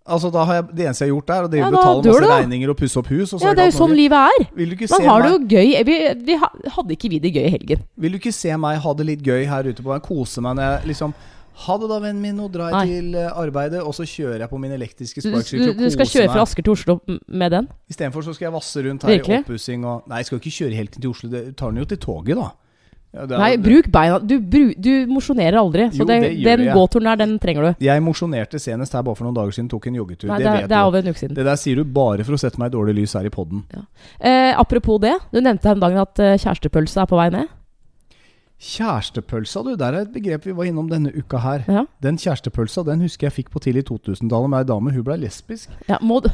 Altså, 0.05 0.29
da 0.29 0.43
har 0.45 0.59
jeg, 0.59 0.65
det 0.77 0.85
eneste 0.85 1.07
jeg 1.07 1.09
har 1.09 1.15
gjort 1.15 1.31
det 1.31 1.35
er 1.35 1.45
å 1.45 1.59
ja, 1.63 1.69
betale 1.73 2.01
masse 2.05 2.21
du, 2.21 2.27
regninger 2.29 2.71
og 2.75 2.77
pusse 2.77 2.99
opp 3.01 3.07
hus. 3.09 3.31
Ja, 3.41 3.55
det 3.57 3.63
er 3.63 3.71
jo 3.71 3.77
sånn 3.79 3.95
livet 3.97 4.35
er. 4.37 4.43
Du 4.53 4.75
Man 4.93 5.07
har 5.09 5.23
det 5.25 5.31
jo 5.31 5.39
gøy. 5.55 5.71
Vi, 5.89 5.95
vi 6.27 6.35
hadde 6.75 6.93
ikke 6.93 7.09
vi 7.09 7.21
det 7.25 7.31
gøy 7.33 7.47
i 7.47 7.53
helgen? 7.55 7.87
Vil 7.97 8.13
du 8.13 8.19
ikke 8.19 8.33
se 8.37 8.53
meg 8.61 8.83
ha 8.85 8.93
det 8.99 9.07
litt 9.09 9.23
gøy 9.25 9.47
her 9.49 9.65
ute 9.65 9.81
på 9.81 9.89
veien? 9.89 10.05
Kose 10.05 10.45
meg 10.45 10.59
når 10.59 10.69
jeg 10.69 10.91
liksom 10.93 11.15
Ha 11.65 11.77
det 11.79 11.89
da, 11.89 12.01
vennen 12.03 12.21
min, 12.21 12.35
nå 12.37 12.51
drar 12.53 12.75
jeg 12.75 12.91
til 12.91 13.17
eh, 13.17 13.31
arbeidet, 13.39 13.79
og 13.81 13.95
så 13.95 14.03
kjører 14.11 14.43
jeg 14.43 14.51
på 14.51 14.59
min 14.59 14.73
elektriske 14.75 15.23
Du, 15.23 15.29
sparkesykkel 15.31 15.69
du, 15.69 15.71
og 15.71 15.83
du 15.87 15.95
skal 15.95 16.09
kjøre 16.11 16.33
fra. 16.33 16.43
Asker 16.43 16.67
til 16.67 16.75
Oslo 16.75 16.97
med 17.31 17.55
den? 17.55 17.69
Istedenfor 17.89 18.27
så 18.27 18.35
skal 18.35 18.49
jeg 18.49 18.55
vasse 18.57 18.83
rundt 18.85 19.07
her 19.07 19.15
Virkelig? 19.15 19.39
i 19.39 19.47
oppussing 19.47 19.87
og 19.87 20.11
Nei, 20.11 20.19
jeg 20.21 20.29
skal 20.29 20.41
ikke 20.43 20.55
kjøre 20.59 20.81
helt 20.83 20.99
til 20.99 21.09
Oslo. 21.15 21.31
Det 21.31 21.43
tar 21.57 21.71
den 21.71 21.81
jo 21.81 21.87
til 21.95 22.01
toget, 22.03 22.41
da. 22.43 22.51
Ja, 23.15 23.25
er- 23.29 23.39
Nei, 23.39 23.51
bruk 23.63 23.87
beina. 23.95 24.19
Du, 24.19 24.35
bru, 24.41 24.73
du 24.75 24.91
mosjonerer 25.07 25.59
aldri. 25.61 25.87
Så 25.95 26.03
Jo, 26.03 26.07
det, 26.09 26.21
det 26.43 26.57
den 26.59 26.73
gåturen 26.75 27.05
der, 27.13 27.17
den 27.25 27.37
trenger 27.39 27.69
du. 27.71 27.85
Jeg 27.87 28.03
mosjonerte 28.03 28.59
senest 28.59 28.93
her 28.97 29.03
bare 29.07 29.15
for 29.15 29.25
noen 29.29 29.37
dager 29.39 29.55
siden. 29.55 29.69
Tok 29.71 29.87
en 29.87 29.95
joggetur. 30.01 30.29
Nei, 30.33 30.39
det, 30.43 30.53
det, 30.65 30.69
det 30.73 30.77
er 30.81 30.89
over 30.89 30.99
en 31.05 31.13
uke 31.15 31.23
siden. 31.23 31.37
Det 31.39 31.45
der 31.47 31.57
sier 31.61 31.77
du 31.79 31.85
bare 31.85 32.25
for 32.27 32.35
å 32.35 32.41
sette 32.43 32.59
meg 32.59 32.73
i 32.73 32.77
dårlig 32.77 32.97
lys 32.99 33.15
her 33.15 33.25
i 33.29 33.31
poden. 33.31 33.63
Eh, 34.19 34.53
apropos 34.59 34.99
det, 35.01 35.15
du 35.33 35.41
nevnte 35.41 35.69
her 35.71 35.79
om 35.79 35.85
dagen 35.87 36.03
at 36.03 36.19
eh, 36.19 36.35
kjærestepølse 36.43 37.05
er 37.05 37.07
på 37.07 37.17
vei 37.23 37.31
ned. 37.31 37.47
Kjærestepølsa, 38.65 39.61
du. 39.67 39.75
Der 39.77 39.93
er 39.93 40.05
et 40.07 40.13
begrep 40.15 40.47
vi 40.49 40.55
var 40.57 40.65
innom 40.69 40.87
denne 40.89 41.11
uka 41.13 41.41
her. 41.43 41.65
Ja. 41.69 41.83
Den 42.05 42.17
kjærestepølsa 42.21 42.85
den 42.87 43.03
husker 43.05 43.29
jeg 43.29 43.35
fikk 43.37 43.51
på 43.53 43.61
tidlig 43.65 43.85
2000-tallet 43.91 44.51
med 44.53 44.63
ei 44.63 44.69
dame. 44.71 44.93
Hun 44.95 45.05
blei 45.07 45.19
lesbisk. 45.21 45.69
Ja, 45.89 45.99
du- 46.01 46.31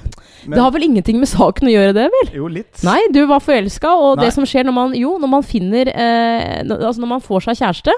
Men- 0.46 0.56
det 0.56 0.62
har 0.62 0.70
vel 0.70 0.82
ingenting 0.86 1.18
med 1.18 1.28
saken 1.28 1.68
å 1.68 1.72
gjøre, 1.74 1.94
det, 1.94 2.06
vel? 2.14 2.30
Jo, 2.36 2.46
litt. 2.46 2.82
Nei, 2.84 3.00
du 3.12 3.26
var 3.26 3.40
forelska, 3.40 3.88
og 3.98 4.16
Nei. 4.16 4.24
det 4.26 4.32
som 4.34 4.44
skjer 4.44 4.64
når 4.64 4.72
man 4.74 4.94
Jo, 4.94 5.18
når 5.18 5.28
man 5.28 5.42
finner 5.42 5.88
eh, 5.88 6.60
Altså 6.62 7.00
når 7.00 7.08
man 7.08 7.20
får 7.20 7.40
seg 7.48 7.56
kjæreste, 7.60 7.92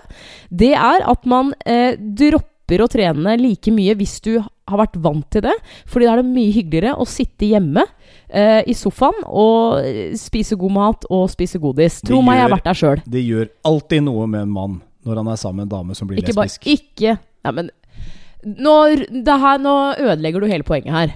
det 0.51 0.73
er 0.75 1.03
at 1.09 1.27
man 1.27 1.53
eh, 1.67 1.97
dropper 1.97 2.81
å 2.85 2.89
trene 2.89 3.37
like 3.41 3.71
mye 3.71 3.95
hvis 3.99 4.21
du 4.23 4.39
har 4.69 4.81
vært 4.83 4.97
vant 5.03 5.27
til 5.33 5.45
det. 5.47 5.55
Fordi 5.91 6.09
da 6.09 6.15
er 6.15 6.23
det 6.23 6.31
mye 6.31 6.55
hyggeligere 6.55 6.95
å 7.01 7.07
sitte 7.09 7.49
hjemme 7.51 7.85
eh, 8.29 8.63
i 8.69 8.77
sofaen 8.79 9.25
og 9.27 9.83
eh, 9.83 10.15
spise 10.19 10.59
god 10.61 10.77
mat 10.77 11.07
og 11.11 11.29
spise 11.33 11.61
godis. 11.63 12.01
Tro 12.05 12.21
gjør, 12.21 12.27
meg, 12.29 12.39
jeg 12.39 12.47
har 12.47 12.55
vært 12.57 12.71
der 12.71 12.81
sjøl. 12.83 13.05
Det 13.17 13.25
gjør 13.27 13.53
alltid 13.73 14.07
noe 14.09 14.31
med 14.31 14.47
en 14.47 14.57
mann 14.57 14.81
når 15.03 15.19
han 15.19 15.33
er 15.33 15.41
sammen 15.41 15.65
med 15.65 15.71
en 15.71 15.77
dame 15.79 15.99
som 15.99 16.09
blir 16.09 16.23
Ikke 16.23 16.37
bare 16.37 16.51
lesbisk. 16.51 16.71
Ikke 16.79 17.17
ja, 17.19 17.51
men 17.51 17.73
nå, 18.43 18.77
det 19.11 19.39
her, 19.45 19.61
nå 19.63 19.75
ødelegger 19.99 20.43
du 20.43 20.51
hele 20.51 20.67
poenget 20.67 20.95
her. 20.95 21.15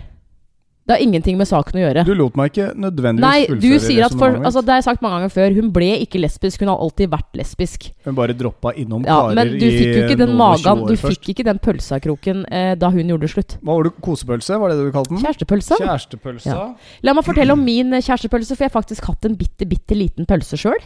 Det 0.86 0.94
har 0.94 1.02
ingenting 1.02 1.34
med 1.34 1.48
saken 1.50 1.80
å 1.80 1.82
gjøre. 1.82 2.02
Du 2.06 2.12
lot 2.14 2.36
meg 2.38 2.52
ikke 2.52 2.68
nødvendigvis 2.78 3.24
Nei, 3.26 3.58
du 3.58 3.72
sier 3.82 4.04
at 4.06 4.14
for, 4.14 4.36
altså, 4.38 4.62
Det 4.62 4.70
har 4.70 4.78
jeg 4.78 4.86
sagt 4.86 5.02
mange 5.02 5.16
ganger 5.18 5.32
før. 5.34 5.56
Hun 5.56 5.72
ble 5.74 5.88
ikke 6.04 6.20
lesbisk, 6.22 6.62
hun 6.62 6.70
har 6.70 6.78
alltid 6.84 7.10
vært 7.10 7.40
lesbisk. 7.40 7.88
Hun 8.06 8.14
bare 8.14 8.36
droppa 8.38 8.70
innom 8.78 9.02
Ja, 9.02 9.16
karer 9.26 9.34
Men 9.40 9.50
du 9.58 9.66
fikk 9.66 9.90
jo 9.90 10.04
ikke 10.04 10.18
den 10.22 10.36
magen 10.38 10.84
Du 10.86 10.94
først. 10.94 11.18
fikk 11.18 11.32
ikke 11.34 11.46
den 11.48 11.58
pølsakroken 11.58 12.44
eh, 12.54 12.74
da 12.78 12.92
hun 12.94 13.10
gjorde 13.10 13.32
slutt. 13.32 13.56
Hva 13.62 13.80
var 13.80 13.88
det? 13.88 13.94
Kosepølse? 14.06 14.60
Var 14.62 14.70
det 14.70 14.78
det 14.78 14.86
du 14.86 14.92
kalte 14.94 15.10
den? 15.16 15.22
Kjærestepølse. 15.26 15.80
Kjærestepølsa. 15.82 16.54
Ja. 16.54 16.68
La 17.02 17.16
meg 17.18 17.26
fortelle 17.26 17.56
om 17.58 17.66
min 17.66 17.90
eh, 17.92 18.04
kjærestepølse, 18.06 18.54
for 18.54 18.68
jeg 18.68 18.70
har 18.70 18.78
faktisk 18.78 19.10
hatt 19.10 19.26
en 19.26 19.34
bitte, 19.42 19.66
bitte 19.66 19.98
liten 19.98 20.28
pølse 20.30 20.54
sjøl. 20.60 20.78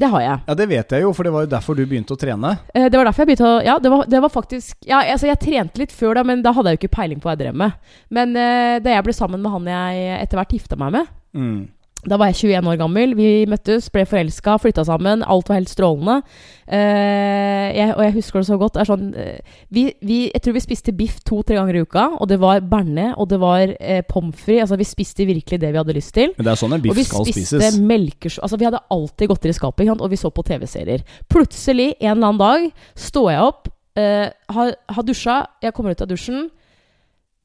Det 0.00 0.08
har 0.10 0.20
jeg. 0.24 0.38
Ja, 0.48 0.54
det 0.58 0.66
vet 0.68 0.90
jeg 0.96 1.04
jo, 1.04 1.12
for 1.14 1.22
det 1.26 1.32
var 1.34 1.44
jo 1.46 1.50
derfor 1.52 1.76
du 1.78 1.84
begynte 1.86 2.16
å 2.16 2.18
trene. 2.18 2.56
Eh, 2.74 2.88
Det 2.90 2.98
var 2.98 3.04
derfor 3.06 3.22
jeg 3.22 3.28
begynte 3.30 3.46
å 3.46 3.60
Ja, 3.64 3.76
det 3.78 3.90
var, 3.92 4.04
det 4.10 4.20
var 4.24 4.32
faktisk 4.34 4.76
Ja, 4.88 5.02
altså 5.14 5.28
jeg 5.30 5.38
trente 5.38 5.78
litt 5.78 5.92
før 5.94 6.14
da, 6.18 6.24
men 6.26 6.42
da 6.42 6.52
hadde 6.52 6.72
jeg 6.72 6.78
jo 6.80 6.82
ikke 6.88 6.96
peiling 6.96 7.20
på 7.22 7.28
hva 7.30 7.36
jeg 7.36 7.44
drev 7.44 7.54
med. 7.62 7.72
Men 8.10 8.34
eh, 8.36 8.80
da 8.82 8.90
jeg 8.96 9.04
ble 9.06 9.14
sammen 9.14 9.40
med 9.44 9.52
han 9.54 9.70
jeg 9.70 10.18
etter 10.24 10.40
hvert 10.40 10.56
gifta 10.58 10.76
meg 10.80 10.92
med 10.98 11.06
Mm. 11.34 11.66
Da 12.08 12.18
var 12.20 12.30
jeg 12.30 12.52
21 12.54 12.68
år 12.72 12.78
gammel. 12.80 13.14
Vi 13.18 13.28
møttes, 13.50 13.88
ble 13.92 14.04
forelska, 14.08 14.56
flytta 14.62 14.84
sammen. 14.86 15.24
Alt 15.26 15.48
var 15.50 15.58
helt 15.58 15.72
strålende. 15.72 16.20
Uh, 16.64 17.68
jeg, 17.74 17.90
og 17.92 18.02
jeg 18.04 18.14
husker 18.16 18.40
det 18.40 18.48
så 18.48 18.58
godt. 18.60 18.76
Det 18.76 18.86
sånn, 18.88 19.10
uh, 19.16 19.60
vi, 19.74 19.86
vi, 20.04 20.18
jeg 20.30 20.44
tror 20.44 20.56
vi 20.56 20.64
spiste 20.64 20.94
biff 20.96 21.20
to-tre 21.26 21.58
ganger 21.58 21.78
i 21.78 21.84
uka. 21.84 22.06
Og 22.18 22.30
det 22.30 22.40
var 22.42 22.64
bearnés, 22.64 23.14
og 23.20 23.30
det 23.32 23.40
var 23.42 23.74
uh, 23.74 24.00
pommes 24.10 24.36
frites. 24.36 24.66
Altså, 24.66 24.80
vi 24.80 24.88
spiste 24.88 25.28
virkelig 25.28 25.60
det 25.62 25.72
vi 25.72 25.80
hadde 25.80 25.96
lyst 25.96 26.14
til. 26.16 26.34
Men 26.38 26.48
det 26.48 26.54
er 26.54 26.62
sånn 26.64 26.76
en 26.76 26.82
Og 26.82 26.88
biff 26.88 27.00
vi 27.00 27.06
skal 27.08 27.28
spiste 27.28 27.60
spises. 27.60 27.78
melkers... 27.80 28.40
Altså, 28.44 28.60
vi 28.60 28.68
hadde 28.68 28.82
alltid 28.94 29.30
godteri 29.32 29.54
i 29.54 29.60
skapet, 29.60 29.94
og 29.94 30.10
vi 30.12 30.20
så 30.20 30.32
på 30.34 30.44
TV-serier. 30.46 31.06
Plutselig, 31.32 31.94
en 32.00 32.16
eller 32.16 32.32
annen 32.32 32.42
dag, 32.42 32.68
står 33.06 33.30
jeg 33.32 33.48
opp, 33.52 33.72
uh, 34.00 34.28
har, 34.58 34.76
har 34.98 35.08
dusja, 35.08 35.40
jeg 35.64 35.76
kommer 35.76 35.96
ut 35.96 36.04
av 36.04 36.12
dusjen, 36.12 36.46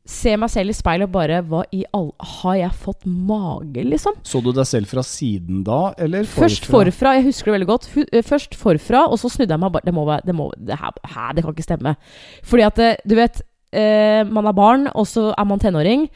ser 0.10 0.39
meg 0.41 0.50
selv 0.52 0.74
i 0.74 0.76
speilet 0.78 1.08
og 1.10 1.13
bare 1.13 1.39
Hva 1.45 1.62
i 1.76 1.84
all 1.95 2.10
Har 2.41 2.56
jeg 2.60 2.78
fått 2.82 3.06
mage, 3.06 3.84
liksom? 3.86 4.17
Så 4.26 4.41
du 4.43 4.50
deg 4.56 4.67
selv 4.67 4.89
fra 4.89 5.04
siden 5.06 5.62
da, 5.67 5.93
eller 6.02 6.26
forfra? 6.26 6.48
Først 6.48 6.67
forfra, 6.69 7.13
jeg 7.17 7.28
husker 7.30 7.52
det 7.52 7.56
veldig 7.60 7.69
godt. 7.69 7.88
Eh, 8.08 8.26
Først 8.26 8.58
forfra, 8.60 9.06
og 9.08 9.22
så 9.22 9.32
snudde 9.32 9.56
jeg 9.56 9.63
meg 9.63 9.74
bare 9.76 9.88
Det 9.88 9.95
må 9.95 10.08
være 10.10 10.26
Det, 10.28 10.36
må, 10.36 10.50
det 10.58 10.80
her, 10.82 11.00
her, 11.13 11.32
det 11.38 11.45
kan 11.45 11.56
ikke 11.56 11.67
stemme. 11.69 11.95
Fordi 12.43 12.67
at 12.67 12.84
Du 13.08 13.15
vet, 13.19 13.41
eh, 13.72 14.24
man 14.28 14.50
er 14.50 14.58
barn, 14.58 14.89
og 14.93 15.08
så 15.08 15.30
er 15.38 15.48
man 15.48 15.62
tenåring. 15.62 16.10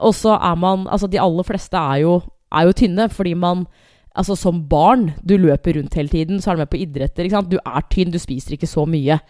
Og 0.00 0.14
så 0.14 0.36
er 0.38 0.56
man 0.56 0.86
Altså, 0.88 1.10
de 1.10 1.20
aller 1.20 1.46
fleste 1.46 1.76
er 1.76 2.02
jo, 2.06 2.20
er 2.54 2.70
jo 2.70 2.72
tynne 2.72 3.10
fordi 3.12 3.34
man 3.34 3.66
Altså, 4.10 4.34
som 4.34 4.64
barn, 4.66 5.12
du 5.22 5.36
løper 5.38 5.76
rundt 5.78 5.94
hele 5.94 6.10
tiden, 6.10 6.40
så 6.42 6.50
er 6.50 6.56
du 6.56 6.62
med 6.64 6.70
på 6.72 6.80
idretter, 6.82 7.22
ikke 7.22 7.36
sant. 7.36 7.50
Du 7.52 7.60
er 7.62 7.84
tynn, 7.92 8.10
du 8.10 8.18
spiser 8.18 8.56
ikke 8.56 8.66
så 8.66 8.82
mye. 8.82 9.20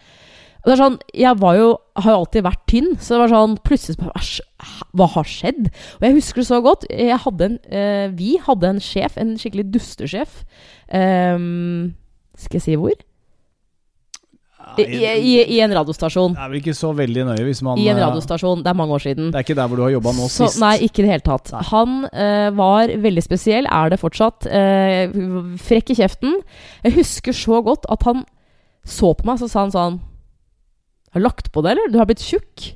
Og 0.61 0.69
det 0.69 0.73
er 0.75 0.81
sånn, 0.83 0.97
Jeg 1.17 1.37
var 1.41 1.55
jo, 1.57 1.69
har 1.97 2.13
jo 2.13 2.17
alltid 2.21 2.45
vært 2.45 2.65
tynn, 2.69 2.89
så 3.01 3.15
det 3.15 3.21
var 3.23 3.31
sånn 3.33 3.55
Plutselig 3.65 3.97
så 3.97 4.11
«Æsj, 4.17 4.33
Hva 4.97 5.07
har 5.15 5.29
skjedd? 5.29 5.69
Og 5.97 6.05
jeg 6.05 6.17
husker 6.19 6.43
det 6.43 6.49
så 6.49 6.59
godt. 6.61 6.85
Jeg 6.89 7.21
hadde 7.23 7.47
en, 7.47 7.55
eh, 7.69 8.07
vi 8.13 8.35
hadde 8.45 8.75
en 8.75 8.81
sjef, 8.83 9.17
en 9.17 9.33
skikkelig 9.41 9.71
dustesjef. 9.73 10.43
Um, 10.93 11.95
skal 12.37 12.59
jeg 12.59 12.65
si 12.67 12.75
hvor? 12.77 12.93
I, 14.77 14.83
i, 14.85 14.99
i, 15.03 15.31
I 15.55 15.59
en 15.65 15.73
radiostasjon. 15.73 16.35
Det 16.35 16.43
er 16.43 16.51
vel 16.51 16.59
ikke 16.61 16.75
så 16.77 16.91
veldig 16.95 17.23
nøye 17.31 17.45
hvis 17.47 17.63
man 17.65 17.79
I 17.81 17.87
en 17.91 17.97
eh, 17.97 18.03
radiostasjon. 18.05 18.61
Det 18.61 18.69
er 18.71 18.77
mange 18.77 18.95
år 18.95 19.03
siden. 19.03 19.31
Det 19.33 19.41
er 19.41 19.47
ikke 19.47 19.57
der 19.57 19.71
hvor 19.71 19.81
du 19.81 19.85
har 19.87 19.95
jobba 19.95 20.13
nå 20.15 20.27
Så, 20.29 20.51
sist. 20.51 20.61
nei, 20.61 20.75
ikke 20.85 21.01
i 21.01 21.07
det 21.07 21.11
hele 21.15 21.25
tatt. 21.25 21.51
Nei. 21.55 21.63
Han 21.71 21.97
uh, 22.05 22.51
var 22.59 22.93
veldig 23.07 23.25
spesiell, 23.25 23.65
er 23.65 23.91
det 23.91 23.99
fortsatt. 24.03 24.45
Uh, 24.45 25.57
frekk 25.65 25.91
i 25.95 25.97
kjeften. 26.03 26.37
Jeg 26.85 26.99
husker 26.99 27.35
så 27.35 27.63
godt 27.65 27.89
at 27.91 28.05
han 28.07 28.23
så 28.87 29.11
på 29.17 29.27
meg, 29.27 29.41
så 29.41 29.49
sa 29.49 29.65
han 29.65 29.73
sånn 29.73 29.99
Har 31.11 31.19
du 31.19 31.25
lagt 31.25 31.51
på 31.51 31.63
det, 31.65 31.75
eller? 31.75 31.91
Du 31.91 31.99
har 31.99 32.07
blitt 32.09 32.23
tjukk. 32.23 32.71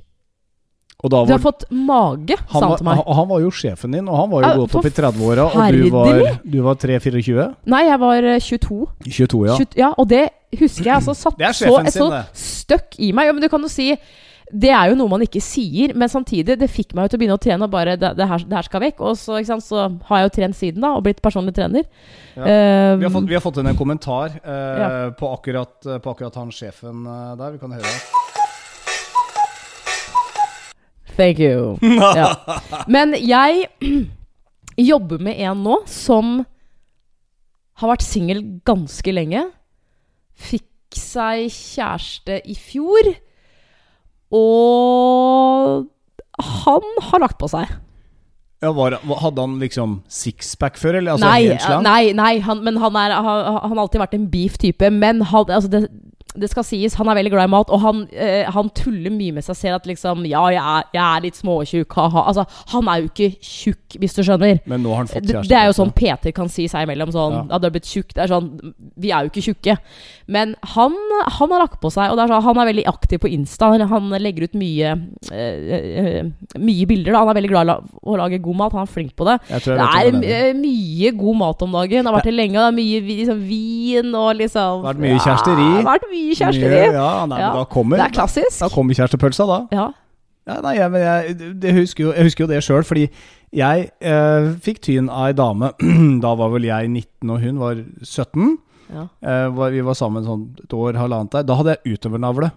Da 1.05 1.21
Du 1.27 1.31
har 1.35 1.41
fått 1.43 1.65
mage, 1.69 2.33
sa 2.49 2.59
han, 2.59 2.69
var, 2.71 2.79
til 2.79 2.85
meg. 2.87 2.97
han, 2.97 3.15
han 3.19 3.27
var 3.29 3.41
jo 3.43 3.49
sjefen 3.53 3.93
din, 3.93 4.07
og 4.09 4.15
han 4.17 4.29
var 4.31 4.41
jo 4.41 4.47
Ja, 4.47 4.59
godt 4.63 4.75
opp 4.79 4.87
i 4.87 4.91
30-åra, 4.95 5.45
og 5.51 5.75
du 5.75 5.89
var, 5.93 6.21
du 6.41 6.59
var 6.65 6.79
3-24? 6.81 7.47
Nei, 7.69 7.81
jeg 7.85 7.99
var 8.01 8.27
eh, 8.31 8.39
22. 8.41 8.77
22, 9.05 9.41
ja. 9.45 9.57
20, 9.59 9.75
ja, 9.83 9.89
og 10.01 10.07
det 10.09 10.23
husker 10.57 10.87
jeg 10.87 10.95
altså 10.95 11.13
satt 11.25 11.37
Det 11.37 11.51
så, 11.59 11.75
så 11.93 12.07
det. 12.13 12.23
støkk 12.41 12.97
i 13.05 13.11
meg. 13.13 13.29
Ja, 13.29 13.35
men 13.37 13.45
du 13.45 13.51
kan 13.51 13.61
jo 13.61 13.69
si 13.69 13.91
det 14.53 14.69
er 14.69 14.91
jo 14.91 14.97
noe 14.97 15.09
man 15.09 15.23
ikke 15.25 15.41
sier, 15.41 15.95
men 15.97 16.09
samtidig, 16.09 16.53
det 16.61 16.67
fikk 16.69 16.93
meg 16.93 17.07
jo 17.07 17.11
til 17.11 17.17
å 17.17 17.21
begynne 17.23 17.37
å 17.37 17.41
trene 17.41 17.65
og 17.65 17.71
bare 17.73 17.95
det, 17.97 18.11
det, 18.17 18.27
her, 18.29 18.43
det 18.45 18.53
her 18.59 18.67
skal 18.67 18.83
vekk. 18.83 19.01
Og 19.01 19.17
så, 19.17 19.39
sant, 19.47 19.65
så 19.65 19.87
har 20.05 20.21
jeg 20.21 20.27
jo 20.29 20.33
trent 20.37 20.57
siden 20.59 20.85
da, 20.85 20.91
og 20.95 21.01
blitt 21.07 21.21
personlig 21.25 21.55
trener. 21.57 21.87
Ja. 22.37 22.45
Um, 22.45 23.01
Vi 23.01 23.07
har, 23.09 23.13
fått, 23.17 23.29
vi 23.31 23.37
har 23.39 23.43
fått 23.45 23.57
inn 23.61 23.71
en 23.73 23.79
kommentar 23.79 24.37
uh, 24.45 24.53
Ja. 24.53 24.91
på, 25.17 25.33
akkurat, 25.33 25.73
på 25.81 26.13
akkurat 26.13 26.37
han 26.37 26.53
sjefen 26.53 27.03
uh, 27.09 27.33
der. 27.41 27.57
Vi 27.57 27.61
kan 27.65 27.73
høre. 27.73 27.95
Thank 31.15 31.39
you. 31.39 31.77
Ja. 31.81 32.35
Men 32.95 33.15
jeg 33.19 33.69
jobber 34.91 35.21
med 35.23 35.39
en 35.39 35.63
nå 35.63 35.79
som 35.89 36.41
har 37.79 37.91
vært 37.91 38.05
singel 38.05 38.43
ganske 38.67 39.11
lenge. 39.15 39.47
Fikk 40.35 40.95
seg 40.95 41.49
kjæreste 41.51 42.39
i 42.47 42.55
fjor. 42.59 43.11
Og 44.35 45.87
han 46.65 46.93
har 47.09 47.23
lagt 47.23 47.39
på 47.39 47.49
seg. 47.51 47.71
Ja, 48.63 48.71
var, 48.73 48.95
hadde 49.21 49.43
han 49.43 49.57
liksom 49.61 49.99
sixpack 50.09 50.79
før, 50.79 50.97
eller? 50.97 51.15
Altså, 51.15 51.27
nei, 51.27 51.83
nei, 51.85 52.13
nei 52.17 52.33
han, 52.43 52.63
men 52.65 52.79
han, 52.81 52.95
er, 52.97 53.13
han, 53.13 53.43
han 53.59 53.75
har 53.75 53.83
alltid 53.83 54.01
vært 54.01 54.15
en 54.17 54.29
beef-type. 54.31 54.89
Men 54.95 55.21
had, 55.29 55.51
altså 55.53 55.71
det, 55.71 55.83
det 56.35 56.49
skal 56.51 56.65
sies, 56.67 56.95
han 56.99 57.07
er 57.07 57.15
veldig 57.15 57.31
glad 57.31 57.47
i 57.47 57.51
mat, 57.53 57.69
og 57.71 57.79
han, 57.79 57.99
eh, 58.11 58.43
han 58.51 58.67
tuller 58.75 59.13
mye 59.13 59.31
med 59.37 59.43
seg 59.45 59.55
selv. 59.55 59.75
At 59.79 59.85
liksom 59.87 60.25
Ja, 60.27 60.41
jeg 60.51 60.59
er, 60.59 60.83
jeg 60.93 61.03
er 61.03 61.21
litt 61.23 61.37
småtjukk, 61.39 61.93
ha-ha. 61.95 62.25
Altså, 62.27 62.43
han 62.73 62.89
er 62.91 63.03
jo 63.03 63.07
ikke 63.07 63.29
tjukk, 63.39 63.95
hvis 64.01 64.15
du 64.17 64.21
skjønner. 64.25 64.59
Men 64.67 64.83
nå 64.83 64.89
har 64.91 65.05
han 65.05 65.07
fått 65.07 65.29
kjæreste. 65.29 65.47
det 65.47 65.57
er 65.61 65.65
jo 65.69 65.75
sånn 65.77 65.93
Peter 65.95 66.31
kan 66.35 66.49
si 66.51 66.65
seg 66.67 66.83
imellom. 66.87 67.13
Sånn, 67.15 67.37
Ja. 67.49 67.57
du 67.59 67.65
har 67.69 67.71
blitt 67.71 67.87
tjukk. 67.87 68.11
Det 68.13 68.23
er 68.25 68.33
sånn, 68.33 68.49
vi 68.97 69.11
er 69.15 69.23
jo 69.23 69.29
ikke 69.31 69.45
tjukke. 69.47 69.77
Men 70.27 70.55
han, 70.75 70.91
han 71.37 71.49
har 71.55 71.59
lagt 71.63 71.79
på 71.79 71.91
seg, 71.93 72.11
og 72.11 72.17
det 72.17 72.25
er 72.25 72.33
sånn, 72.33 72.43
han 72.49 72.57
er 72.65 72.73
veldig 72.73 72.85
aktiv 72.91 73.19
på 73.23 73.31
Insta. 73.31 73.71
Han- 73.87 74.11
legger 74.25 74.43
ut 74.43 74.53
mye, 74.55 74.91
eh, 75.31 76.17
eh, 76.19 76.23
mye 76.59 76.85
bilder. 76.85 77.11
Da. 77.13 77.19
Han 77.19 77.29
er 77.29 77.39
veldig 77.39 77.49
glad 77.53 77.67
i 77.69 77.75
å 78.11 78.17
lage 78.17 78.41
god 78.41 78.55
mat. 78.57 78.71
Han 78.73 78.81
er 78.87 78.91
flink 78.91 79.15
på 79.15 79.25
det. 79.25 79.39
Det 79.63 79.77
er 79.79 80.49
eh, 80.49 80.53
mye 80.53 81.11
god 81.15 81.37
mat 81.37 81.61
om 81.61 81.71
dagen. 81.71 82.03
Det 82.03 82.11
har 82.11 82.19
vært 82.19 82.29
det 82.29 82.33
lenge. 82.35 82.59
Det 82.59 82.67
er 82.67 82.77
mye 82.81 83.01
liksom, 83.07 83.39
vin 83.47 84.15
og 84.15 84.35
liksom 84.35 84.83
Vært 84.83 84.99
mye 84.99 85.19
kjæresteri. 85.19 85.67
Ja, 85.79 85.83
vært 85.87 86.07
mye 86.11 86.14
Mye- 86.15 86.93
Ja, 86.93 87.25
nei, 87.29 87.39
Ja. 87.39 87.51
da 87.53 87.63
kommer 87.65 87.97
Det 87.97 88.05
er 88.07 88.15
klassisk. 88.17 88.59
Da 88.59 88.69
kommer 88.69 88.93
kjærestepølsa, 88.97 89.47
da. 89.47 89.59
Ja. 89.75 89.87
Ja, 90.47 90.59
nei, 90.61 90.75
jeg, 90.77 90.91
men 90.93 91.01
jeg, 91.01 91.37
det 91.59 91.71
husker 91.73 92.03
jo, 92.03 92.11
jeg 92.13 92.23
husker 92.27 92.43
jo 92.45 92.47
det 92.51 92.59
sjøl, 92.63 92.83
fordi 92.85 93.07
jeg 93.55 93.87
eh, 94.01 94.51
fikk 94.61 94.79
tyn 94.85 95.07
av 95.09 95.31
ei 95.31 95.33
dame. 95.33 95.71
da 96.21 96.35
var 96.37 96.51
vel 96.53 96.67
jeg 96.67 96.89
19, 96.91 97.31
og 97.33 97.39
hun 97.41 97.57
var 97.63 97.79
17. 98.03 98.57
Ja. 98.93 99.07
Eh, 99.25 99.47
vi 99.73 99.81
var 99.81 99.97
sammen 99.97 100.23
sånn 100.27 100.43
et 100.63 100.75
år, 100.77 100.93
halvannet 101.01 101.31
der. 101.33 101.47
Da 101.49 101.55
hadde 101.57 101.73
jeg 101.83 101.97
utøvernavle. 101.97 102.51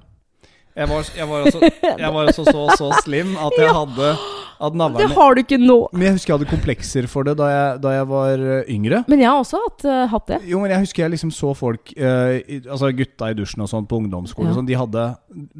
Jeg 0.78 0.86
var, 0.86 1.06
jeg 1.16 1.26
var, 1.26 1.46
også, 1.48 1.60
jeg 1.98 2.10
var 2.14 2.28
også 2.30 2.44
så, 2.46 2.66
så 2.78 2.88
slim 3.02 3.32
at 3.42 3.56
jeg 3.58 3.72
hadde 3.74 4.10
At 4.58 4.74
Det 4.74 5.06
har 5.14 5.34
du 5.34 5.40
ikke 5.42 5.58
nå. 5.58 5.76
Men 5.92 6.04
jeg 6.08 6.14
husker 6.16 6.32
jeg 6.32 6.38
hadde 6.38 6.50
komplekser 6.50 7.06
for 7.10 7.26
det 7.26 7.36
da 7.38 7.46
jeg, 7.50 7.80
da 7.82 7.92
jeg 7.94 8.06
var 8.10 8.42
eh, 8.42 8.70
yngre. 8.74 9.00
Men 9.10 9.22
jeg 9.22 9.28
har 9.30 9.38
også 9.38 9.60
hatt, 9.62 9.84
uh, 9.86 10.04
hatt 10.10 10.26
det. 10.32 10.38
Jo, 10.50 10.58
men 10.62 10.74
jeg 10.74 10.82
husker 10.82 11.04
jeg 11.04 11.12
liksom 11.14 11.30
så 11.34 11.52
folk 11.58 11.92
uh, 11.94 12.38
Altså 12.58 12.90
gutta 12.98 13.30
i 13.30 13.36
dusjen 13.38 13.62
og 13.62 13.70
sånn 13.70 13.86
på 13.90 14.00
ungdomsskolen 14.02 14.50
Ja. 14.50 14.56
sånn, 14.58 14.70
de 14.70 14.78
hadde 14.78 15.04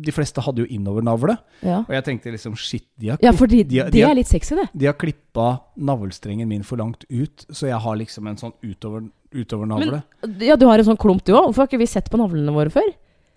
De 0.07 0.15
fleste 0.15 0.43
hadde 0.43 0.65
jo 0.65 0.71
innovernavle. 0.79 1.39
Ja, 1.63 1.83
Og 1.85 1.95
jeg 1.95 2.07
tenkte 2.11 2.35
liksom 2.35 2.55
shit, 2.59 2.87
de 2.99 3.15
har, 3.15 3.23
ja 3.23 3.35
fordi 3.35 3.63
de, 3.65 3.79
de, 3.79 3.85
de, 3.91 3.99
det 3.99 4.07
er 4.07 4.19
litt 4.19 4.31
sexy, 4.31 4.55
det. 4.59 4.69
de 4.75 4.91
har 4.91 4.99
klippa 4.99 5.49
navlestrengen 5.79 6.51
min 6.51 6.67
for 6.67 6.79
langt 6.83 7.07
ut, 7.11 7.47
så 7.51 7.71
jeg 7.71 7.79
har 7.83 7.99
liksom 7.99 8.27
en 8.31 8.39
sånn 8.39 8.55
utover, 8.67 9.07
utovernavle. 9.35 10.03
Ja, 10.43 10.59
du 10.59 10.67
har 10.67 10.79
en 10.79 10.91
sånn 10.91 10.99
klump 10.99 11.23
du 11.27 11.35
òg. 11.37 11.51
Hvorfor 11.51 11.65
har 11.65 11.71
ikke 11.71 11.83
vi 11.83 11.91
sett 11.91 12.11
på 12.11 12.19
navlene 12.19 12.55
våre 12.55 12.75
før? 12.75 12.89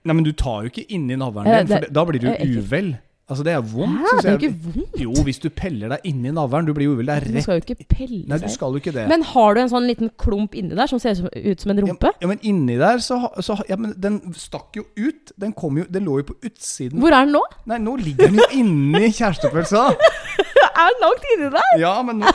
Nei, 0.04 0.14
men 0.18 0.24
du 0.26 0.32
tar 0.34 0.64
jo 0.66 0.70
ikke 0.72 0.88
inni 0.90 1.16
navlen 1.20 1.46
Eh, 1.48 1.64
din, 1.64 1.68
for 1.78 1.94
da 1.94 2.04
blir 2.10 2.20
du 2.24 2.28
eh, 2.32 2.46
uvel. 2.58 2.98
Altså, 3.32 3.44
det 3.48 3.54
er 3.54 3.62
vondt. 3.64 4.02
Hæ, 4.02 4.14
det 4.18 4.28
er 4.28 4.34
jo 4.34 4.40
ikke 4.42 4.74
vondt. 4.74 4.96
Jo, 5.00 5.12
hvis 5.24 5.38
du 5.40 5.46
peller 5.56 5.88
deg 5.94 6.08
inni 6.10 6.32
navlen, 6.36 6.66
du 6.68 6.74
blir 6.76 6.90
uvel. 6.92 7.06
Det 7.08 7.14
er 7.16 7.22
rett 7.30 7.38
Du 7.38 7.42
skal 7.46 7.60
jo 7.60 7.64
ikke 7.64 7.86
pelle 7.94 8.18
Nei, 8.28 8.40
du 8.42 8.48
skal 8.52 8.74
jo 8.76 8.82
ikke 8.82 8.92
det. 8.98 9.06
Men 9.08 9.22
har 9.30 9.54
du 9.56 9.62
en 9.62 9.70
sånn 9.72 9.86
liten 9.88 10.10
klump 10.20 10.58
inni 10.60 10.76
der 10.76 10.90
som 10.92 11.00
ser 11.00 11.12
ut 11.14 11.18
som- 11.22 11.30
ut 11.52 11.62
som 11.64 11.72
en 11.72 11.80
rumpe? 11.86 12.10
Ja, 12.12 12.26
ja, 12.26 12.28
men 12.28 12.40
inni 12.44 12.76
der 12.82 12.98
så, 13.00 13.22
så 13.40 13.56
Ja, 13.70 13.78
men 13.78 13.94
den 13.96 14.20
stakk 14.36 14.76
jo 14.76 14.84
ut. 14.98 15.32
Den 15.40 15.54
kom 15.54 15.78
jo 15.78 15.86
Den 15.90 16.04
lå 16.10 16.18
jo 16.20 16.24
på 16.34 16.36
utsiden. 16.44 17.00
Hvor 17.00 17.14
er 17.16 17.24
den 17.26 17.32
nå? 17.38 17.44
Nei, 17.68 17.78
nå 17.78 17.96
ligger 18.04 18.28
den 18.28 18.42
jo 18.42 18.50
inni 18.52 19.08
kjærestepølsa. 19.16 19.86
Er 20.82 20.88
den 20.90 21.02
langt 21.06 21.26
inni 21.36 21.50
der? 21.56 21.80
Ja, 21.80 22.02
men 22.02 22.20
nå 22.20 22.32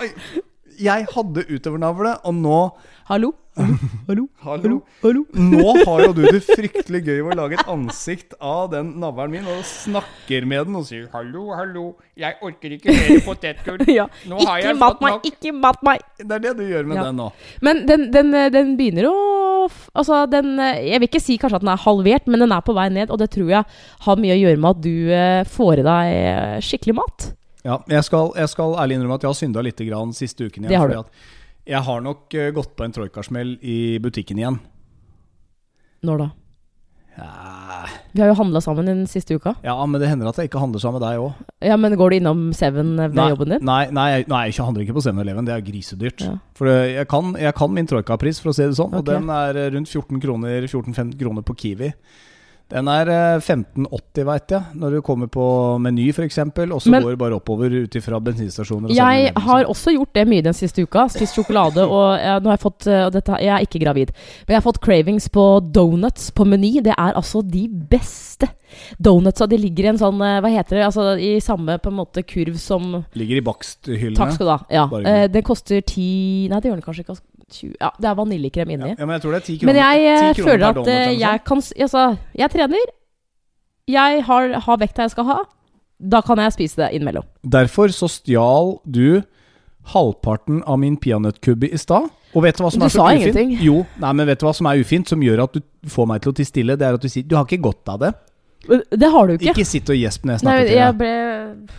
Jeg 0.79 1.07
hadde 1.13 1.45
utovernavle, 1.51 2.17
og 2.25 2.35
nå 2.35 2.71
Hallo? 3.11 3.35
Hallo? 3.57 4.27
Hallo. 4.45 4.77
Hallo? 5.01 5.23
Nå 5.33 5.71
har 5.87 6.01
jo 6.05 6.11
du 6.13 6.23
det 6.27 6.43
fryktelig 6.45 7.01
gøy 7.07 7.23
med 7.25 7.33
å 7.33 7.37
lage 7.39 7.57
et 7.57 7.71
ansikt 7.73 8.35
av 8.45 8.67
den 8.75 8.91
navlen 9.01 9.33
min 9.33 9.47
og 9.49 9.63
snakker 9.65 10.45
med 10.49 10.67
den 10.69 10.77
og 10.77 10.85
sier 10.85 11.07
'hallo, 11.13 11.47
hallo, 11.57 11.85
jeg 12.21 12.37
orker 12.45 12.75
ikke 12.77 12.93
mer 12.93 13.23
potetgull'. 13.25 13.87
Ja. 13.97 14.07
Nå 14.29 14.37
har 14.45 14.59
Ikke 14.61 14.69
jeg 14.69 14.77
mat 14.83 15.01
meg, 15.01 15.13
nok. 15.17 15.25
ikke 15.31 15.53
mat 15.57 15.83
meg! 15.89 16.05
Det 16.21 16.33
er 16.37 16.43
det 16.45 16.53
du 16.59 16.65
gjør 16.69 16.85
med 16.87 16.97
Ja. 17.01 17.05
den 17.09 17.17
nå. 17.17 17.31
Men 17.63 17.87
den, 17.89 18.11
den, 18.13 18.33
den 18.53 18.77
begynner 18.77 19.09
å 19.09 19.17
Altså, 19.97 20.27
den 20.31 20.59
Jeg 20.61 21.01
vil 21.01 21.09
ikke 21.09 21.21
si 21.21 21.35
kanskje 21.39 21.57
at 21.57 21.63
den 21.65 21.73
er 21.73 21.81
halvert, 21.83 22.27
men 22.29 22.39
den 22.41 22.53
er 22.53 22.61
på 22.63 22.75
vei 22.77 22.89
ned, 22.93 23.11
og 23.11 23.19
det 23.19 23.31
tror 23.35 23.49
jeg 23.51 23.65
har 24.07 24.17
mye 24.21 24.37
å 24.37 24.39
gjøre 24.39 24.61
med 24.63 24.71
at 24.77 24.83
du 24.85 25.11
eh, 25.11 25.43
får 25.49 25.81
i 25.81 25.87
deg 25.89 26.13
eh, 26.13 26.61
skikkelig 26.63 26.95
mat. 26.95 27.27
Ja, 27.65 27.81
jeg 27.91 28.05
skal, 28.07 28.31
jeg 28.37 28.49
skal 28.53 28.77
ærlig 28.79 28.95
innrømme 29.01 29.17
at 29.19 29.25
jeg 29.27 29.33
har 29.33 29.41
synda 29.41 29.65
litt 29.67 29.81
grann 29.89 30.13
siste 30.15 30.47
uken 30.47 30.63
igjen. 30.69 30.71
Det 30.71 30.79
har 30.79 30.93
fordi 30.93 31.03
du. 31.03 31.33
Jeg 31.67 31.83
har 31.87 32.03
nok 32.05 32.35
eh, 32.39 32.51
gått 32.57 32.75
på 32.79 32.87
en 32.87 32.95
troikasmell 32.95 33.57
i 33.63 33.99
butikken 34.03 34.39
igjen. 34.41 34.59
Når 36.07 36.21
da? 36.25 36.29
Ja, 37.17 37.87
Vi 38.13 38.21
har 38.21 38.29
jo 38.29 38.35
handla 38.37 38.61
sammen 38.61 38.85
den 38.85 39.07
siste 39.09 39.39
uka. 39.39 39.55
ja, 39.65 39.75
men 39.89 40.01
det 40.01 40.09
hender 40.11 40.29
at 40.29 40.37
jeg 40.37 40.51
ikke 40.51 40.61
handler 40.61 40.83
sammen 40.83 41.01
med 41.01 41.07
deg 41.09 41.23
òg. 41.23 41.39
Ja, 41.65 41.77
Men 41.81 41.97
går 41.97 42.11
du 42.13 42.17
innom 42.19 42.43
Seven 42.53 42.95
ved 43.01 43.17
jobben 43.17 43.55
din? 43.55 43.65
Nei, 43.65 43.87
nei, 43.91 44.25
nei, 44.29 44.43
jeg 44.51 44.61
handler 44.61 44.85
ikke 44.85 44.99
på 44.99 45.05
7-Eleven. 45.07 45.47
Det 45.49 45.55
er 45.55 45.65
grisedyrt. 45.65 46.21
Ja. 46.27 46.35
For 46.59 46.69
jeg 46.69 47.09
kan, 47.09 47.33
jeg 47.41 47.55
kan 47.57 47.73
min 47.73 47.89
troikapris, 47.89 48.41
for 48.43 48.53
å 48.53 48.57
si 48.57 48.67
det 48.69 48.77
sånn. 48.77 48.93
Og 49.01 49.07
den 49.09 49.31
er 49.33 49.57
eh, 49.57 49.71
rundt 49.73 49.89
14 49.89 50.21
kroner, 50.21 50.69
14-15 50.69 51.17
kroner 51.23 51.47
på 51.47 51.57
Kiwi. 51.57 51.93
Den 52.73 52.89
er 52.91 53.11
eh, 53.13 53.37
15,80, 53.39 54.25
veit 54.27 54.53
jeg, 54.57 54.75
når 54.75 54.97
du 54.97 55.03
kommer 55.07 55.29
på 55.31 55.45
Meny 55.83 56.09
f.eks. 56.11 56.41
Og 56.43 56.81
så 56.83 56.91
går 56.91 57.15
du 57.15 57.21
bare 57.21 57.39
oppover 57.39 57.71
ut 57.85 57.99
ifra 57.99 58.19
bensinstasjoner. 58.19 58.91
Jeg 58.91 59.29
7-Eleven, 59.29 59.43
har 59.47 59.71
også 59.71 59.95
gjort 59.95 60.19
det 60.19 60.25
mye 60.27 60.43
den 60.43 60.57
siste 60.57 60.83
uka. 60.83 61.07
Spist 61.15 61.39
sjokolade, 61.39 61.85
og 61.95 62.17
jeg, 62.19 62.43
nå 62.43 62.51
har 62.51 62.59
jeg 62.59 62.65
fått 62.65 62.89
eh, 62.91 63.05
og 63.07 63.15
dette, 63.15 63.39
Jeg 63.45 63.53
er 63.55 63.69
ikke 63.69 63.83
gravid, 63.85 64.11
men 64.43 64.57
jeg 64.57 64.59
har 64.59 64.67
fått 64.67 64.83
cravings 64.83 65.31
på 65.31 65.47
donuts 65.71 66.33
på 66.35 66.49
Meny. 66.49 66.73
Det 66.83 66.97
er 66.97 67.15
altså 67.15 67.45
de 67.47 67.69
beste 67.71 68.51
donutsa. 68.99 69.47
De 69.47 69.61
ligger 69.63 69.87
i 69.87 69.93
en 69.93 70.03
sånn 70.03 70.19
eh, 70.27 70.41
Hva 70.43 70.51
heter 70.51 70.81
det? 70.81 70.85
Altså 70.89 71.15
i 71.23 71.37
samme 71.45 71.79
på 71.83 71.93
en 71.93 72.01
måte 72.01 72.27
kurv 72.27 72.59
som 72.59 72.99
Ligger 73.15 73.39
i 73.39 73.47
baksthyllene. 73.47 74.19
Takk 74.19 74.35
skal 74.35 74.51
du 74.51 74.55
ha. 74.57 74.61
Ja. 74.75 74.89
Eh, 75.07 75.29
den 75.31 75.47
koster 75.47 75.87
ti 75.87 76.11
Nei, 76.51 76.59
det 76.59 76.73
gjør 76.73 76.81
den 76.81 76.87
kanskje 76.89 77.07
ikke. 77.07 77.21
Altså, 77.49 77.61
20, 77.67 77.75
ja, 77.81 77.91
det 78.01 78.09
er 78.11 78.15
vaniljekrem 78.19 78.71
inni. 78.75 78.89
Ja, 78.99 79.07
men 79.07 79.15
jeg 79.17 79.23
tror 79.23 79.33
det 79.37 79.41
er 79.43 79.47
10 79.47 79.59
kroner. 79.59 79.73
Men 79.73 79.77
jeg 79.83 80.07
eh, 80.07 80.33
10 80.35 80.41
kroner 80.41 80.53
føler 80.53 80.67
at 80.69 80.75
donut 80.75 80.89
eh, 80.89 81.21
jeg 81.21 81.45
kan 81.47 81.63
Altså, 81.87 82.17
jeg 82.39 82.51
trener. 82.51 82.93
Jeg 83.89 84.25
har, 84.27 84.49
har 84.67 84.77
vekta 84.83 85.03
jeg 85.07 85.11
skal 85.15 85.25
ha. 85.25 85.39
Da 86.01 86.21
kan 86.21 86.39
jeg 86.43 86.53
spise 86.53 86.77
det 86.83 86.91
innimellom. 86.99 87.25
Derfor 87.47 87.89
så 87.95 88.09
stjal 88.11 88.75
du 88.85 89.23
halvparten 89.93 90.63
av 90.67 90.81
min 90.83 90.97
peanøttkubbe 90.99 91.71
i 91.73 91.79
stad. 91.79 92.09
Og 92.35 92.43
vet 92.43 92.59
du 92.59 92.65
hva 92.65 92.71
som 92.75 92.83
Du 92.83 92.85
er 92.85 92.91
så 92.91 92.99
sa 92.99 93.07
ufint? 93.15 93.23
ingenting. 93.23 93.53
Jo, 93.65 93.85
nei, 94.03 94.11
men 94.13 94.27
vet 94.27 94.41
du 94.43 94.45
hva 94.49 94.53
som 94.59 94.67
er 94.67 94.83
ufint, 94.83 95.09
som 95.09 95.23
gjør 95.23 95.45
at 95.47 95.55
du 95.55 95.63
får 95.89 96.07
meg 96.11 96.21
til 96.25 96.33
å 96.33 96.37
tie 96.37 96.45
stille? 96.49 96.77
Det 96.77 96.85
er 96.89 96.99
at 96.99 97.03
du 97.03 97.09
sier 97.09 97.25
du 97.25 97.37
har 97.39 97.47
ikke 97.47 97.63
godt 97.63 97.89
av 97.95 98.03
det. 98.03 98.13
Det 98.91 99.09
har 99.15 99.27
du 99.31 99.37
ikke. 99.39 99.53
Ikke 99.55 99.65
sitt 99.65 99.89
og 99.89 99.97
gjesp 99.97 100.27
når 100.27 100.35
jeg 100.41 100.45
Nei, 100.45 100.57
jeg 100.59 100.67
til 100.67 100.81
deg. 100.83 100.97
ble 100.99 101.77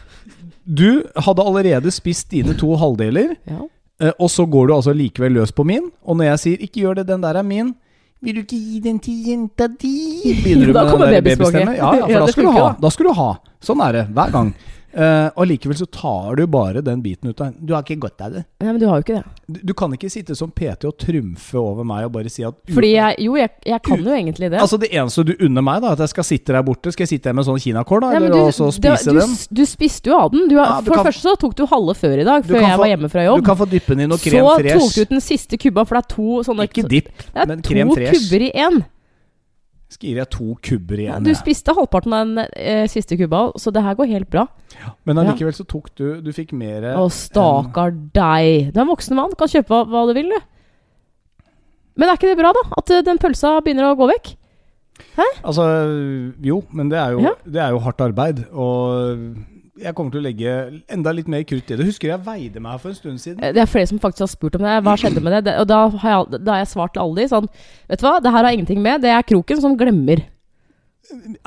Du 0.67 1.21
hadde 1.27 1.43
allerede 1.51 1.91
spist 1.91 2.31
dine 2.31 2.55
to 2.57 2.71
halvdeler, 2.79 3.35
ja. 3.47 3.59
Eh, 4.01 4.13
og 4.19 4.29
så 4.31 4.45
går 4.45 4.67
du 4.67 4.75
altså 4.75 4.93
likevel 4.93 5.37
løs 5.39 5.51
på 5.51 5.65
min. 5.67 5.91
Og 6.03 6.17
når 6.17 6.31
jeg 6.31 6.39
sier 6.39 6.57
'ikke 6.57 6.81
gjør 6.81 6.93
det, 7.01 7.07
den 7.07 7.21
der 7.23 7.35
er 7.35 7.43
min', 7.43 7.75
vil 8.21 8.35
du 8.35 8.39
ikke 8.39 8.57
gi 8.57 8.79
den 8.79 8.99
til 8.99 9.13
jenta 9.27 9.67
di? 9.67 9.93
Begynner 10.43 10.65
du 10.65 10.73
med 10.73 11.05
den 11.05 11.13
der 11.13 11.21
babystemmen? 11.21 11.75
Ja, 11.75 11.93
ja, 11.95 12.05
for 12.05 12.19
da 12.19 12.27
skulle 12.27 12.31
skal 12.31 12.43
du 12.43 12.51
ha. 12.51 12.73
Da 12.81 12.89
skal 12.89 13.05
du 13.05 13.13
ha. 13.13 13.29
Sånn 13.61 13.81
er 13.81 13.91
det 13.91 14.07
hver 14.13 14.31
gang. 14.31 14.53
Og 14.95 15.43
likevel 15.49 15.77
så 15.77 15.85
tar 15.91 16.35
du 16.39 16.45
bare 16.47 16.81
den 16.81 17.01
biten 17.03 17.29
ut 17.29 17.41
av 17.43 17.53
Du 17.59 17.73
har 17.75 17.83
ikke 17.83 17.99
godt 18.07 18.21
av 18.23 18.31
det. 18.33 18.45
Nei, 18.63 18.71
men 18.71 18.79
du 18.81 18.87
har 18.87 18.97
jo 19.01 19.03
ikke 19.05 19.17
det. 19.19 19.23
Du, 19.47 19.59
du 19.69 19.73
kan 19.77 19.91
ikke 19.93 20.09
sitte 20.09 20.35
som 20.35 20.49
PT 20.51 20.87
og 20.89 20.95
trumfe 20.97 21.59
over 21.59 21.85
meg 21.87 22.05
og 22.07 22.13
bare 22.15 22.31
si 22.31 22.43
at 22.47 22.55
Fordi 22.73 22.93
jeg 22.95 23.15
Jo, 23.27 23.35
jeg, 23.37 23.51
jeg 23.67 23.81
kan 23.85 24.01
jo 24.03 24.15
egentlig 24.15 24.49
det. 24.51 24.59
Altså 24.63 24.79
Det 24.81 24.89
eneste 24.95 25.23
du 25.27 25.33
unner 25.45 25.61
meg, 25.67 25.81
da 25.83 25.91
at 25.93 25.99
jeg 26.05 26.13
skal 26.15 26.27
sitte 26.27 26.55
der 26.55 26.65
borte 26.65 26.91
Skal 26.95 27.05
jeg 27.05 27.13
sitte 27.17 27.29
der 27.29 27.37
med 27.37 27.45
sånn 27.45 27.59
kinakål, 27.61 28.01
da? 28.01 28.09
Nei, 28.09 28.15
eller 28.21 28.33
du, 28.33 28.39
det- 28.47 28.73
spise 28.79 29.13
du, 29.13 29.19
den? 29.19 29.37
Du 29.61 29.63
spiste 29.67 30.09
jo 30.11 30.17
av 30.17 30.31
den. 30.33 30.47
Du 30.49 30.57
har, 30.57 30.65
Ja, 30.65 30.81
for 30.81 30.95
det 31.03 31.07
første 31.11 31.29
så 31.29 31.37
tok 31.45 31.55
du 31.59 31.65
halve 31.69 31.95
før 31.97 32.17
i 32.17 32.27
dag, 32.27 32.43
før 32.47 32.61
jeg 32.61 32.73
få- 32.73 32.81
var 32.83 32.93
hjemme 32.95 33.09
fra 33.11 33.23
jobb. 33.27 33.39
Du 33.43 33.49
kan 33.51 33.57
få 33.57 33.69
dyppe 33.69 33.95
den 33.95 34.05
i 34.07 34.11
noe 34.11 34.17
Så 34.17 34.31
tok 34.33 34.93
du 34.95 35.01
ut 35.01 35.09
den 35.17 35.21
siste 35.21 35.57
kubba, 35.61 35.85
for 35.85 35.99
det 35.99 36.05
er 36.05 36.15
to 36.15 36.43
sånne 36.47 36.67
Ikke 36.71 36.87
dipp, 36.87 37.09
men 37.35 37.61
krem 37.61 37.91
fresh. 37.93 37.97
det 37.97 38.03
er 38.03 38.03
to 38.03 38.05
krem 38.07 38.15
kubber 38.17 38.41
i 38.47 38.51
én. 38.55 38.85
Skriver 39.89 40.19
jeg 40.19 40.29
to 40.35 40.55
kubber 40.61 40.99
igjen. 40.99 41.23
du 41.23 41.31
spiste 41.39 41.71
halvparten 41.73 42.11
av 42.13 42.25
den 42.27 42.41
eh, 42.59 42.87
siste 42.91 43.15
kubba, 43.17 43.53
så 43.55 43.71
det 43.71 43.83
her 43.85 43.95
går 43.95 44.09
helt 44.11 44.29
bra. 44.29 44.43
Men 45.07 45.15
Ja. 45.15 45.23
allikevel 45.23 45.53
så 45.55 45.63
tok 45.65 45.87
du 45.95 46.21
Du 46.21 46.31
fikk 46.35 46.51
mer 46.51 46.81
Å, 46.99 47.05
stakkar 47.09 47.91
deg. 47.95 48.73
Du 48.73 48.79
er 48.79 48.83
en 48.83 48.91
voksen 48.91 49.15
mann, 49.15 49.31
kan 49.39 49.47
kjøpe 49.47 49.71
hva, 49.71 49.85
hva 49.87 50.03
du 50.09 50.13
vil, 50.13 50.29
du. 50.29 50.39
Men 51.97 52.09
er 52.09 52.17
ikke 52.19 52.29
det 52.33 52.37
bra, 52.37 52.51
da? 52.53 52.65
At 52.77 52.91
eh, 52.91 53.01
den 53.01 53.17
pølsa 53.17 53.55
begynner 53.63 53.87
å 53.93 53.95
gå 53.97 54.09
vekk? 54.11 54.33
Hæ? 55.15 55.25
Altså, 55.45 55.63
jo, 56.43 56.63
men 56.73 56.89
det 56.89 56.97
er 56.99 57.11
jo, 57.15 57.19
Ja. 57.23 57.33
det 57.45 57.61
er 57.63 57.69
jo 57.71 57.79
hardt 57.79 58.01
arbeid. 58.01 58.43
Og 58.51 59.37
jeg 59.81 59.93
kommer 59.95 60.11
til 60.11 60.19
å 60.21 60.25
legge 60.25 60.53
enda 60.89 61.11
litt 61.13 61.27
mer 61.27 61.43
krutt 61.47 61.69
i 61.71 61.75
det. 61.77 61.85
Husker 61.85 62.09
jeg 62.13 62.23
veide 62.25 62.59
meg 62.63 62.79
for 62.81 62.89
en 62.89 62.95
stund 62.95 63.19
siden? 63.21 63.43
Eh, 63.43 63.51
Det 63.53 63.61
er 63.61 63.69
flere 63.69 63.87
som 63.87 63.99
faktisk 63.99 64.25
har 64.25 64.31
spurt 64.31 64.55
om 64.55 64.61
det. 64.65 64.77
Hva 64.83 64.95
skjedde 64.97 65.21
med 65.23 65.43
det? 65.45 65.53
og 65.59 65.67
da 65.67 65.87
har, 65.89 66.09
jeg, 66.25 66.39
da 66.43 66.51
har 66.55 66.63
jeg 66.65 66.71
svart 66.73 66.93
til 66.93 67.01
alle 67.03 67.15
de 67.21 67.27
sånn 67.31 67.47
Vet 67.89 67.99
du 68.01 68.07
hva, 68.07 68.15
det 68.21 68.31
her 68.33 68.43
har 68.43 68.51
ingenting 68.57 68.81
med. 68.81 69.01
Det 69.01 69.09
er 69.13 69.21
kroken 69.23 69.61
som 69.61 69.77
glemmer. 69.77 70.23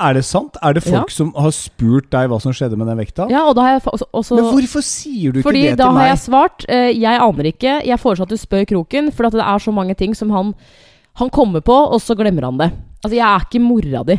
Er 0.01 0.15
det 0.17 0.23
sant? 0.25 0.55
Er 0.63 0.73
det 0.73 0.81
folk 0.83 1.11
Ja. 1.11 1.13
som 1.13 1.33
har 1.37 1.51
spurt 1.53 2.09
deg 2.09 2.29
hva 2.31 2.39
som 2.41 2.51
skjedde 2.51 2.77
med 2.77 2.87
den 2.87 2.97
vekta? 2.97 3.27
Ja, 3.29 3.43
og 3.45 3.55
da 3.55 3.61
har 3.61 3.75
jeg 3.75 3.81
også, 3.85 4.07
også 4.11 4.35
Men 4.35 4.47
hvorfor 4.55 4.81
sier 4.81 5.31
du 5.31 5.39
ikke 5.39 5.51
det 5.51 5.53
til 5.53 5.61
meg? 5.61 5.69
Fordi 5.69 5.77
da 5.77 5.91
har 5.91 6.07
jeg 6.07 6.17
svart 6.17 6.65
Uh, 6.65 6.89
Jeg 6.89 7.19
aner 7.21 7.43
ikke. 7.51 7.85
Jeg 7.85 7.99
foreslår 7.99 8.23
at 8.23 8.29
du 8.29 8.37
spør 8.37 8.65
kroken, 8.65 9.11
for 9.11 9.29
det 9.29 9.39
er 9.39 9.59
så 9.59 9.71
mange 9.71 9.93
ting 9.95 10.15
som 10.15 10.29
han 10.31 10.55
Han 11.15 11.29
kommer 11.29 11.59
på, 11.59 11.73
og 11.91 11.99
så 11.99 12.15
glemmer 12.15 12.45
han 12.45 12.57
det. 12.57 12.71
Altså, 13.03 13.15
jeg 13.17 13.27
er 13.27 13.39
ikke 13.43 13.59
mora 13.61 14.03
di. 14.07 14.17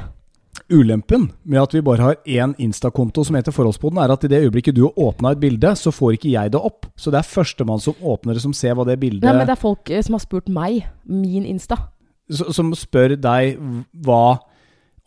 Ulempen 0.68 1.30
med 1.48 1.62
at 1.62 1.74
vi 1.74 1.80
bare 1.84 2.04
har 2.04 2.16
én 2.28 2.52
Insta-konto 2.60 3.24
som 3.24 3.36
heter 3.38 3.54
Forholdspodden, 3.56 3.98
er 4.02 4.12
at 4.12 4.24
i 4.24 4.28
det 4.28 4.42
øyeblikket 4.44 4.76
du 4.76 4.82
har 4.84 4.98
åpna 5.00 5.32
et 5.32 5.40
bilde, 5.40 5.72
så 5.80 5.92
får 5.92 6.18
ikke 6.18 6.32
jeg 6.34 6.52
det 6.52 6.60
opp. 6.60 6.86
Så 6.96 7.12
det 7.12 7.22
er 7.22 7.28
førstemann 7.28 7.80
som 7.80 7.96
åpner 8.04 8.36
det, 8.36 8.42
som 8.44 8.52
ser 8.56 8.76
hva 8.76 8.84
det 8.88 8.98
bildet 9.00 9.24
Nei, 9.24 9.32
men 9.38 9.48
det 9.48 9.56
er 9.56 9.62
folk 9.62 9.88
eh, 9.90 10.02
som 10.04 10.18
har 10.18 10.24
spurt 10.24 10.52
meg. 10.52 10.82
Min 11.08 11.46
Insta. 11.48 11.78
Som 12.28 12.74
spør 12.76 13.16
deg 13.20 13.58
hva 14.06 14.38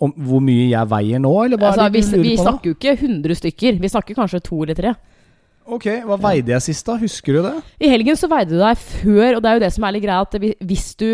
Om 0.03 0.11
hvor 0.27 0.41
mye 0.43 0.65
jeg 0.67 0.89
veier 0.91 1.21
nå, 1.23 1.31
eller 1.45 1.57
hva 1.57 1.69
Altså, 1.71 1.85
er 1.85 1.93
det 1.93 2.01
vi, 2.01 2.01
du 2.03 2.17
lurer 2.17 2.23
vi 2.25 2.31
på 2.33 2.41
Vi 2.41 2.43
snakker 2.43 2.69
jo 2.69 2.75
ikke 2.75 2.95
100 2.97 3.37
stykker. 3.39 3.77
Vi 3.79 3.91
snakker 3.93 4.17
kanskje 4.17 4.41
to 4.43 4.63
eller 4.65 4.75
tre. 4.77 4.91
Ok, 5.65 5.85
hva 6.05 6.15
veide 6.21 6.51
jeg 6.53 6.61
sist 6.61 6.85
da? 6.85 6.93
Husker 7.01 7.33
du 7.33 7.39
det? 7.41 7.53
I 7.81 7.89
helgen 7.89 8.17
så 8.19 8.27
veide 8.29 8.53
du 8.53 8.59
deg 8.61 8.77
før, 8.77 9.37
og 9.37 9.41
det 9.41 9.49
er 9.49 9.57
jo 9.57 9.61
det 9.63 9.69
som 9.73 9.87
er 9.87 9.95
litt 9.95 10.03
greia, 10.05 10.21
at 10.21 10.35
hvis 10.69 10.85
du 10.99 11.07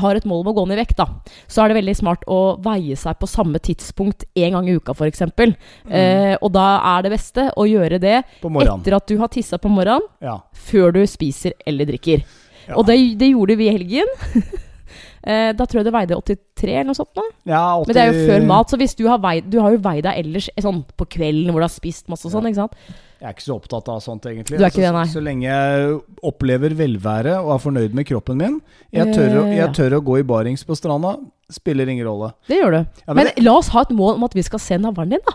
har 0.00 0.16
et 0.16 0.28
mål 0.28 0.40
om 0.46 0.48
å 0.48 0.54
gå 0.56 0.64
ned 0.70 0.78
i 0.78 0.80
vekt, 0.80 0.96
da, 0.96 1.06
så 1.44 1.60
er 1.60 1.68
det 1.72 1.76
veldig 1.82 1.94
smart 1.98 2.24
å 2.24 2.38
veie 2.64 2.96
seg 2.96 3.18
på 3.20 3.28
samme 3.28 3.60
tidspunkt 3.60 4.24
en 4.32 4.56
gang 4.56 4.70
i 4.70 4.78
uka, 4.78 4.94
f.eks. 4.96 5.26
Eh, 5.28 6.34
og 6.40 6.52
da 6.56 6.68
er 6.94 7.04
det 7.04 7.12
beste 7.18 7.50
å 7.52 7.66
gjøre 7.68 8.00
det 8.00 8.16
etter 8.24 8.96
at 8.96 9.12
du 9.12 9.18
har 9.20 9.32
tissa 9.34 9.60
på 9.60 9.72
morgenen, 9.72 10.08
Ja. 10.24 10.38
før 10.56 10.96
du 10.96 11.02
spiser 11.08 11.52
eller 11.68 11.88
drikker. 11.90 12.24
Ja. 12.68 12.78
Og 12.80 12.86
det, 12.88 12.96
det 13.20 13.28
gjorde 13.34 13.56
vi 13.60 13.68
i 13.68 13.74
helgen. 13.76 14.08
eh, 15.28 15.50
da 15.56 15.66
tror 15.66 15.82
jeg 15.82 15.88
det 15.88 15.94
veide 15.98 16.16
83 16.16 16.72
eller 16.78 16.88
noe 16.90 16.96
sånt. 16.96 17.12
Da. 17.16 17.26
ja 17.48 17.60
80... 17.82 17.90
Men 17.90 17.98
det 17.98 18.06
er 18.06 18.08
jo 18.14 18.24
før 18.32 18.48
mat, 18.54 18.72
så 18.72 18.80
hvis 18.80 18.96
du 18.96 19.04
har 19.08 19.20
veid, 19.20 19.52
du 19.52 19.60
har 19.60 19.76
jo 19.76 19.82
veid 19.84 20.06
deg 20.08 20.24
ellers 20.24 20.48
eh, 20.54 20.64
sånn 20.64 20.80
på 20.96 21.08
kvelden 21.18 21.52
hvor 21.52 21.60
du 21.60 21.68
har 21.68 21.76
spist 21.76 22.08
masse 22.08 22.24
og 22.28 22.32
sånn, 22.32 22.48
ikke 22.48 22.62
sant. 22.64 23.04
Jeg 23.18 23.26
er 23.26 23.34
ikke 23.34 23.42
så 23.48 23.54
opptatt 23.58 23.88
av 23.90 23.98
sånt, 24.04 24.26
egentlig. 24.30 24.58
Du 24.60 24.62
er 24.62 24.70
ikke 24.70 24.84
det, 24.84 24.92
nei. 24.94 25.06
Så, 25.10 25.20
lenge 25.26 25.42
jeg 25.48 25.96
opplever 26.22 26.74
velvære 26.78 27.32
og 27.40 27.50
er 27.56 27.58
fornøyd 27.64 27.96
med 27.98 28.06
kroppen 28.06 28.38
min 28.38 28.60
Jeg 28.94 29.10
tør, 29.16 29.40
å, 29.40 29.42
jeg 29.50 29.72
tør 29.74 29.96
å 29.98 30.00
gå 30.06 30.20
i 30.20 30.26
barings 30.28 30.62
på 30.68 30.76
stranda. 30.78 31.16
Spiller 31.50 31.88
ingen 31.90 32.06
rolle. 32.06 32.28
Det 32.46 32.60
gjør 32.60 32.76
du. 32.76 32.78
Ja, 33.08 33.14
men, 33.16 33.30
Men 33.34 33.44
la 33.44 33.54
oss 33.58 33.72
ha 33.74 33.82
et 33.82 33.90
mål 33.90 34.20
om 34.20 34.26
at 34.28 34.36
vi 34.38 34.44
skal 34.46 34.62
se 34.62 34.78
navlen 34.78 35.16
din, 35.16 35.24
da. 35.26 35.34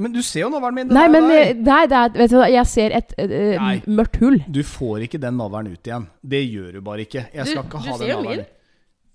men 0.00 0.12
du 0.16 0.22
ser 0.26 0.40
jo 0.46 0.48
navlen 0.50 0.74
min. 0.80 0.88
Nei, 0.96 1.06
men 1.12 1.28
der. 1.28 1.36
eh, 1.44 1.54
nei, 1.70 1.80
det 1.92 1.98
er, 2.00 2.14
vet 2.18 2.34
du 2.34 2.38
jeg 2.40 2.66
ser 2.72 2.96
et 2.98 3.14
uh, 3.20 3.70
mørkt 3.86 4.18
hull. 4.24 4.40
Du 4.50 4.62
får 4.66 5.06
ikke 5.06 5.20
den 5.22 5.38
navlen 5.38 5.70
ut 5.70 5.86
igjen. 5.86 6.08
Det 6.34 6.42
gjør 6.48 6.72
du 6.78 6.82
bare 6.90 7.06
ikke. 7.06 7.26
Jeg 7.30 7.44
Du- 7.46 7.50
skal 7.52 7.62
ikke 7.68 7.84
du 7.84 7.90
ser 8.00 8.10
jo 8.14 8.20
min. 8.26 8.44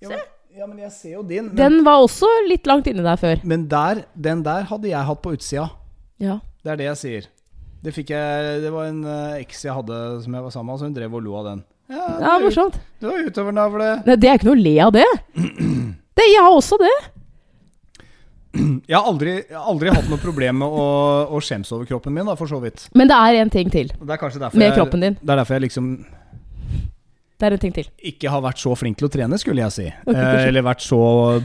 Ja, 0.05 0.09
men, 0.09 0.19
ja, 0.55 0.65
men 0.71 0.77
jeg 0.85 0.91
ser 0.95 1.13
jo 1.17 1.23
din. 1.23 1.47
Men, 1.51 1.55
Den 1.57 1.83
var 1.83 1.99
også 2.05 2.29
litt 2.47 2.67
langt 2.69 2.87
inni 2.87 3.03
der 3.03 3.17
før. 3.19 3.41
men 3.43 3.67
der, 3.67 4.05
den 4.15 4.43
der 4.45 4.63
hadde 4.71 4.87
jeg 4.87 5.03
hatt 5.11 5.21
på 5.25 5.33
utsida. 5.35 5.67
Ja. 6.21 6.39
Det 6.63 6.71
er 6.71 6.77
det 6.79 6.85
jeg 6.93 6.97
sier. 7.01 7.25
Det 7.85 7.93
jeg 8.17 8.61
Det 8.63 8.73
var 8.73 8.89
en 8.89 9.01
eh, 9.05 9.41
eks 9.43 9.65
jeg 9.67 9.75
hadde 9.77 9.97
som 10.25 10.37
jeg 10.37 10.45
var 10.47 10.53
sammen 10.53 10.73
med, 10.73 10.81
så 10.81 10.89
hun 10.89 10.95
drev 10.95 11.17
og 11.17 11.25
lo 11.25 11.35
av 11.39 11.49
den. 11.51 11.65
Ja, 11.93 12.05
ja, 12.17 12.37
morsomt. 12.41 12.79
du 12.97 13.11
har 13.11 13.27
utøvernavle. 13.27 13.89
Nei, 14.07 14.15
det 14.17 14.29
er 14.29 14.39
ikke 14.39 14.47
noe 14.47 14.57
å 14.57 14.63
le 14.65 14.75
av 14.87 14.95
det. 14.95 15.05
det. 16.17 16.25
Jeg 16.31 16.41
har 16.41 16.55
også 16.55 16.79
det. 16.81 16.95
Jeg 18.89 18.95
har 18.95 19.05
aldri, 19.05 19.35
aldri 19.59 19.91
hatt 19.93 20.09
noe 20.09 20.21
problem 20.21 20.61
med 20.63 20.75
å, 20.81 20.85
å 21.35 21.41
skjemmes 21.43 21.69
over 21.75 21.87
kroppen 21.89 22.15
min, 22.15 22.25
da, 22.25 22.37
for 22.39 22.49
så 22.49 22.57
vidt. 22.63 22.87
Men 22.97 23.11
det 23.11 23.17
er 23.19 23.41
en 23.41 23.51
ting 23.51 23.69
til 23.73 23.91
Det 23.91 24.19
med 24.55 24.77
kroppen 24.77 25.03
din. 25.03 25.17
Det 25.19 25.33
er 25.33 25.41
derfor 25.41 25.59
jeg 25.59 25.67
liksom 25.67 25.91
Det 27.35 27.47
er 27.49 27.53
en 27.57 27.59
ting 27.59 27.73
til. 27.75 27.87
ikke 27.99 28.31
har 28.31 28.43
vært 28.45 28.61
så 28.61 28.71
flink 28.79 28.95
til 28.99 29.09
å 29.09 29.11
trene, 29.11 29.37
skulle 29.41 29.63
jeg 29.65 29.75
si. 29.75 29.87
Okay, 30.05 30.21
eh, 30.21 30.45
eller 30.47 30.63
vært 30.63 30.85
så 30.85 30.99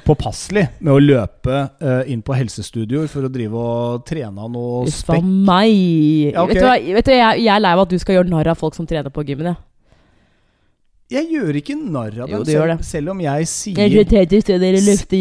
påpasselig 0.07 0.67
med 0.79 0.93
å 0.95 1.01
løpe 1.03 1.57
eh, 1.83 2.13
inn 2.15 2.23
på 2.23 2.37
helsestudioer 2.39 3.11
for 3.11 3.27
å 3.27 3.33
drive 3.33 3.59
og 3.59 4.05
trene 4.07 4.47
av 4.47 4.53
noe 4.55 4.85
Uff 4.85 5.01
spekk. 5.01 5.27
meg. 5.27 6.31
Ja, 6.31 6.45
okay. 6.45 6.55
Vet 6.55 6.63
du 6.63 6.69
hva, 6.69 6.77
vet 7.01 7.11
du, 7.11 7.17
jeg, 7.17 7.43
jeg 7.43 7.55
er 7.57 7.65
lei 7.65 7.75
av 7.75 7.83
at 7.83 7.91
du 7.91 7.99
skal 7.99 8.21
gjøre 8.21 8.31
narr 8.31 8.53
av 8.55 8.63
folk 8.63 8.79
som 8.79 8.87
trener 8.87 9.11
på 9.11 9.27
gymmen. 9.27 9.51
jeg. 9.51 9.65
Jeg 11.11 11.27
gjør 11.27 11.57
ikke 11.59 11.75
narr 11.75 12.21
av 12.23 12.31
dem, 12.31 12.45
selv, 12.47 12.83
selv 12.87 13.11
om 13.11 13.23
jeg 13.25 13.47
sier 13.51 13.79
til 14.07 14.21
å 14.21 14.23
ikke 14.39 14.59
dere 14.63 14.83
løfte. 14.85 15.19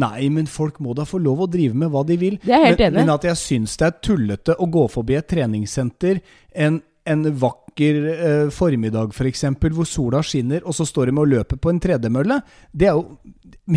Nei, 0.00 0.28
men 0.32 0.48
folk 0.48 0.78
må 0.80 0.94
da 0.96 1.04
få 1.04 1.20
lov 1.20 1.42
å 1.44 1.48
drive 1.52 1.76
med 1.76 1.92
hva 1.92 2.00
de 2.08 2.16
vil. 2.16 2.38
Det 2.40 2.54
er 2.56 2.64
helt 2.70 2.80
men, 2.80 2.86
enig 2.86 3.02
men 3.02 3.12
at 3.12 3.26
jeg 3.28 3.40
syns 3.42 3.76
det 3.76 3.90
er 3.90 3.98
tullete 4.00 4.56
å 4.56 4.70
gå 4.72 4.86
forbi 4.88 5.18
et 5.20 5.28
treningssenter 5.28 6.22
en, 6.56 6.80
en 7.06 7.22
vakker 7.34 7.96
eh, 8.12 8.50
formiddag 8.54 9.10
f.eks., 9.14 9.44
hvor 9.74 9.86
sola 9.88 10.20
skinner, 10.22 10.62
og 10.64 10.74
så 10.76 10.86
står 10.86 11.10
de 11.10 11.16
og 11.18 11.28
løper 11.32 11.58
på 11.58 11.70
en 11.72 11.80
tredemølle, 11.82 12.40
det 12.72 12.86
er 12.90 12.94
jo 12.98 13.18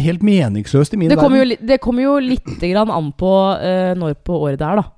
helt 0.01 0.21
meningsløst 0.25 0.93
i 0.93 0.97
min 1.01 1.09
Det 1.09 1.17
verden. 1.17 1.37
jo, 1.41 1.57
det 1.67 1.79
kommer 1.81 2.03
jo 2.05 2.15
litt 2.21 2.45
grann 2.61 2.91
an 2.93 3.11
på 3.17 3.31
eh, 3.61 3.93
når 3.97 4.15
på 4.25 4.37
året 4.45 4.59
det 4.61 4.67
er, 4.67 4.81
da. 4.83 4.89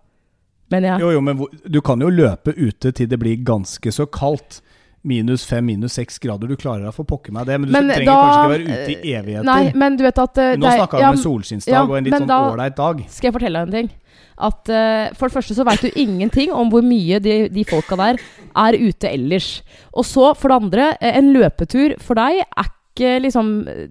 Men 0.71 0.83
ja. 0.83 0.97
Jo, 0.99 1.11
jo, 1.15 1.21
men 1.23 1.39
du 1.71 1.79
kan 1.81 2.01
jo 2.03 2.09
løpe 2.11 2.51
ute 2.57 2.91
til 2.91 3.07
det 3.07 3.19
blir 3.21 3.37
ganske 3.47 3.91
så 3.95 4.05
kaldt. 4.11 4.61
Minus 5.07 5.45
fem, 5.47 5.63
minus 5.63 5.93
seks 5.95 6.17
grader. 6.19 6.49
Du 6.51 6.57
klarer 6.59 6.83
deg 6.83 6.91
for 6.91 7.07
pokker 7.07 7.31
meg 7.31 7.45
det, 7.47 7.55
men 7.61 7.69
du 7.69 7.71
Men 7.71 7.85
trenger 7.87 8.09
da- 8.09 8.15
kanskje 8.17 8.39
ikke 8.41 8.51
være 8.51 8.65
ute 8.67 8.91
i 9.07 9.13
evigheter. 9.15 9.45
Nei, 9.47 9.71
men 9.79 9.95
du 9.95 10.03
vet 10.03 10.17
at 10.19 10.37
eh, 10.43 10.55
Nå 10.59 10.67
snakker 10.73 10.97
er- 10.97 10.99
vi 10.99 11.05
ja, 11.05 11.11
om 11.13 11.15
en 11.15 11.21
solskinnsdag 11.23 11.71
ja, 11.77 11.83
og 11.85 11.93
en 11.95 12.03
litt 12.09 12.17
sånn 12.17 12.33
ålreit 12.35 12.75
dag. 12.75 13.03
Skal 13.07 13.29
jeg 13.29 13.35
fortelle 13.37 13.61
deg 13.61 13.67
en 13.69 13.77
ting? 13.77 13.91
At 14.37 14.69
uh, 14.69 15.13
For 15.17 15.27
det 15.27 15.37
første 15.37 15.57
så 15.57 15.65
veit 15.67 15.81
du 15.81 15.89
ingenting 15.97 16.53
om 16.53 16.69
hvor 16.71 16.85
mye 16.85 17.19
de, 17.23 17.37
de 17.49 17.65
folka 17.67 17.97
der 17.99 18.21
er 18.57 18.77
ute 18.77 19.09
ellers. 19.09 19.61
Og 19.93 20.05
så, 20.05 20.31
for 20.37 20.51
det 20.51 20.59
andre, 20.61 20.89
eh, 21.01 21.17
en 21.17 21.31
løpetur 21.33 21.95
for 22.03 22.19
deg 22.19 22.43
er 22.45 22.69
ikke 22.69 23.17
liksom 23.21 23.49
eh, 23.69 23.87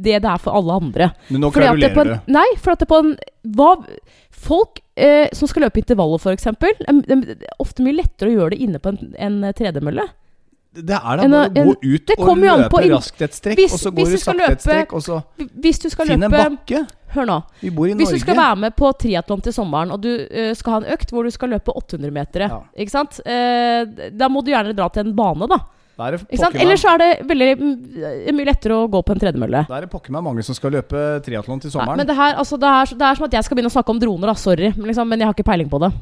det 0.00 0.20
det 0.24 0.30
er 0.32 0.40
for 0.40 0.56
alle 0.56 0.78
andre. 0.82 1.10
Men 1.28 1.44
nå 1.44 1.52
en, 1.52 1.84
du. 2.08 2.16
nei, 2.32 2.46
for 2.60 2.74
at 2.74 2.82
det 2.82 2.88
på 2.90 3.02
en 3.04 3.14
hva, 3.56 3.74
Folk 4.40 4.78
uh, 4.96 5.28
som 5.36 5.50
skal 5.50 5.66
løpe 5.66 5.82
intervaller, 5.82 6.16
f.eks., 6.16 6.46
det 6.48 7.18
er 7.20 7.58
ofte 7.60 7.84
mye 7.84 7.98
lettere 7.98 8.30
å 8.30 8.38
gjøre 8.38 8.54
det 8.54 8.62
inne 8.64 8.80
på 8.80 8.94
en, 8.94 9.10
en 9.20 9.42
tredemølle. 9.52 10.06
Det 10.70 10.94
er 10.94 11.18
da 11.18 11.26
bare 11.26 11.48
å 11.50 11.50
gå 11.50 11.72
ut 11.82 12.10
og 12.14 12.36
løpe 12.38 12.80
raskt 12.92 13.22
et 13.26 13.34
strekk, 13.34 13.58
Hvis- 13.58 13.72
og 13.74 13.80
så 13.80 13.90
går 13.90 14.10
du 14.10 14.16
sakte 14.16 14.38
løpe, 14.38 14.52
et 14.52 14.60
strekk, 14.62 14.92
og 14.94 15.02
så 15.02 15.22
Hvis 15.58 15.80
du 15.82 15.88
skal 15.90 16.06
finn 16.06 16.22
en 16.22 16.30
bakke. 16.30 16.86
Hør 17.10 17.26
nå. 17.26 17.42
Vi 17.60 17.70
bor 17.70 17.88
i 17.88 17.94
Hvis 17.94 18.06
Norge. 18.06 18.18
du 18.18 18.20
skal 18.20 18.36
være 18.36 18.56
med 18.56 18.76
på 18.76 18.92
triatlon 18.94 19.42
til 19.42 19.52
sommeren, 19.52 19.90
og 19.90 20.00
du 20.00 20.12
uh, 20.14 20.54
skal 20.54 20.72
ha 20.72 20.78
en 20.78 20.92
økt 20.94 21.10
hvor 21.10 21.24
du 21.26 21.30
skal 21.30 21.50
løpe 21.50 21.74
800 21.74 22.12
meter, 22.12 22.40
Ja. 22.46 22.60
ikke 22.78 22.90
sant? 22.90 23.18
Eh, 23.26 24.10
da 24.14 24.28
må 24.28 24.44
du 24.44 24.52
gjerne 24.52 24.76
dra 24.76 24.88
til 24.88 25.06
en 25.06 25.14
bane, 25.16 25.48
da. 25.48 25.58
Ellers 26.00 26.84
er 26.84 26.98
det 26.98 27.08
veldig 27.28 27.48
mm, 27.60 28.32
mye 28.32 28.46
lettere 28.46 28.72
å 28.72 28.86
gå 28.88 29.02
på 29.04 29.12
en 29.12 29.20
tredemølle. 29.20 29.66
da 29.68 29.76
er 29.76 29.80
det 29.84 29.90
pokker 29.90 30.14
meg 30.14 30.22
mange 30.22 30.42
som 30.46 30.54
skal 30.54 30.72
løpe 30.72 31.20
triatlon 31.26 31.60
til 31.60 31.68
Nei, 31.68 31.74
sommeren. 31.74 31.96
men 31.98 32.06
det 32.06 32.16
her, 32.16 32.38
altså, 32.40 32.56
det, 32.56 32.70
er, 32.70 32.94
det 32.96 33.02
er 33.02 33.14
som 33.18 33.24
at 33.24 33.32
jeg 33.36 33.44
skal 33.44 33.56
begynne 33.58 33.72
å 33.72 33.74
snakke 33.74 33.90
om 33.90 34.00
droner, 34.00 34.26
da. 34.32 34.34
Sorry. 34.34 34.72
Liksom, 34.72 35.08
men 35.08 35.18
jeg 35.20 35.26
har 35.28 35.34
ikke 35.34 35.50
peiling 35.50 35.68
på 35.68 35.82
det. 35.82 35.92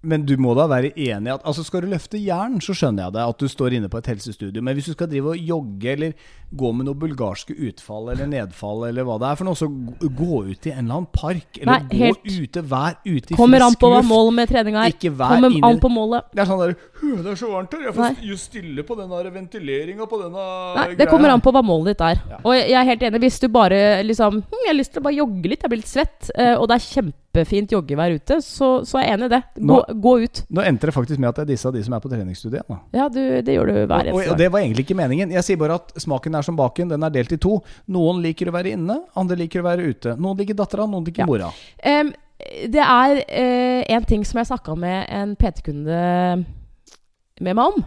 Men 0.00 0.22
du 0.22 0.36
må 0.38 0.52
da 0.54 0.68
være 0.70 0.92
enig 0.94 1.32
at 1.32 1.42
altså 1.42 1.64
Skal 1.66 1.82
du 1.82 1.88
løfte 1.90 2.20
jern, 2.22 2.60
så 2.62 2.70
skjønner 2.76 3.08
jeg 3.08 3.14
det. 3.16 3.22
At 3.32 3.40
du 3.42 3.48
står 3.50 3.74
inne 3.74 3.88
på 3.90 3.98
et 3.98 4.06
helsestudio. 4.12 4.62
Men 4.62 4.76
hvis 4.78 4.86
du 4.86 4.92
skal 4.94 5.08
drive 5.10 5.32
og 5.32 5.40
jogge 5.42 5.90
eller 5.96 6.12
gå 6.54 6.68
med 6.72 6.86
noe 6.86 6.94
bulgarske 6.96 7.52
utfall 7.66 8.12
eller 8.14 8.28
nedfall 8.30 8.86
eller 8.88 9.04
hva 9.04 9.16
det 9.20 9.26
er 9.32 9.40
for 9.40 9.48
noe, 9.48 9.58
så 9.58 9.66
gå- 9.68 10.44
ut 10.52 10.68
i 10.68 10.70
en 10.70 10.84
eller 10.86 11.00
annen 11.00 11.08
park. 11.12 11.58
Eller 11.58 11.72
Nei, 11.72 11.88
gå 11.90 11.98
helt- 11.98 12.30
ute, 12.30 12.62
vær 12.70 12.94
ute 13.04 13.34
i 13.34 13.36
Kommer 13.36 13.60
an 13.66 13.74
frisk 13.74 13.80
på 13.82 13.90
hva 13.90 13.98
luft. 13.98 14.08
målet 14.12 14.34
med 14.38 14.48
treninga 14.54 14.84
er. 14.86 14.94
Ikke 14.94 15.10
vær 15.18 15.34
Kommer 15.34 15.66
an 15.72 15.80
på 15.82 15.90
målet. 15.92 16.30
Det 16.32 16.40
er 16.44 16.46
sånn 16.52 16.62
der 16.62 16.76
«Hø, 17.02 17.10
Det 17.22 17.30
er 17.34 17.36
så 17.42 17.50
varmt 17.50 17.72
her. 17.74 17.82
Jeg 17.88 17.94
får 17.94 18.06
Nei. 18.22 18.36
stille 18.36 18.82
på 18.86 18.96
den 18.98 19.10
ventileringa 19.34 20.06
på 20.08 20.22
denne 20.22 20.46
Nei, 20.78 20.94
det 20.94 21.08
kommer 21.10 21.30
an 21.34 21.40
på 21.42 21.52
hva 21.52 21.62
målet 21.62 21.96
ditt 21.96 22.00
er. 22.06 22.22
Ja. 22.30 22.38
Og 22.44 22.54
jeg 22.54 22.72
er 22.78 22.84
helt 22.84 23.02
enig. 23.02 23.20
Hvis 23.26 23.40
du 23.40 23.48
bare 23.48 24.02
liksom 24.06 24.40
hm, 24.42 24.62
Jeg 24.64 24.70
har 24.72 24.78
lyst 24.78 24.92
til 24.94 25.00
å 25.02 25.04
bare 25.04 25.18
jogge 25.18 25.48
litt, 25.50 25.62
jeg 25.62 25.70
blir 25.70 25.82
litt 25.82 25.90
svett, 25.90 26.30
eh, 26.38 26.54
og 26.54 26.68
det 26.68 26.74
er 26.78 26.86
kjempefint 27.38 27.72
joggevær 27.72 28.14
ute, 28.18 28.38
så, 28.42 28.68
så 28.86 28.98
er 28.98 29.06
jeg 29.06 29.16
enig 29.16 29.28
i 29.28 29.32
det. 29.36 29.40
Gå, 29.70 29.78
gå 30.02 30.12
ut. 30.24 30.42
Nå 30.50 30.64
endte 30.66 30.88
det 30.88 30.94
faktisk 30.94 31.20
med 31.22 31.30
at 31.30 31.42
jeg 31.42 31.50
dissa 31.52 31.72
de 31.74 31.82
som 31.84 31.94
er 31.94 32.02
på 32.02 32.10
treningsstudiet. 32.10 32.66
Da. 32.68 32.78
Ja, 32.96 33.08
du, 33.08 33.20
det 33.44 33.54
gjør 33.54 33.70
du 33.70 33.74
hver 33.78 34.10
Og, 34.12 34.20
eneste 34.20 34.32
og 34.32 34.38
det 34.40 34.48
var 34.52 34.64
egentlig 34.64 34.86
ikke 34.86 34.98
meningen. 34.98 35.34
Jeg 35.34 35.46
sier 35.46 35.60
bare 35.60 35.78
at 35.80 35.92
smaken 36.00 36.38
er 36.38 36.46
som 36.46 36.56
baken. 36.58 36.90
Den 36.92 37.06
er 37.06 37.14
delt 37.14 37.34
i 37.34 37.40
to. 37.40 37.58
Noen 37.94 38.22
liker 38.24 38.50
å 38.50 38.56
være 38.56 38.74
inne, 38.76 39.00
andre 39.18 39.38
liker 39.42 39.62
å 39.62 39.68
være 39.68 39.92
ute. 39.92 40.16
Noen 40.18 40.40
liker 40.42 40.58
dattera, 40.58 40.88
noen 40.88 41.06
liker 41.06 41.24
Ja. 41.24 41.28
mora. 41.28 41.52
Em, 41.82 42.12
det 42.70 42.82
er 42.84 43.20
uh, 43.26 43.94
en 43.96 44.08
ting 44.08 44.24
som 44.26 44.38
jeg 44.38 44.50
snakka 44.52 44.76
med 44.78 45.06
en 45.10 45.36
PT-kunde 45.38 46.02
med 47.38 47.54
meg 47.54 47.64
om. 47.64 47.86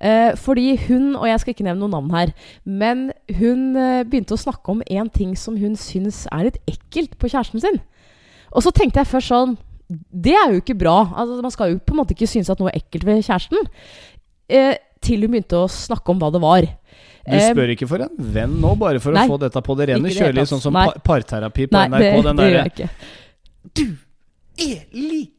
Eh, 0.00 0.32
fordi 0.40 0.78
hun, 0.88 1.12
og 1.16 1.26
jeg 1.28 1.40
skal 1.42 1.52
ikke 1.52 1.64
nevne 1.66 1.82
noe 1.84 1.92
navn 1.92 2.12
her, 2.14 2.30
men 2.64 3.10
hun 3.36 3.76
eh, 3.76 4.00
begynte 4.08 4.32
å 4.32 4.40
snakke 4.40 4.72
om 4.72 4.80
en 4.88 5.10
ting 5.12 5.34
som 5.36 5.58
hun 5.60 5.74
syns 5.76 6.22
er 6.32 6.46
litt 6.46 6.56
ekkelt 6.70 7.18
på 7.20 7.28
kjæresten 7.28 7.60
sin. 7.60 7.76
Og 8.50 8.64
så 8.64 8.72
tenkte 8.74 9.02
jeg 9.02 9.10
først 9.10 9.30
sånn 9.30 9.56
Det 10.10 10.34
er 10.34 10.52
jo 10.54 10.60
ikke 10.62 10.78
bra. 10.78 10.98
Altså, 11.18 11.40
man 11.42 11.54
skal 11.54 11.72
jo 11.72 11.80
på 11.82 11.94
en 11.94 12.00
måte 12.02 12.14
ikke 12.14 12.28
synes 12.30 12.50
at 12.52 12.60
noe 12.62 12.70
er 12.70 12.78
ekkelt 12.78 13.06
ved 13.08 13.24
kjæresten. 13.26 13.66
Eh, 14.50 14.76
til 15.02 15.24
hun 15.24 15.32
begynte 15.32 15.58
å 15.64 15.70
snakke 15.70 16.12
om 16.12 16.20
hva 16.20 16.30
det 16.34 16.42
var. 16.42 16.68
Du 17.30 17.36
spør 17.36 17.72
ikke 17.74 17.88
for 17.90 18.02
en 18.04 18.30
venn 18.34 18.54
nå, 18.62 18.72
bare 18.80 19.00
for 19.02 19.14
nei, 19.14 19.26
å 19.28 19.34
få 19.34 19.40
dette 19.42 19.60
på 19.64 19.76
det 19.78 19.90
rene. 19.90 20.12
kjølige, 20.14 20.46
sånn 20.50 20.62
som 20.62 20.76
par 20.76 20.96
parterapi 21.04 21.66
på 21.70 21.76
Nei, 21.76 21.86
NRK. 21.90 22.00
det, 22.00 22.22
den 22.26 22.40
derre 22.40 22.88
Du 23.76 23.84
er 24.64 24.80
like 24.94 25.36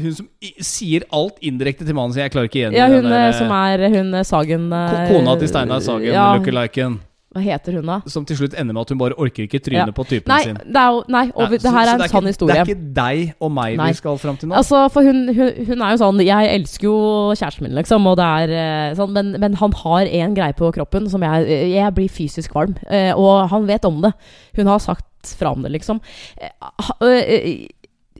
Hun 0.00 0.14
som 0.16 0.26
sier 0.64 1.04
alt 1.14 1.36
indirekte 1.46 1.84
til 1.86 1.94
mannen 1.94 2.14
sin. 2.16 2.24
Jeg 2.24 2.32
klarer 2.34 2.48
ikke 2.50 2.62
igjen 2.62 2.74
Ja, 2.78 2.88
hun 2.90 3.06
der, 3.06 3.28
eh, 3.28 3.36
som 3.36 3.52
er 3.54 3.84
hun 3.92 4.14
eh, 4.16 4.26
Sagen 4.26 4.66
eh, 4.74 4.96
Kona 5.12 5.36
til 5.38 5.52
Steinar 5.52 5.84
Sagen, 5.84 6.08
Ja, 6.08 6.32
lookaliken. 6.38 6.98
Hva 7.30 7.40
heter 7.44 7.76
hun 7.78 7.86
da? 7.86 8.00
Som 8.10 8.24
til 8.26 8.36
slutt 8.40 8.54
ender 8.58 8.74
med 8.74 8.80
at 8.82 8.88
hun 8.90 8.98
bare 8.98 9.14
orker 9.14 9.44
ikke 9.46 9.60
tryne 9.62 9.84
Ja. 9.86 9.92
på 9.94 10.02
typen 10.04 10.26
Nei, 10.32 10.40
sin. 10.42 10.56
det 10.56 10.74
er 10.82 10.96
nei 11.08 11.30
og 11.30 11.44
Nei, 11.44 11.58
det 11.58 11.62
her 11.62 11.70
så- 11.70 11.70
så 11.70 11.94
er 12.00 12.02
en 12.02 12.08
sann 12.08 12.26
historie. 12.26 12.54
Det 12.54 12.60
er 12.68 12.74
ikke 12.74 12.94
deg 12.94 13.34
og 13.40 13.52
meg 13.52 13.76
Nei. 13.76 13.86
vi 13.88 13.94
skal 13.94 14.18
fram 14.18 14.36
til 14.36 14.48
nå. 14.48 14.56
Altså, 14.56 14.90
for 14.90 15.02
hun, 15.02 15.28
hun, 15.34 15.52
hun 15.66 15.82
er 15.82 15.90
jo 15.94 16.00
sånn 16.02 16.24
Jeg 16.26 16.60
elsker 16.60 16.84
jo 16.88 16.96
kjæresten 17.38 17.62
min, 17.62 17.74
liksom, 17.78 18.06
og 18.06 18.16
det 18.16 18.24
er 18.26 18.50
eh, 18.90 18.94
sånn, 18.98 19.12
men, 19.12 19.32
men 19.38 19.54
han 19.54 19.72
har 19.72 20.00
en 20.10 20.34
greie 20.34 20.52
på 20.58 20.72
kroppen 20.74 21.08
som 21.08 21.20
jeg 21.22 21.70
Jeg 21.70 21.94
blir 21.94 22.08
fysisk 22.10 22.50
kvalm, 22.50 22.74
eh, 22.90 23.12
og 23.14 23.48
han 23.50 23.64
vet 23.66 23.84
om 23.84 24.00
det. 24.02 24.12
Hun 24.56 24.66
har 24.66 24.78
sagt 24.80 25.04
fra 25.38 25.52
om 25.52 25.62
det, 25.62 25.70
liksom. 25.70 26.00
Eh, 27.00 27.68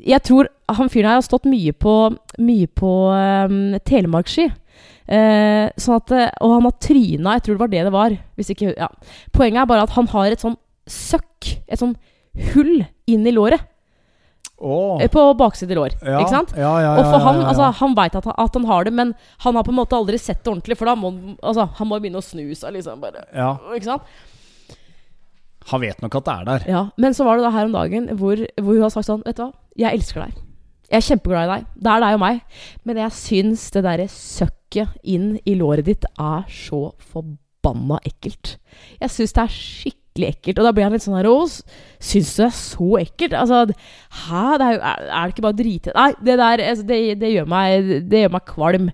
Jeg 0.07 0.23
tror 0.25 0.47
han 0.71 0.89
fyren 0.89 1.11
her 1.11 1.19
har 1.19 1.27
stått 1.27 1.45
mye 1.45 1.73
på 1.77 2.17
Mye 2.41 2.67
på 2.73 2.91
um, 3.13 3.79
telemarksski. 3.85 4.47
Eh, 5.11 5.67
sånn 5.81 5.99
at, 5.99 6.13
eh, 6.15 6.29
og 6.45 6.55
han 6.55 6.69
har 6.69 6.77
tryna, 6.79 7.35
jeg 7.35 7.43
tror 7.47 7.57
det 7.57 7.65
var 7.65 7.73
det 7.73 7.83
det 7.89 7.95
var. 7.95 8.15
Ikke, 8.45 8.71
ja. 8.77 8.89
Poenget 9.35 9.65
er 9.65 9.71
bare 9.73 9.87
at 9.89 9.97
han 9.97 10.07
har 10.13 10.31
et 10.31 10.43
sånn 10.43 10.57
søkk. 10.87 11.57
Et 11.67 11.81
sånn 11.81 11.97
hull 12.53 12.85
inn 13.11 13.27
i 13.27 13.35
låret. 13.35 13.67
Oh. 14.61 15.01
På 15.09 15.23
bakside 15.41 15.73
lår. 15.75 15.95
Ja, 16.05 16.19
Ikke 16.21 16.35
sant? 16.35 16.51
Ja, 16.53 16.75
ja, 16.85 16.91
Og 17.01 17.07
for 17.09 17.23
han, 17.25 17.39
altså, 17.49 17.71
han 17.79 17.95
veit 17.97 18.17
at, 18.19 18.27
at 18.29 18.59
han 18.59 18.67
har 18.69 18.85
det, 18.85 18.93
men 18.93 19.15
han 19.41 19.57
har 19.57 19.65
på 19.65 19.73
en 19.73 19.79
måte 19.79 19.97
aldri 19.97 20.21
sett 20.21 20.45
det 20.45 20.53
ordentlig. 20.53 20.77
For 20.77 20.91
da 20.91 20.95
må 21.01 21.15
altså, 21.41 21.65
han 21.79 21.89
må 21.89 21.97
begynne 21.97 22.21
å 22.21 22.27
snu 22.27 22.45
seg, 22.53 22.77
liksom. 22.77 23.01
Bare, 23.01 23.25
ja. 23.33 23.55
ikke 23.73 23.89
sant? 23.89 24.13
Han 25.73 25.83
vet 25.83 26.05
nok 26.05 26.19
at 26.21 26.29
det 26.29 26.35
er 26.35 26.47
der. 26.51 26.69
Ja, 26.69 26.85
Men 27.01 27.17
så 27.17 27.25
var 27.25 27.41
det 27.41 27.49
da 27.49 27.55
her 27.55 27.69
om 27.69 27.75
dagen 27.75 28.13
hvor, 28.21 28.45
hvor 28.61 28.77
hun 28.77 28.85
har 28.85 28.93
sagt 28.93 29.09
sånn 29.09 29.25
Vet 29.27 29.41
du 29.41 29.47
hva, 29.47 29.51
jeg 29.81 29.97
elsker 29.97 30.27
deg. 30.27 30.39
Jeg 30.91 30.99
er 30.99 31.07
kjempeglad 31.07 31.47
i 31.47 31.53
deg. 31.55 31.67
Det 31.87 31.91
er 31.93 32.03
deg 32.03 32.17
og 32.17 32.21
meg. 32.25 32.41
Men 32.89 32.99
jeg 33.05 33.15
syns 33.15 33.69
det 33.77 33.85
derre 33.87 34.09
søkket 34.11 34.97
inn 35.07 35.33
i 35.47 35.55
låret 35.59 35.87
ditt 35.87 36.05
er 36.19 36.45
så 36.51 36.81
forbanna 37.13 38.01
ekkelt. 38.09 38.57
Jeg 39.01 39.13
syns 39.15 39.35
det 39.37 39.43
er 39.45 39.55
skikkelig 39.55 40.31
ekkelt. 40.35 40.59
Og 40.59 40.67
da 40.67 40.73
blir 40.75 40.89
han 40.89 40.97
litt 40.97 41.05
sånn 41.07 41.15
her 41.19 41.29
Å, 41.31 41.37
syns 41.47 42.33
du 42.35 42.43
det 42.43 42.49
er 42.49 42.57
så 42.59 42.89
ekkelt? 43.05 43.37
Altså, 43.39 43.61
hæ? 44.25 44.45
Det 44.59 44.67
er, 44.67 44.81
er 44.83 45.21
det 45.21 45.35
ikke 45.37 45.47
bare 45.47 45.59
drite 45.61 45.95
Nei, 45.95 46.09
det 46.27 46.39
der 46.43 46.65
altså, 46.67 46.87
det, 46.91 46.99
det, 47.23 47.31
gjør 47.37 47.47
meg, 47.55 47.93
det 48.11 48.25
gjør 48.25 48.35
meg 48.35 48.47
kvalm. 48.51 48.91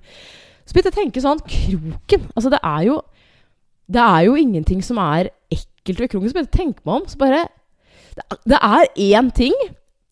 Så 0.66 0.74
begynte 0.76 0.90
jeg 0.92 0.96
å 0.96 1.00
tenke 1.00 1.24
sånn 1.24 1.42
Kroken. 1.48 2.28
Altså, 2.36 2.52
det 2.52 2.60
er 2.60 2.84
jo 2.90 3.00
Det 3.96 4.02
er 4.04 4.20
jo 4.28 4.36
ingenting 4.36 4.84
som 4.84 5.00
er 5.00 5.30
ekkelt 5.54 6.00
ved 6.04 6.12
kroken. 6.12 6.28
Så 6.28 6.36
begynte 6.36 6.52
jeg 6.52 6.52
å 6.52 6.60
tenke 6.60 6.84
meg 6.84 7.00
om. 7.00 7.08
Så 7.08 7.20
bare 7.24 7.44
det- 8.16 8.40
Det 8.52 8.58
er 8.60 8.88
én 9.08 9.32
ting 9.32 9.54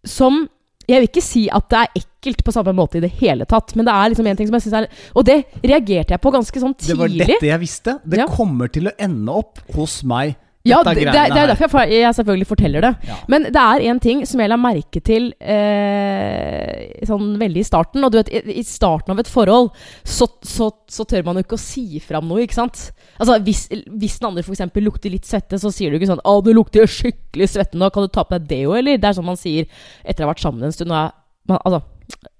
som 0.04 0.46
Jeg 0.88 1.00
vil 1.00 1.08
ikke 1.08 1.22
si 1.24 1.46
at 1.48 1.68
det 1.72 1.78
er 1.80 2.00
ekkelt 2.02 2.44
på 2.44 2.52
samme 2.52 2.74
måte 2.76 2.98
i 2.98 3.00
det 3.04 3.10
hele 3.20 3.46
tatt, 3.48 3.74
men 3.76 3.86
det 3.88 3.92
er 3.94 4.10
liksom 4.12 4.26
en 4.26 4.36
ting 4.36 4.48
som 4.48 4.56
jeg 4.58 4.66
synes 4.66 4.78
er 4.82 4.88
Og 5.16 5.24
det 5.24 5.36
reagerte 5.64 6.14
jeg 6.14 6.20
på 6.20 6.32
ganske 6.34 6.60
sånn 6.60 6.74
tidlig. 6.76 6.88
Det 6.94 6.98
var 7.00 7.08
dette 7.34 7.50
jeg 7.50 7.60
visste. 7.60 7.98
Det 8.04 8.18
Ja. 8.18 8.26
kommer 8.26 8.68
til 8.72 8.88
å 8.88 8.92
ende 8.98 9.32
opp 9.32 9.58
hos 9.74 10.02
meg. 10.04 10.36
Ja, 10.64 10.78
det, 10.82 10.94
det, 10.96 11.04
det 11.12 11.20
er 11.20 11.34
her. 11.34 11.50
derfor 11.52 11.82
jeg, 11.84 11.98
jeg 12.00 12.14
selvfølgelig 12.16 12.46
forteller 12.48 12.80
det. 12.86 12.90
Ja. 13.04 13.16
Men 13.28 13.42
det 13.52 13.60
er 13.60 13.82
en 13.90 13.98
ting 14.00 14.22
som 14.26 14.40
jeg 14.40 14.48
la 14.48 14.56
merke 14.56 15.02
til 15.04 15.26
eh, 15.38 17.04
sånn 17.04 17.34
veldig 17.40 17.60
i 17.60 17.66
starten. 17.68 18.04
Og 18.06 18.12
du 18.14 18.18
vet, 18.20 18.30
i, 18.32 18.40
i 18.60 18.64
starten 18.64 19.12
av 19.12 19.20
et 19.20 19.28
forhold 19.28 19.70
så, 20.08 20.28
så, 20.40 20.70
så 20.88 21.04
tør 21.10 21.26
man 21.26 21.36
jo 21.36 21.44
ikke 21.44 21.58
å 21.58 21.62
si 21.64 22.00
fram 22.00 22.30
noe, 22.30 22.44
ikke 22.46 22.56
sant? 22.56 22.86
Altså, 23.18 23.36
hvis, 23.44 23.66
hvis 23.92 24.16
den 24.20 24.30
andre 24.30 24.44
f.eks. 24.46 24.64
lukter 24.80 25.12
litt 25.12 25.28
svette, 25.28 25.60
så 25.60 25.68
sier 25.74 25.92
du 25.92 25.98
ikke 26.00 26.08
sånn 26.14 26.24
'Å, 26.24 26.38
du 26.44 26.52
lukter 26.56 26.88
skikkelig 26.88 27.50
svette 27.52 27.76
nå, 27.78 27.90
kan 27.92 28.06
du 28.08 28.12
ta 28.16 28.24
på 28.24 28.38
deg 28.38 28.48
deo', 28.48 28.74
eller? 28.80 28.96
Det 28.96 29.10
er 29.10 29.18
sånn 29.20 29.28
man 29.28 29.36
sier 29.40 29.68
etter 30.04 30.24
å 30.24 30.28
ha 30.28 30.32
vært 30.32 30.44
sammen 30.48 30.64
en 30.64 30.72
stund. 30.72 30.90
og 30.90 30.96
er- 31.04 31.12
Man, 31.46 31.58
altså, 31.60 31.82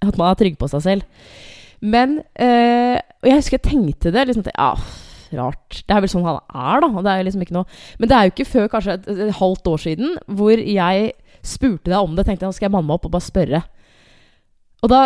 at 0.01 0.17
man 0.17 0.31
er 0.31 0.35
trygg 0.41 0.57
på 0.57 0.65
seg 0.71 0.81
selv. 0.81 1.03
Men 1.85 2.23
eh, 2.41 2.97
Og 3.21 3.27
jeg 3.29 3.37
husker 3.37 3.59
jeg 3.59 3.67
tenkte 3.69 4.11
det. 4.11 4.23
liksom 4.27 4.47
at, 4.47 4.55
ja, 4.57 4.71
Rart. 5.37 5.81
Det 5.87 5.95
er 5.95 6.01
vel 6.03 6.11
sånn 6.11 6.25
han 6.27 6.39
er, 6.49 6.81
da. 6.85 6.89
Det 7.05 7.11
er 7.13 7.27
liksom 7.27 7.43
ikke 7.45 7.55
noe 7.57 7.65
Men 7.99 8.09
det 8.11 8.17
er 8.17 8.23
jo 8.27 8.33
ikke 8.35 8.47
før 8.49 8.67
kanskje 8.73 8.97
et, 8.99 9.07
et 9.27 9.35
halvt 9.39 9.71
år 9.73 9.83
siden 9.85 10.17
hvor 10.39 10.57
jeg 10.61 11.13
spurte 11.45 11.91
deg 11.91 11.99
om 12.01 12.15
det. 12.17 12.25
Tenkte 12.25 12.45
jeg, 12.45 12.49
nå 12.51 12.57
skal 12.57 12.67
jeg 12.69 12.75
manne 12.75 12.89
meg 12.89 12.97
opp 12.99 13.07
og 13.09 13.15
bare 13.17 13.27
spørre. 13.29 13.63
Og 14.85 14.91
da 14.91 15.01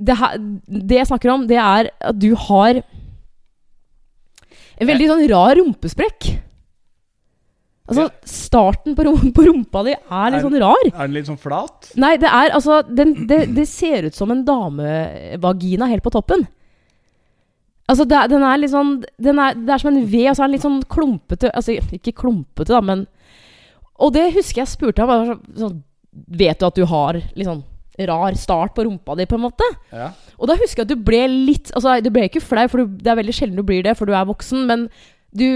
det, 0.00 0.16
her, 0.16 0.36
det 0.66 0.96
jeg 1.02 1.08
snakker 1.10 1.32
om, 1.34 1.42
det 1.50 1.58
er 1.60 1.90
at 1.92 2.16
du 2.18 2.30
har 2.48 2.80
en 4.80 4.88
veldig 4.88 5.08
sånn 5.10 5.26
rar 5.28 5.58
rumpesprekk. 5.60 6.30
Altså, 7.90 8.04
starten 8.24 8.94
på, 8.94 9.02
rum, 9.08 9.32
på 9.34 9.44
rumpa 9.48 9.82
di 9.82 9.92
er 9.96 10.30
litt 10.30 10.38
Er- 10.38 10.44
sånn 10.46 10.60
rar. 10.62 10.84
Er 10.92 11.08
den 11.08 11.16
litt 11.16 11.26
sånn 11.26 11.40
flat? 11.42 11.90
Nei, 11.98 12.12
det 12.22 12.30
er 12.30 12.54
altså 12.54 12.80
den, 12.86 13.26
det, 13.26 13.42
det 13.56 13.66
ser 13.68 14.06
ut 14.06 14.14
som 14.16 14.30
en 14.30 14.44
damevagina 14.46 15.88
helt 15.90 16.04
på 16.06 16.12
toppen. 16.14 16.46
Altså, 17.90 18.06
det, 18.06 18.20
den 18.30 18.44
er 18.46 18.60
litt 18.60 18.72
sånn 18.72 18.92
den 19.18 19.40
er, 19.42 19.56
Det 19.58 19.74
er 19.74 19.82
som 19.82 19.90
en 19.90 20.04
ved, 20.06 20.28
og 20.30 20.36
så 20.38 20.44
er 20.44 20.50
den 20.50 20.54
litt 20.56 20.66
sånn 20.66 20.82
klumpete 20.92 21.50
Altså, 21.50 21.74
ikke 21.96 22.14
klumpete, 22.22 22.70
da, 22.70 22.80
men 22.84 23.06
Og 23.98 24.14
det 24.14 24.28
husker 24.36 24.62
jeg 24.62 24.70
spurte 24.76 25.02
ham. 25.02 25.10
bare 25.10 25.38
Sånn, 25.58 25.80
vet 26.40 26.60
du 26.60 26.68
at 26.68 26.78
du 26.78 26.86
har 26.90 27.18
litt 27.18 27.48
sånn 27.48 27.64
rar 28.08 28.32
start 28.38 28.72
på 28.72 28.84
rumpa 28.86 29.12
di, 29.18 29.26
på 29.28 29.36
en 29.36 29.42
måte? 29.44 29.66
Ja. 29.92 30.06
Og 30.38 30.48
da 30.48 30.54
husker 30.56 30.80
jeg 30.80 30.86
at 30.86 30.92
du 30.94 31.02
ble 31.04 31.24
litt 31.28 31.72
Altså, 31.74 31.98
du 32.00 32.08
ble 32.14 32.28
ikke 32.30 32.40
flau, 32.40 32.64
for 32.70 32.80
du, 32.80 32.94
det 33.02 33.10
er 33.12 33.18
veldig 33.18 33.34
sjelden 33.36 33.58
du 33.60 33.66
blir 33.66 33.82
det, 33.84 33.96
for 33.98 34.08
du 34.08 34.14
er 34.16 34.28
voksen, 34.28 34.62
men 34.70 34.86
du 35.30 35.46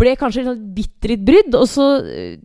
ble 0.00 0.14
kanskje 0.16 0.46
sånn 0.46 0.60
bitte 0.74 1.10
litt 1.10 1.24
brydd, 1.26 1.54
og 1.58 1.66
så 1.68 1.86
eh, 2.08 2.38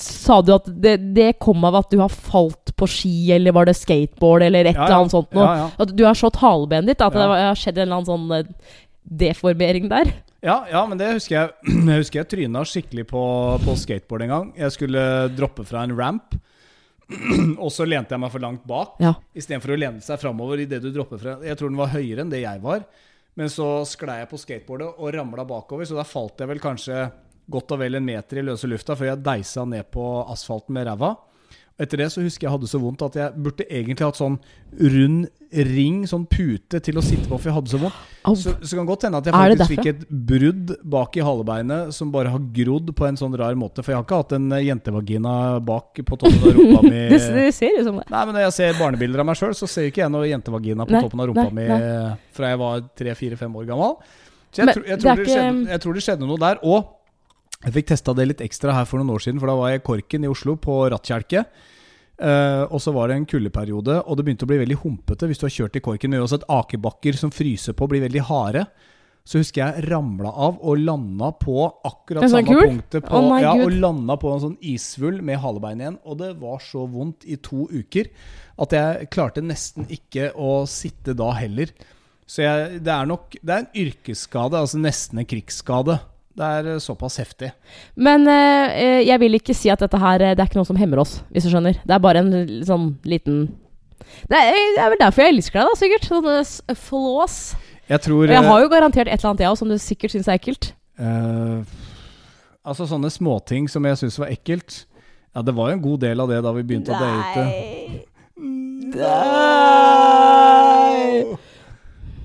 sa 0.00 0.40
du 0.42 0.50
at 0.56 0.66
det, 0.66 0.96
det 1.14 1.28
kom 1.42 1.62
av 1.68 1.78
at 1.82 1.92
du 1.92 2.00
har 2.02 2.10
falt 2.10 2.72
på 2.76 2.88
ski, 2.90 3.14
eller 3.36 3.54
var 3.54 3.68
det 3.68 3.76
skateboard, 3.78 4.48
eller 4.48 4.66
et 4.66 4.74
Ja, 4.74 4.88
eller 4.88 4.98
annet 5.04 5.14
sånt 5.14 5.36
noe. 5.36 5.46
Ja. 5.46 5.68
At 5.86 5.94
du 5.94 6.02
har 6.06 6.18
slått 6.18 6.40
halebenet 6.42 6.94
ditt, 6.96 7.04
at 7.06 7.14
det 7.14 7.28
har 7.30 7.58
skjedd 7.58 7.78
en 7.78 7.86
eller 7.86 8.00
annen 8.00 8.10
sånn 8.10 8.34
eh, 8.34 8.74
deformering 9.06 9.86
der. 9.92 10.10
Ja, 10.44 10.60
ja, 10.70 10.82
men 10.86 10.98
det 10.98 11.12
husker 11.14 11.36
jeg. 11.38 11.54
Jeg 11.92 12.02
husker 12.02 12.20
jeg 12.20 12.28
tryna 12.30 12.60
skikkelig 12.68 13.06
på, 13.10 13.22
på 13.62 13.78
skateboard 13.80 14.26
en 14.26 14.34
gang. 14.34 14.50
Jeg 14.58 14.74
skulle 14.74 15.02
droppe 15.34 15.64
fra 15.66 15.86
en 15.86 15.94
ramp, 15.96 16.36
og 17.62 17.70
så 17.70 17.86
lente 17.86 18.14
jeg 18.14 18.22
meg 18.22 18.32
for 18.34 18.42
langt 18.42 18.66
bak. 18.66 18.96
Ja. 19.02 19.14
Istedenfor 19.38 19.74
å 19.74 19.78
lene 19.78 20.02
seg 20.02 20.18
framover 20.20 20.58
det 20.66 20.82
du 20.82 20.90
dropper 20.90 21.22
fra 21.22 21.36
Jeg 21.46 21.58
tror 21.58 21.70
den 21.70 21.78
var 21.78 21.94
høyere 21.94 22.24
enn 22.26 22.32
det 22.34 22.42
jeg 22.42 22.62
var. 22.66 22.82
Men 23.36 23.52
så 23.52 23.68
sklei 23.88 24.22
jeg 24.22 24.30
på 24.30 24.40
skateboardet 24.40 24.88
og 24.96 25.12
ramla 25.12 25.44
bakover, 25.48 25.84
så 25.84 25.98
da 25.98 26.06
falt 26.08 26.40
jeg 26.40 26.48
vel 26.48 26.62
kanskje 26.62 27.06
godt 27.52 27.74
og 27.76 27.82
vel 27.82 27.98
en 27.98 28.06
meter 28.06 28.40
i 28.40 28.44
løse 28.46 28.68
lufta 28.68 28.96
før 28.96 29.12
jeg 29.12 29.24
deisa 29.26 29.64
ned 29.68 29.90
på 29.92 30.04
asfalten 30.32 30.74
med 30.76 30.88
ræva. 30.88 31.12
Etter 31.76 32.00
det 32.00 32.06
så 32.08 32.22
husker 32.24 32.46
jeg 32.46 32.52
hadde 32.54 32.68
så 32.70 32.78
vondt 32.80 33.02
at 33.04 33.16
jeg 33.20 33.34
burde 33.44 33.64
egentlig 33.68 34.06
hatt 34.06 34.16
sånn 34.16 34.38
rund 34.80 35.26
ring, 35.52 35.98
sånn 36.08 36.24
pute, 36.28 36.80
til 36.82 36.96
å 36.96 37.02
sitte 37.04 37.28
på, 37.28 37.36
for 37.36 37.50
jeg 37.50 37.56
hadde 37.58 37.72
så 37.72 37.80
vondt. 37.82 37.98
Så, 38.40 38.54
så 38.64 38.78
kan 38.78 38.88
godt 38.88 39.04
hende 39.06 39.20
at 39.20 39.28
jeg 39.28 39.36
faktisk 39.36 39.72
fikk 39.74 39.88
et 39.90 40.06
brudd 40.30 40.72
bak 40.88 41.18
i 41.20 41.24
halebeinet 41.24 41.92
som 41.94 42.10
bare 42.14 42.32
har 42.32 42.42
grodd 42.56 42.90
på 42.96 43.06
en 43.06 43.20
sånn 43.20 43.36
rar 43.38 43.54
måte. 43.60 43.84
For 43.84 43.92
jeg 43.92 44.00
har 44.00 44.06
ikke 44.08 44.20
hatt 44.24 44.34
en 44.38 44.48
eh, 44.56 44.64
jentevagina 44.70 45.36
bak 45.68 46.00
på 46.00 46.18
toppen 46.24 46.42
av 46.42 46.56
rumpa 46.56 46.82
mi. 46.88 47.04
Det, 47.12 47.20
det 47.36 47.46
ser 47.54 47.76
ut 47.78 47.86
som 47.86 48.00
det. 48.00 48.08
Nei, 48.10 48.24
men 48.26 48.34
Når 48.38 48.46
jeg 48.48 48.56
ser 48.56 48.80
barnebilder 48.80 49.22
av 49.22 49.28
meg 49.28 49.38
sjøl, 49.38 49.54
så 49.56 49.68
ser 49.70 49.90
ikke 49.92 50.02
jeg 50.06 50.12
noe 50.16 50.26
jentevagina 50.32 50.88
på 50.88 50.96
Nei, 50.96 51.04
toppen 51.04 51.22
av 51.22 51.30
rumpa 51.30 51.46
nei, 51.46 51.54
mi 51.60 52.12
fra 52.36 52.50
jeg 52.52 52.60
var 52.64 52.84
tre-fire-fem 52.98 53.60
år 53.60 53.68
gammel. 53.68 53.98
Så 54.50 54.62
jeg, 54.62 54.66
Men 54.66 54.74
tror- 54.78 54.88
jeg, 54.88 54.98
tror 55.02 55.10
det, 55.12 55.24
det 55.26 55.32
skjedde, 55.36 55.66
jeg 55.76 55.84
tror 55.84 55.96
det 56.00 56.02
skjedde 56.08 56.28
noe 56.32 56.40
der. 56.40 56.60
Og 56.64 56.92
jeg 57.64 57.72
fikk 57.78 57.88
testa 57.92 58.12
det 58.16 58.28
litt 58.28 58.44
ekstra 58.44 58.74
her 58.76 58.88
for 58.88 59.00
noen 59.00 59.14
år 59.16 59.24
siden, 59.24 59.40
for 59.40 59.50
da 59.50 59.56
var 59.58 59.72
jeg 59.72 59.80
i 59.80 59.86
Korken 59.86 60.26
i 60.26 60.30
Oslo 60.30 60.58
på 60.60 60.82
rattkjelke. 60.92 61.46
Uh, 62.16 62.64
og 62.72 62.80
så 62.80 62.94
var 62.96 63.10
det 63.10 63.16
en 63.18 63.28
kuldeperiode, 63.28 63.98
og 64.04 64.16
det 64.16 64.24
begynte 64.24 64.46
å 64.46 64.50
bli 64.50 64.60
veldig 64.62 64.78
humpete 64.80 65.28
hvis 65.28 65.40
du 65.40 65.46
har 65.48 65.56
kjørt 65.56 65.76
i 65.76 65.82
Korken. 65.84 66.12
Men 66.12 66.24
uansett, 66.24 66.46
akebakker 66.52 67.16
som 67.18 67.32
fryser 67.34 67.76
på, 67.76 67.88
blir 67.92 68.04
veldig 68.04 68.22
harde. 68.28 68.66
Så 69.26 69.40
husker 69.42 69.64
jeg 69.64 69.88
ramla 69.90 70.30
av 70.30 70.60
og 70.62 70.78
landa 70.78 71.32
på 71.34 71.58
akkurat 71.66 72.22
sånn 72.22 72.30
samme 72.36 72.52
kul? 72.54 72.60
punktet 72.62 73.08
på, 73.08 73.18
oh 73.18 73.40
ja, 73.42 73.56
og 73.58 73.74
landa 73.74 74.14
på 74.22 74.30
en 74.30 74.42
sånn 74.44 74.58
isvull 74.62 75.18
med 75.26 75.40
halebein 75.42 75.82
igjen. 75.82 75.96
Og 76.06 76.20
det 76.20 76.30
var 76.38 76.60
så 76.62 76.84
vondt 76.86 77.26
i 77.26 77.40
to 77.42 77.66
uker 77.72 78.12
at 78.62 78.76
jeg 78.76 79.08
klarte 79.12 79.42
nesten 79.42 79.88
ikke 79.90 80.30
å 80.38 80.60
sitte 80.70 81.16
da 81.18 81.32
heller. 81.40 81.74
Så 82.26 82.44
jeg, 82.44 82.78
det 82.86 82.90
er 82.90 83.06
nok 83.06 83.34
Det 83.38 83.52
er 83.54 83.64
en 83.64 83.82
yrkesskade, 83.82 84.62
altså 84.62 84.78
nesten 84.82 85.20
en 85.22 85.28
krigsskade. 85.28 85.98
Det 86.36 86.44
er 86.44 86.66
eh, 86.74 86.80
såpass 86.84 87.16
heftig. 87.22 87.48
Men 87.96 88.26
eh, 88.28 88.74
eh, 88.76 89.00
jeg 89.08 89.18
vil 89.22 89.38
ikke 89.38 89.54
si 89.56 89.70
at 89.72 89.80
dette 89.80 89.96
her 90.02 90.20
eh, 90.20 90.34
Det 90.36 90.42
er 90.44 90.48
ikke 90.50 90.58
noe 90.60 90.68
som 90.68 90.76
hemmer 90.80 91.00
oss, 91.00 91.18
hvis 91.32 91.46
du 91.46 91.50
skjønner. 91.52 91.78
Det 91.86 91.94
er 91.96 92.02
bare 92.04 92.20
en 92.24 92.32
sånn 92.68 92.90
liten 93.08 93.46
det 94.30 94.36
er, 94.38 94.52
det 94.76 94.82
er 94.84 94.90
vel 94.92 95.00
derfor 95.00 95.24
jeg 95.24 95.32
elsker 95.34 95.58
deg, 95.58 95.66
da, 95.66 95.74
sikkert. 95.80 96.04
Sånne 96.06 96.76
flås. 96.78 97.36
Jeg 97.90 98.00
tror 98.04 98.22
Og 98.28 98.30
jeg 98.34 98.44
har 98.46 98.60
jo 98.62 98.68
garantert 98.70 99.08
et 99.08 99.16
eller 99.18 99.30
annet, 99.32 99.40
jeg 99.42 99.50
òg, 99.50 99.58
som 99.58 99.70
du 99.72 99.76
sikkert 99.82 100.12
syns 100.14 100.28
er 100.28 100.36
ekkelt. 100.38 100.68
eh, 101.00 101.58
Altså 102.66 102.86
sånne 102.90 103.10
småting 103.14 103.68
som 103.70 103.84
jeg 103.88 103.98
syns 104.02 104.18
var 104.18 104.28
ekkelt. 104.34 104.84
Ja, 105.36 105.42
det 105.46 105.54
var 105.56 105.70
jo 105.70 105.76
en 105.78 105.82
god 105.84 106.00
del 106.04 106.20
av 106.22 106.28
det 106.30 106.40
da 106.44 106.52
vi 106.56 106.62
begynte 106.66 106.92
å 106.92 106.98
date. 107.00 107.42
Nei. 109.96 111.36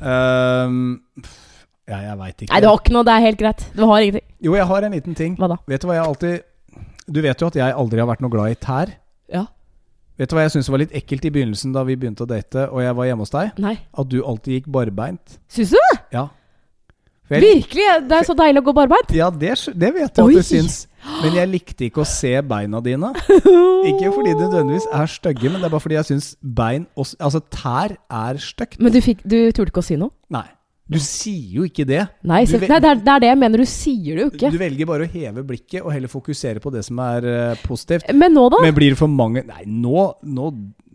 Ehm, 0.01 1.01
ja, 1.91 1.99
jeg 2.09 2.17
veit 2.21 2.35
ikke. 2.45 2.51
Nei, 2.53 2.61
du 2.63 2.67
har 2.71 2.79
ikke 2.81 2.95
noe. 2.95 3.07
Det 3.07 3.13
er 3.15 3.25
helt 3.27 3.39
greit. 3.41 3.63
Du 3.77 3.83
har 3.89 4.05
ingenting. 4.05 4.25
Jo, 4.47 4.55
jeg 4.57 4.67
har 4.71 4.87
en 4.87 4.95
liten 4.97 5.17
ting. 5.17 5.37
Hva 5.39 5.51
da? 5.51 5.59
Vet 5.69 5.83
du 5.83 5.89
hva 5.91 5.97
jeg 5.99 6.07
alltid 6.07 6.81
Du 7.11 7.19
vet 7.23 7.41
jo 7.43 7.49
at 7.51 7.57
jeg 7.59 7.75
aldri 7.83 7.99
har 8.01 8.07
vært 8.09 8.21
noe 8.23 8.31
glad 8.33 8.53
i 8.53 8.59
tær. 8.61 8.93
Ja. 9.31 9.45
Vet 10.21 10.31
du 10.31 10.35
hva 10.37 10.45
jeg 10.45 10.53
syntes 10.53 10.69
var 10.71 10.81
litt 10.83 10.93
ekkelt 10.95 11.25
i 11.27 11.31
begynnelsen 11.33 11.73
da 11.75 11.83
vi 11.87 11.97
begynte 11.99 12.23
å 12.23 12.29
date 12.29 12.67
og 12.69 12.83
jeg 12.83 12.95
var 12.95 13.09
hjemme 13.09 13.25
hos 13.25 13.33
deg? 13.33 13.57
Nei. 13.63 13.73
At 13.97 14.11
du 14.11 14.21
alltid 14.21 14.59
gikk 14.59 14.69
barbeint. 14.71 15.39
Syns 15.51 15.73
du 15.73 15.79
det? 15.81 15.97
Ja. 16.13 16.27
Vel, 17.31 17.45
Virkelig? 17.47 17.87
Det 18.09 18.15
er 18.17 18.25
så 18.27 18.35
deilig 18.35 18.59
å 18.59 18.65
gå 18.67 18.73
barbeint. 18.75 19.11
Ja, 19.15 19.29
det, 19.31 19.53
det 19.79 19.91
vet 19.95 20.19
jeg 20.19 20.25
Oi. 20.27 20.33
at 20.35 20.43
du 20.43 20.47
syns. 20.49 20.81
Men 21.23 21.37
jeg 21.39 21.49
likte 21.49 21.87
ikke 21.87 22.03
å 22.03 22.07
se 22.07 22.33
beina 22.45 22.81
dine. 22.83 23.13
Ikke 23.89 24.11
fordi 24.13 24.33
de 24.35 24.43
nødvendigvis 24.43 24.85
er 24.93 25.07
stygge, 25.09 25.49
men 25.49 25.61
det 25.63 25.69
er 25.69 25.73
bare 25.73 25.81
fordi 25.81 25.95
jeg 25.97 26.09
syns 26.11 26.27
bein 26.43 26.83
også, 26.93 27.15
Altså, 27.23 27.39
tær 27.55 27.95
er 27.97 28.41
stygt. 28.43 28.77
Men 28.83 28.93
du, 28.93 28.99
fikk, 29.01 29.23
du 29.25 29.37
turte 29.55 29.71
ikke 29.71 29.81
å 29.81 29.87
si 29.87 29.97
noe? 29.97 30.13
Nei. 30.33 30.43
Du 30.91 30.99
sier 30.99 31.55
jo 31.55 31.65
ikke 31.67 31.85
det. 31.87 32.01
Nei, 32.27 32.41
Du 32.43 32.57
nei 32.57 32.67
det, 32.67 32.89
er, 32.89 32.99
det 32.99 33.13
er 33.13 33.23
det 33.23 33.31
jeg 33.31 33.39
mener. 33.39 33.63
Du 33.63 33.69
sier 33.69 34.17
det 34.17 34.25
jo 34.25 34.29
ikke. 34.33 34.51
Du 34.51 34.59
velger 34.59 34.89
bare 34.89 35.07
å 35.07 35.11
heve 35.13 35.43
blikket 35.47 35.85
og 35.85 35.93
heller 35.95 36.11
fokusere 36.11 36.63
på 36.63 36.73
det 36.73 36.83
som 36.87 36.99
er 37.03 37.27
uh, 37.27 37.63
positivt. 37.63 38.09
Men 38.11 38.35
nå, 38.35 38.45
da? 38.51 38.59
Men 38.65 38.75
blir 38.75 38.93
det 38.93 38.99
for 38.99 39.11
mange 39.11 39.45
Nei, 39.47 39.63
nå, 39.65 40.03
nå 40.27 40.51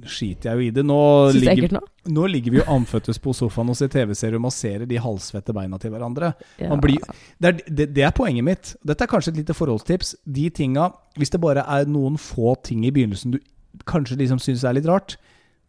skiter 0.06 0.50
jeg 0.52 0.58
jo 0.58 0.66
i 0.66 0.74
det. 0.76 0.84
Nå 0.86 0.98
er 1.30 1.38
ligger, 1.40 1.78
nå? 1.78 1.82
nå 2.12 2.26
ligger 2.30 2.54
vi 2.54 2.60
jo 2.60 2.66
andføttes 2.76 3.18
på 3.22 3.32
sofaen 3.36 3.72
og 3.72 3.78
ser 3.78 3.90
TV-serier 3.92 4.36
og 4.38 4.44
masserer 4.44 4.84
de 4.88 5.00
halvsvette 5.00 5.54
beina 5.56 5.80
til 5.82 5.94
hverandre. 5.94 6.34
Ja. 6.60 6.70
Man 6.74 6.82
blir, 6.84 7.00
det, 7.40 7.48
er, 7.48 7.62
det, 7.66 7.88
det 7.96 8.04
er 8.06 8.14
poenget 8.16 8.46
mitt. 8.46 8.74
Dette 8.86 9.06
er 9.06 9.10
kanskje 9.10 9.32
et 9.32 9.40
lite 9.40 9.56
forholdstips. 9.56 10.14
De 10.28 10.50
tinga, 10.54 10.90
hvis 11.16 11.32
det 11.32 11.40
bare 11.42 11.64
er 11.78 11.88
noen 11.88 12.20
få 12.20 12.54
ting 12.66 12.84
i 12.86 12.92
begynnelsen 12.94 13.38
du 13.38 13.40
kanskje 13.88 14.20
liksom 14.20 14.40
syns 14.40 14.64
er 14.64 14.76
litt 14.76 14.88
rart, 14.88 15.16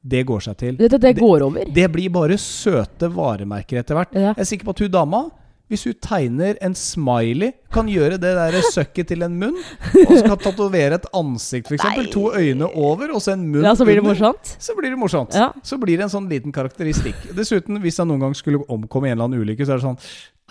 det 0.07 0.21
går 0.29 0.45
seg 0.47 0.55
til. 0.61 0.77
Det, 0.79 0.91
det 1.03 1.15
går 1.19 1.43
over. 1.49 1.67
Det 1.73 1.89
blir 1.91 2.09
bare 2.15 2.37
søte 2.41 3.09
varemerker 3.13 3.81
etter 3.81 3.97
hvert. 3.99 4.15
Ja. 4.15 4.31
Jeg 4.37 4.45
er 4.45 4.49
sikker 4.53 4.69
på 4.69 4.75
at 4.77 4.83
hun 4.85 4.91
dama, 4.93 5.21
hvis 5.67 5.83
hun 5.83 5.97
tegner 5.99 6.55
en 6.63 6.75
smiley, 6.79 7.49
kan 7.75 7.89
gjøre 7.91 8.15
det 8.23 8.29
der 8.37 8.55
søkket 8.71 9.09
til 9.11 9.25
en 9.25 9.33
munn, 9.41 9.57
og 10.05 10.13
skal 10.21 10.37
tatovere 10.45 10.95
et 11.01 11.07
ansikt, 11.19 11.67
f.eks. 11.73 11.83
To 12.13 12.29
øyne 12.39 12.69
over, 12.71 13.11
og 13.17 13.19
så 13.25 13.33
en 13.35 13.43
munn 13.51 13.67
Ja, 13.67 13.73
så 13.75 13.83
blir 13.83 13.99
det 13.99 14.05
under. 14.05 14.13
morsomt. 14.15 14.53
Så 14.63 14.77
blir 14.79 14.93
det 14.95 14.99
morsomt. 15.01 15.35
Ja. 15.35 15.49
Så 15.67 15.75
blir 15.81 15.99
det 15.99 16.07
en 16.07 16.13
sånn 16.15 16.29
liten 16.31 16.55
karakteristikk. 16.55 17.27
Dessuten, 17.35 17.81
hvis 17.83 17.99
han 17.99 18.07
noen 18.07 18.23
gang 18.23 18.37
skulle 18.39 18.63
omkomme 18.71 19.09
i 19.09 19.11
en 19.11 19.17
eller 19.17 19.27
annen 19.27 19.43
ulykke, 19.43 19.67
så 19.67 19.75
er 19.75 19.81
det 19.83 19.87
sånn 19.89 19.99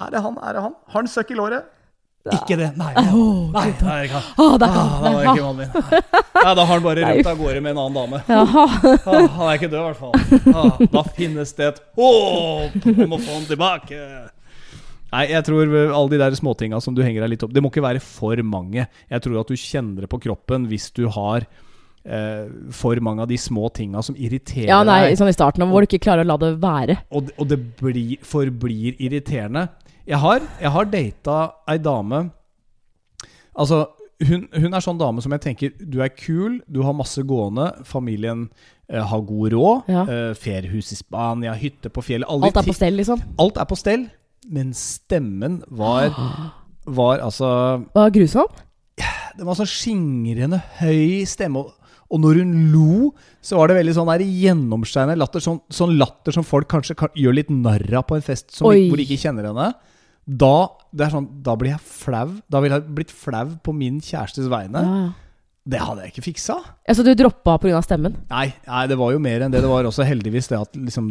Er 0.05 0.13
det 0.13 0.21
han? 0.27 0.37
Er 0.45 0.53
det 0.59 0.67
han? 0.67 0.77
Har 0.93 1.01
han 1.01 1.09
søkk 1.09 1.33
i 1.33 1.41
låret? 1.41 1.73
Ikke 2.35 2.57
det. 2.59 2.69
Nei. 2.77 2.93
Oh, 3.13 3.51
Nei, 3.55 3.67
nei, 3.83 3.97
er 4.01 4.09
ikke 4.09 4.23
Oh, 4.43 4.55
Ah, 4.55 4.59
kan 4.59 5.05
det 5.05 5.13
var 5.15 5.27
ikke 5.31 5.45
mannen 5.45 5.59
min. 5.61 5.69
Nei, 6.37 6.55
da 6.55 6.65
har 6.65 6.73
han 6.73 6.83
bare 6.83 7.05
Nei. 7.05 7.13
rømt 7.17 7.29
av 7.31 7.39
gårde 7.39 7.61
med 7.63 7.71
en 7.71 7.83
annen 7.85 7.99
dame. 8.01 8.23
Ah, 8.29 9.29
han 9.37 9.51
er 9.51 9.59
ikke 9.59 9.71
død, 9.71 9.79
i 9.79 9.85
hvert 9.87 10.01
fall. 10.01 10.15
Ah, 10.55 10.81
da 10.97 11.03
finnes 11.17 11.53
det 11.59 11.69
et 11.73 11.79
håp 11.99 12.89
om 13.07 13.15
å 13.17 13.21
få 13.23 13.37
han 13.37 13.47
tilbake. 13.51 14.01
Nei, 15.13 15.23
jeg 15.31 15.45
tror 15.47 15.71
alle 15.87 16.11
de 16.13 16.19
der 16.19 16.35
småtinga 16.37 16.81
som 16.83 16.95
du 16.97 17.01
henger 17.07 17.23
deg 17.23 17.31
litt 17.37 17.45
opp 17.47 17.53
Det 17.55 17.63
må 17.63 17.71
ikke 17.71 17.85
være 17.85 18.03
for 18.03 18.37
mange. 18.45 18.89
Jeg 19.09 19.23
tror 19.25 19.39
at 19.41 19.53
du 19.53 19.55
kjenner 19.57 20.03
det 20.05 20.11
på 20.13 20.19
kroppen 20.25 20.67
hvis 20.69 20.89
du 20.99 21.05
har 21.15 21.47
eh, 22.05 22.49
for 22.75 22.99
mange 23.01 23.23
av 23.23 23.31
de 23.31 23.39
små 23.41 23.69
tinga 23.73 24.03
som 24.03 24.19
irriterer 24.19 24.67
Ja, 24.73 24.81
nei, 24.87 24.99
deg. 25.13 25.19
sånn 25.23 25.31
i 25.31 25.37
starten, 25.37 25.63
hvor 25.71 25.87
du 25.87 25.89
ikke 25.89 26.03
klarer 26.09 26.27
å 26.27 26.31
la 26.33 26.37
det 26.43 26.51
være. 26.63 26.99
Og, 27.15 27.31
og 27.39 27.49
det 27.55 27.61
blir, 27.79 28.17
forblir 28.27 28.99
irriterende. 28.99 29.69
Jeg 30.07 30.23
har, 30.23 30.43
jeg 30.63 30.71
har 30.71 30.91
data 30.91 31.37
ei 31.67 31.79
dame 31.83 32.29
Altså, 33.57 33.87
hun, 34.23 34.45
hun 34.53 34.77
er 34.77 34.85
sånn 34.85 35.01
dame 35.01 35.23
som 35.25 35.33
jeg 35.35 35.43
tenker 35.45 35.73
Du 35.81 35.99
er 36.05 36.13
kul, 36.13 36.61
du 36.71 36.83
har 36.87 36.95
masse 36.97 37.23
gående, 37.27 37.71
familien 37.89 38.47
eh, 38.89 39.03
har 39.03 39.25
god 39.29 39.57
råd. 39.57 39.89
Ja. 39.93 40.05
eh, 40.05 40.31
feriehus 40.39 40.93
i 40.95 40.99
Spania, 41.01 41.57
hytte 41.59 41.91
på 41.93 42.05
fjellet 42.05 42.29
Alt 42.31 42.61
er 42.61 42.69
på 42.69 42.77
stell, 42.77 42.97
liksom. 43.01 43.25
alt 43.43 43.59
er 43.61 43.69
på 43.69 43.79
stell. 43.81 44.07
Men 44.53 44.71
stemmen 44.79 45.63
var 45.75 46.13
Var 46.87 47.19
altså 47.25 47.49
var 47.97 48.13
grusom. 48.15 48.47
Det 49.37 49.45
var 49.45 49.59
sånn 49.59 49.69
skingrende 49.69 50.63
høy 50.79 51.27
stemme. 51.29 51.65
Og, 52.07 52.21
når 52.23 52.39
hun 52.41 52.53
lo, 52.71 53.11
så 53.45 53.59
var 53.59 53.69
det 53.69 53.81
veldig 53.81 53.97
sånn 53.97 54.13
gjennomskjærende 54.23 55.19
latter. 55.19 55.43
Sånn, 55.43 55.59
sånn 55.69 55.97
latter 55.99 56.33
som 56.33 56.47
folk 56.47 56.71
kanskje 56.71 56.95
kan, 56.97 57.11
gjør 57.19 57.37
litt 57.41 57.51
narr 57.51 57.85
av 57.99 58.07
på 58.09 58.17
en 58.17 58.25
fest 58.25 58.55
som, 58.55 58.71
hvor 58.71 58.97
de 58.97 59.05
ikke 59.05 59.19
kjenner 59.27 59.51
henne. 59.51 59.67
Da, 60.27 60.57
det 60.91 61.07
er 61.07 61.15
sånn, 61.15 61.29
da 61.47 61.55
blir 61.59 61.77
jeg 61.77 61.85
flau. 61.87 62.41
Da 62.51 62.63
ville 62.63 62.81
jeg 62.81 62.97
blitt 62.99 63.15
flau 63.15 63.47
på 63.63 63.75
min 63.77 64.01
kjærestes 64.03 64.51
vegne. 64.51 64.83
Ja. 64.83 65.07
Det 65.67 65.81
hadde 65.83 66.05
jeg 66.05 66.15
ikke 66.15 66.27
fiksa. 66.29 66.61
Altså, 66.87 67.03
du 67.03 67.13
droppa 67.19 67.57
pga. 67.63 67.79
stemmen? 67.83 68.15
Nei, 68.31 68.49
nei, 68.69 68.83
det 68.91 68.99
var 68.99 69.15
jo 69.15 69.23
mer 69.23 69.43
enn 69.43 69.55
det. 69.55 69.65
Det 69.65 69.71
var 69.71 69.87
også 69.87 70.07
heldigvis 70.07 70.51
det 70.53 70.61
at 70.61 70.77
liksom 70.79 71.09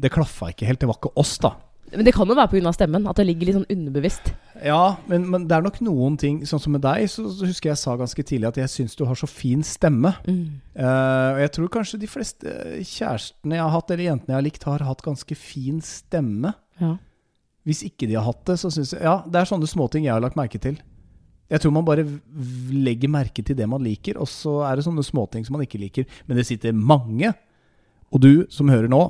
Det 0.00 0.12
klaffa 0.12 0.52
ikke 0.52 0.68
helt. 0.68 0.80
Det 0.80 0.88
var 0.88 0.96
ikke 0.96 1.12
oss, 1.20 1.36
da. 1.40 1.52
Men 1.90 2.06
det 2.06 2.14
kan 2.14 2.28
jo 2.28 2.36
være 2.38 2.52
pga. 2.54 2.72
stemmen. 2.72 3.08
At 3.10 3.20
det 3.20 3.26
ligger 3.28 3.48
litt 3.48 3.58
sånn 3.58 3.68
underbevisst. 3.76 4.32
Ja, 4.64 4.96
men, 5.10 5.26
men 5.32 5.44
det 5.48 5.56
er 5.56 5.64
nok 5.64 5.78
noen 5.84 6.18
ting 6.20 6.42
Sånn 6.48 6.60
som 6.60 6.74
med 6.76 6.82
deg, 6.84 7.06
så, 7.08 7.24
så 7.32 7.48
husker 7.48 7.70
jeg 7.70 7.80
sa 7.80 7.94
ganske 7.96 8.24
tidlig 8.28 8.50
at 8.50 8.58
jeg 8.60 8.72
syns 8.72 8.96
du 8.96 9.06
har 9.08 9.16
så 9.16 9.28
fin 9.28 9.64
stemme. 9.64 10.14
Mm. 10.24 10.60
Uh, 10.76 11.36
og 11.36 11.44
jeg 11.44 11.54
tror 11.56 11.70
kanskje 11.76 12.00
de 12.00 12.10
fleste 12.10 12.56
kjærestene 12.88 13.56
jeg 13.56 13.64
har 13.64 13.72
hatt, 13.76 13.92
eller 13.92 14.08
jentene 14.08 14.32
jeg 14.32 14.38
har 14.38 14.48
likt, 14.48 14.68
har 14.68 14.88
hatt 14.88 15.04
ganske 15.04 15.36
fin 15.36 15.84
stemme. 15.84 16.56
Ja. 16.80 16.96
Hvis 17.68 17.82
ikke 17.84 18.08
de 18.08 18.16
har 18.16 18.24
hatt 18.24 18.44
det, 18.48 18.56
så 18.60 18.70
syns 18.72 18.94
jeg 18.94 19.02
Ja, 19.04 19.18
det 19.26 19.42
er 19.42 19.48
sånne 19.50 19.68
småting 19.68 20.06
jeg 20.06 20.14
har 20.14 20.22
lagt 20.24 20.38
merke 20.38 20.58
til. 20.60 20.78
Jeg 21.50 21.60
tror 21.60 21.72
man 21.74 21.84
bare 21.84 22.04
legger 22.70 23.10
merke 23.10 23.42
til 23.42 23.56
det 23.58 23.66
man 23.68 23.82
liker, 23.82 24.16
og 24.22 24.28
så 24.30 24.60
er 24.68 24.78
det 24.78 24.84
sånne 24.86 25.02
småting 25.04 25.44
som 25.44 25.56
man 25.58 25.64
ikke 25.66 25.80
liker. 25.82 26.06
Men 26.28 26.38
det 26.38 26.46
sitter 26.46 26.72
mange, 26.72 27.32
og 28.14 28.22
du 28.22 28.46
som 28.54 28.70
hører 28.70 28.88
nå, 28.90 29.00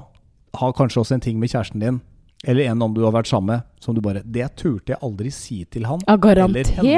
har 0.57 0.73
kanskje 0.75 1.03
også 1.05 1.15
en 1.19 1.21
ting 1.23 1.37
med 1.39 1.53
kjæresten 1.53 1.81
din, 1.85 2.01
eller 2.49 2.71
en 2.73 2.83
om 2.83 2.95
du 2.97 3.03
har 3.05 3.13
vært 3.13 3.29
sammen 3.29 3.53
med, 3.53 3.67
som 3.85 3.95
du 3.95 4.01
bare 4.01 4.23
Det 4.25 4.47
turte 4.57 4.95
jeg 4.95 4.99
aldri 5.05 5.31
si 5.31 5.65
til 5.69 5.85
han. 5.85 6.01
ja, 6.09 6.17
Eller 6.49 6.65
henne. 6.81 6.89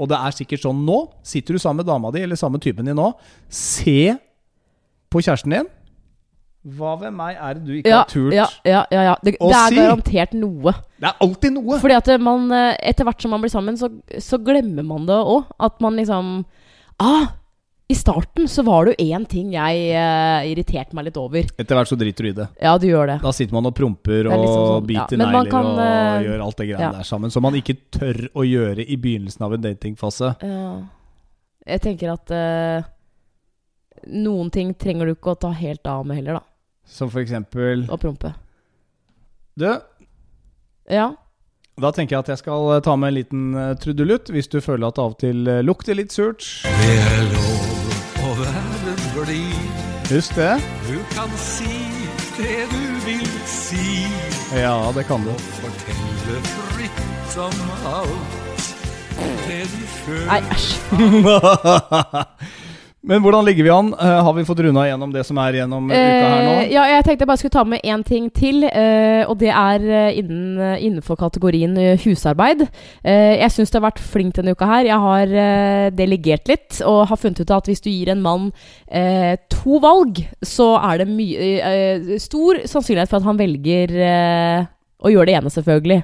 Og 0.00 0.08
det 0.08 0.16
er 0.16 0.30
sikkert 0.32 0.62
sånn 0.64 0.80
nå. 0.86 0.96
Sitter 1.22 1.52
du 1.54 1.60
sammen 1.60 1.84
med 1.84 1.90
dama 1.92 2.10
di 2.10 2.22
eller 2.24 2.36
sammen 2.40 2.56
med 2.58 2.64
typen 2.64 2.88
din 2.88 2.96
nå, 2.96 3.12
se 3.52 4.16
på 5.12 5.20
kjæresten 5.20 5.52
din. 5.52 5.68
Hva 6.60 6.92
ved 7.00 7.14
meg 7.16 7.38
er 7.40 7.56
det 7.56 7.62
du 7.64 7.72
ikke 7.78 7.88
Ja, 7.88 8.02
har 8.02 8.08
turt? 8.10 8.34
ja, 8.36 8.46
ja, 8.68 8.84
ja, 8.92 9.02
ja. 9.08 9.16
Det, 9.24 9.32
Å 9.40 9.48
det 9.48 9.56
er 9.56 9.72
si. 9.72 9.80
garantert 9.80 10.34
noe. 10.36 10.74
Det 11.00 11.08
er 11.08 11.22
alltid 11.24 11.54
noe! 11.56 11.78
Fordi 11.80 11.96
at 11.96 12.10
man 12.20 12.50
eh, 12.52 12.76
etter 12.90 13.08
hvert 13.08 13.24
som 13.24 13.32
man 13.32 13.40
blir 13.40 13.52
sammen, 13.52 13.78
så, 13.80 13.88
så 14.20 14.36
glemmer 14.44 14.84
man 14.84 15.06
det 15.08 15.16
òg. 15.16 15.48
At 15.56 15.80
man 15.80 15.96
liksom 15.96 16.42
Ah! 17.00 17.30
I 17.90 17.94
starten 17.94 18.46
så 18.46 18.62
var 18.62 18.86
det 18.86 18.92
jo 18.92 19.06
én 19.10 19.24
ting 19.26 19.48
jeg 19.50 19.78
uh, 19.98 20.44
irriterte 20.46 20.94
meg 20.94 21.08
litt 21.08 21.16
over. 21.18 21.48
Etter 21.58 21.74
hvert 21.74 21.90
så 21.90 21.96
driter 21.98 22.22
du 22.22 22.28
i 22.28 22.36
det. 22.36 22.46
Ja, 22.62 22.76
du 22.78 22.86
gjør 22.86 23.08
det. 23.10 23.16
Da 23.24 23.32
sitter 23.34 23.56
man 23.56 23.66
og 23.66 23.74
promper 23.74 24.20
er 24.20 24.28
og 24.30 24.44
liksom 24.44 24.66
sånn, 24.68 24.86
biter 24.86 25.16
ja. 25.16 25.18
Negler 25.24 25.50
kan, 25.50 25.66
og 25.72 25.80
uh, 25.80 26.20
gjør 26.22 26.44
alt 26.44 26.60
det 26.60 26.66
greiene 26.68 26.84
ja. 26.86 26.92
der 27.00 27.08
sammen. 27.08 27.34
Som 27.34 27.42
man 27.48 27.56
ikke 27.58 27.74
tør 27.90 28.20
å 28.30 28.46
gjøre 28.46 28.84
i 28.86 28.98
begynnelsen 29.00 29.42
av 29.42 29.56
en 29.56 29.64
datingfase. 29.64 30.30
Ja. 30.38 30.70
Jeg 31.74 31.82
tenker 31.88 32.14
at 32.14 32.30
uh, 32.30 32.86
noen 34.06 34.54
ting 34.54 34.70
trenger 34.78 35.10
du 35.10 35.16
ikke 35.16 35.34
å 35.34 35.40
ta 35.48 35.50
helt 35.58 35.90
av 35.90 36.06
med 36.06 36.20
heller, 36.20 36.38
da. 36.38 36.46
Som 36.90 37.10
for 37.12 37.22
eksempel 37.22 37.86
Og 37.90 38.00
prompe. 38.02 38.32
Du, 39.60 39.66
Ja. 40.90 41.10
da 41.80 41.90
tenker 41.94 42.16
jeg 42.16 42.24
at 42.24 42.28
jeg 42.34 42.38
skal 42.42 42.70
eh, 42.76 42.80
ta 42.82 42.96
med 42.96 43.08
en 43.12 43.14
liten 43.14 43.54
eh, 43.54 43.74
trudelutt, 43.78 44.30
hvis 44.34 44.48
du 44.50 44.58
føler 44.60 44.88
at 44.88 44.96
det 44.96 45.02
av 45.04 45.10
og 45.14 45.18
til 45.22 45.48
eh, 45.48 45.60
lukter 45.62 45.94
litt 45.98 46.12
surt. 46.12 46.42
Det 46.66 46.96
er 46.98 47.22
lov 47.30 48.24
å 48.26 48.34
være 48.40 48.94
blid. 49.14 49.86
Husk 50.10 50.34
det. 50.34 50.56
Du 50.88 50.98
kan 51.14 51.30
si 51.38 51.70
det 52.40 52.66
du 52.72 52.84
vil 53.06 53.26
si. 53.46 54.06
Ja, 54.58 54.74
det 54.96 55.04
kan 55.06 55.22
du. 55.22 55.30
Fortelle 55.60 56.40
fritt 56.74 57.36
om 57.38 57.58
alt 57.86 58.74
det 59.46 59.62
du 59.70 59.82
føler. 60.00 60.26
Nei, 60.26 60.40
æsj. 60.50 60.68
Men 63.00 63.22
hvordan 63.24 63.46
ligger 63.48 63.64
vi 63.64 63.70
an? 63.72 63.94
Uh, 63.96 64.18
har 64.26 64.34
vi 64.36 64.44
fått 64.44 64.58
runda 64.60 64.82
gjennom 64.84 65.12
det 65.14 65.22
som 65.24 65.38
er 65.40 65.56
gjennom 65.56 65.86
uka 65.88 65.96
her 65.96 66.42
nå? 66.44 66.50
Eh, 66.52 66.72
ja, 66.74 66.82
jeg 66.90 67.04
tenkte 67.06 67.24
jeg 67.24 67.30
bare 67.30 67.40
skulle 67.40 67.54
ta 67.54 67.62
med 67.64 67.86
én 67.88 68.02
ting 68.04 68.26
til. 68.36 68.66
uh, 68.68 69.22
og 69.24 69.38
det 69.40 69.48
er 69.48 69.86
innen, 70.20 70.58
innenfor 70.76 71.16
kategorien 71.20 71.76
husarbeid. 72.04 72.66
Jeg 73.04 73.52
syns 73.52 73.72
du 73.72 73.78
har 73.78 73.86
vært 73.86 74.02
flink 74.02 74.34
denne 74.36 74.52
uka 74.52 74.68
her. 74.68 74.88
Jeg 74.88 75.00
har 75.04 75.90
delegert 75.96 76.50
litt 76.50 76.80
og 76.86 77.06
har 77.10 77.20
funnet 77.20 77.40
ut 77.40 77.52
at 77.54 77.70
hvis 77.70 77.82
du 77.84 77.88
gir 77.90 78.10
en 78.12 78.22
mann 78.24 78.50
to 79.52 79.80
valg, 79.82 80.20
så 80.44 80.72
er 80.80 81.02
det 81.02 81.08
mye 81.10 82.18
stor 82.22 82.62
sannsynlighet 82.68 83.12
for 83.12 83.20
at 83.20 83.28
han 83.28 83.40
velger 83.40 83.96
eh, 85.04 85.10
gjør 85.14 85.26
det 85.30 85.34
ene, 85.38 85.50
selvfølgelig. 85.52 85.98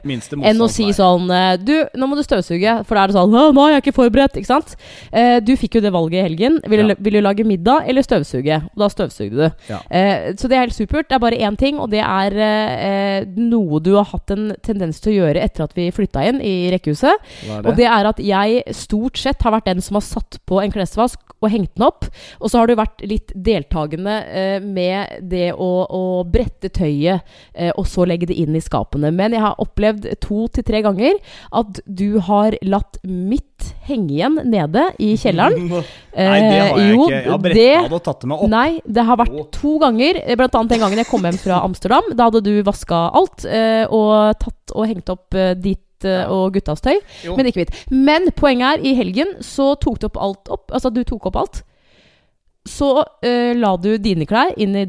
Enn 0.50 0.60
å 0.64 0.68
si 0.72 0.86
sånn 0.96 1.30
eh, 1.30 1.56
Du, 1.62 1.74
nå 1.96 2.06
må 2.08 2.16
du 2.18 2.22
støvsuge. 2.24 2.76
For 2.86 2.96
da 2.96 3.04
er 3.04 3.12
det 3.12 3.16
sånn 3.18 3.30
Nå 3.32 3.64
er 3.66 3.74
jeg 3.76 3.84
ikke 3.84 3.96
forberedt. 4.00 4.36
Ikke 4.40 4.48
sant? 4.50 4.76
Eh, 5.12 5.38
du 5.44 5.54
fikk 5.58 5.76
jo 5.78 5.82
det 5.84 5.92
valget 5.94 6.20
i 6.20 6.24
helgen. 6.26 6.60
Vil, 6.66 6.80
Ja. 6.82 6.94
du, 6.94 7.02
vil 7.04 7.18
du 7.18 7.20
lage 7.24 7.44
middag 7.46 7.86
eller 7.88 8.02
støvsuge? 8.06 8.58
Og 8.74 8.82
da 8.84 8.88
støvsugde 8.92 9.36
du. 9.36 9.66
Ja. 9.70 9.80
Eh, 9.90 10.32
så 10.36 10.48
det 10.48 10.56
er 10.56 10.64
helt 10.66 10.76
supert. 10.76 11.08
Det 11.08 11.16
er 11.18 11.22
bare 11.22 11.38
én 11.40 11.56
ting, 11.58 11.78
og 11.82 11.90
det 11.92 12.02
er 12.04 12.36
eh, 12.36 13.24
noe 13.36 13.80
du 13.84 13.94
har 13.96 14.08
hatt 14.10 14.30
en 14.34 14.50
tendens 14.62 15.00
til 15.00 15.12
å 15.12 15.16
gjøre 15.20 15.42
etter 15.44 15.64
at 15.66 15.76
vi 15.76 15.88
flytta 15.94 16.24
inn 16.28 16.40
i 16.44 16.70
rekkehuset. 16.74 17.26
Og 17.62 17.72
det? 17.76 17.86
er 17.86 18.08
at 18.08 18.18
jeg 18.18 18.62
stort 18.74 19.18
sett 19.20 19.42
har 19.46 19.54
vært 19.54 19.68
den 19.70 19.80
som 19.84 19.98
har 19.98 20.04
satt 20.04 20.38
på 20.48 20.58
en 20.62 20.72
klesvask 20.74 21.20
og 21.40 21.50
hengt 21.52 21.74
den 21.76 21.86
opp. 21.86 22.08
Og 22.40 22.50
så 22.50 22.58
har 22.60 22.66
du 22.70 22.74
vært 22.78 23.02
litt 23.06 23.32
deltakende 23.34 24.16
med 24.64 25.20
det 25.30 25.52
å, 25.54 25.70
å 25.86 26.02
brette 26.24 26.70
tøyet 26.74 27.22
og 27.76 27.86
så 27.88 28.06
legge 28.08 28.26
det 28.30 28.38
inn 28.40 28.56
i 28.56 28.62
skapene. 28.86 29.10
Men 29.12 29.32
jeg 29.36 29.40
har 29.42 29.56
opplevd 29.58 30.06
to 30.22 30.46
til 30.48 30.64
tre 30.64 30.80
ganger 30.82 31.18
at 31.52 31.80
du 31.86 32.18
har 32.20 32.56
latt 32.62 32.98
mitt 33.04 33.72
henge 33.86 34.10
igjen 34.16 34.38
nede 34.44 34.82
i 35.02 35.14
kjelleren. 35.16 35.68
Nei, 36.16 36.40
det 36.40 36.60
har 36.60 36.66
jeg 36.66 36.76
Eh, 36.76 36.90
jo, 36.94 37.06
ikke. 37.06 37.14
Jeg 37.16 37.30
har 37.30 37.38
bretta 37.38 37.56
det- 37.60 37.92
og 37.92 38.02
tatt 38.04 38.20
det 38.20 38.28
med 38.28 38.36
opp. 38.38 38.48
Nei, 38.50 38.80
det 38.86 39.04
har 39.04 39.16
vært 39.16 39.50
to 39.52 39.78
ganger. 39.78 40.20
eh, 40.24 40.36
Blant 40.36 40.54
annet 40.54 40.70
den 40.70 40.80
gangen 40.80 40.98
jeg 40.98 41.06
kom 41.10 41.22
hjem 41.22 41.38
fra 41.38 41.60
Amsterdam. 41.64 42.02
Da 42.16 42.24
hadde 42.30 42.42
du 42.44 42.62
vaska 42.62 43.10
alt 43.14 43.44
eh, 43.44 43.86
og 43.90 44.38
tatt 44.38 44.72
og 44.74 44.86
hengt 44.86 45.08
opp 45.10 45.34
eh, 45.34 45.54
ditt 45.54 46.04
eh, 46.04 46.26
og 46.30 46.52
guttas 46.54 46.80
tøy, 46.84 46.98
Jo. 47.24 47.36
men 47.36 47.46
ikke 47.46 47.62
mitt. 47.64 47.74
Men 47.90 48.28
poenget 48.36 48.78
er, 48.78 48.84
i 48.84 48.94
helgen 48.94 49.36
så 49.40 49.74
tok 49.80 49.98
du 50.00 50.06
opp 50.10 50.16
alt 50.20 50.48
opp. 50.52 50.70
Altså, 50.72 50.90
du 50.92 51.02
tok 51.04 51.26
opp 51.30 51.36
alt. 51.36 51.62
Så 52.66 52.88
uh, 52.98 53.52
la 53.54 53.76
du 53.78 53.92
dine 54.02 54.26
klær 54.26 54.50
inn 54.58 54.74
i 54.74 54.86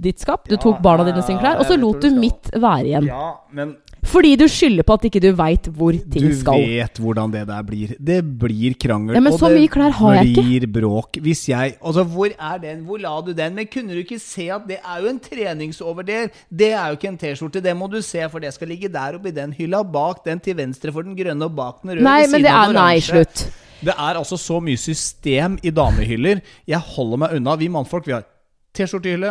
ditt 0.00 0.18
skap. 0.22 0.48
Du 0.48 0.56
tok 0.56 0.80
barna 0.82 1.04
dine 1.08 1.22
sine 1.26 1.38
klær, 1.42 1.60
og 1.60 1.66
så 1.68 1.76
lot 1.78 2.00
du 2.02 2.08
du 2.10 2.18
mitt 2.20 2.50
være 2.56 2.84
igjen. 2.88 3.06
Ja, 3.10 3.34
men 3.52 3.76
Fordi 4.10 4.30
du 4.40 4.46
skylder 4.48 4.82
på 4.88 4.94
at 4.96 5.02
ikke 5.04 5.20
du 5.20 5.28
veit 5.36 5.66
hvor 5.76 5.92
ting 5.92 6.24
du 6.24 6.34
skal. 6.34 6.56
vet 6.64 6.96
hvordan 6.98 7.30
det 7.34 7.42
der 7.50 7.62
blir. 7.68 7.90
Det 8.00 8.16
blir 8.40 8.74
krangel. 8.80 9.14
Ja, 9.14 9.20
men 9.20 9.32
så 9.36 9.50
det 9.52 9.58
mye 9.60 9.68
klær 9.70 9.92
har 9.98 10.14
jeg 10.16 10.30
ikke. 10.32 10.44
blir 10.46 10.66
bråk. 10.80 11.18
Hvis 11.20 11.42
jeg 11.50 11.76
Altså, 11.84 12.02
hvor 12.08 12.32
er 12.32 12.58
den? 12.62 12.80
Hvor 12.88 12.98
la 12.98 13.12
du 13.20 13.32
den? 13.36 13.54
Men 13.54 13.66
kunne 13.70 13.92
du 13.92 14.00
ikke 14.00 14.18
se 14.18 14.48
at 14.50 14.66
det 14.66 14.78
er 14.80 15.02
jo 15.04 15.08
en 15.12 15.20
treningsoverdel? 15.20 16.30
Det 16.50 16.72
er 16.72 16.88
jo 16.88 16.96
ikke 16.98 17.08
en 17.12 17.18
T-skjorte. 17.20 17.62
Det 17.62 17.76
må 17.76 17.90
du 17.92 18.00
se, 18.02 18.24
for 18.32 18.40
det 18.40 18.54
skal 18.56 18.68
ligge 18.72 18.88
der 18.88 19.20
oppi 19.20 19.30
den 19.36 19.52
hylla. 19.52 19.82
Bak 19.84 20.24
den 20.24 20.40
til 20.40 20.56
venstre 20.56 20.90
for 20.92 21.02
den 21.06 21.14
grønne, 21.14 21.44
og 21.44 21.54
bak 21.56 21.82
den 21.82 21.90
røde. 21.98 22.02
Nei, 22.08 22.22
ved 22.24 22.34
siden 22.40 22.46
av 22.50 22.66
den 22.72 22.80
Nei, 22.80 22.96
oransje. 22.96 23.12
slutt. 23.12 23.46
Det 23.80 23.94
er 23.96 24.18
altså 24.20 24.36
så 24.36 24.58
mye 24.60 24.76
system 24.76 25.58
i 25.64 25.70
damehyller. 25.70 26.40
Jeg 26.68 26.78
holder 26.96 27.16
meg 27.22 27.36
unna. 27.38 27.54
Vi 27.56 27.68
mannfolk, 27.68 28.06
vi 28.08 28.12
har 28.16 28.24
T-skjortehylle, 28.76 29.30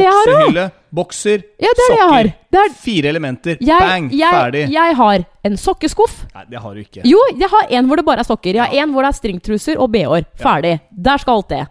jeg 0.00 0.12
boksehylle, 0.24 0.62
bokser, 0.96 1.42
Ja, 1.60 1.68
det 1.76 1.84
er 1.84 1.90
det 1.92 1.98
jeg 1.98 2.08
har. 2.08 2.24
sokker. 2.24 2.30
Det 2.50 2.60
er, 2.60 2.70
Fire 2.80 3.08
elementer. 3.12 3.56
jeg, 3.60 3.78
Bang! 3.78 4.06
ferdig. 4.10 4.62
jeg, 4.62 4.72
jeg 4.72 4.96
har 4.96 5.24
en 5.44 5.56
sokkeskuff. 5.56 6.14
Nei, 6.34 6.44
det 6.50 6.62
har 6.64 6.74
du 6.74 6.80
ikke. 6.80 7.02
Jo, 7.04 7.18
jeg 7.38 7.48
har 7.52 7.66
en 7.70 7.86
hvor 7.86 7.96
det 8.00 8.04
bare 8.06 8.24
er 8.24 8.28
sokker. 8.30 8.54
Jeg 8.56 8.64
har 8.64 8.72
en 8.86 8.92
hvor 8.94 9.02
det 9.04 9.08
er 9.12 9.18
stringtruser 9.20 9.76
og 9.78 9.92
bh-er. 9.92 10.24
Ferdig. 10.40 10.80
Der 10.90 11.16
skal 11.18 11.34
alt 11.42 11.48
det. 11.52 11.66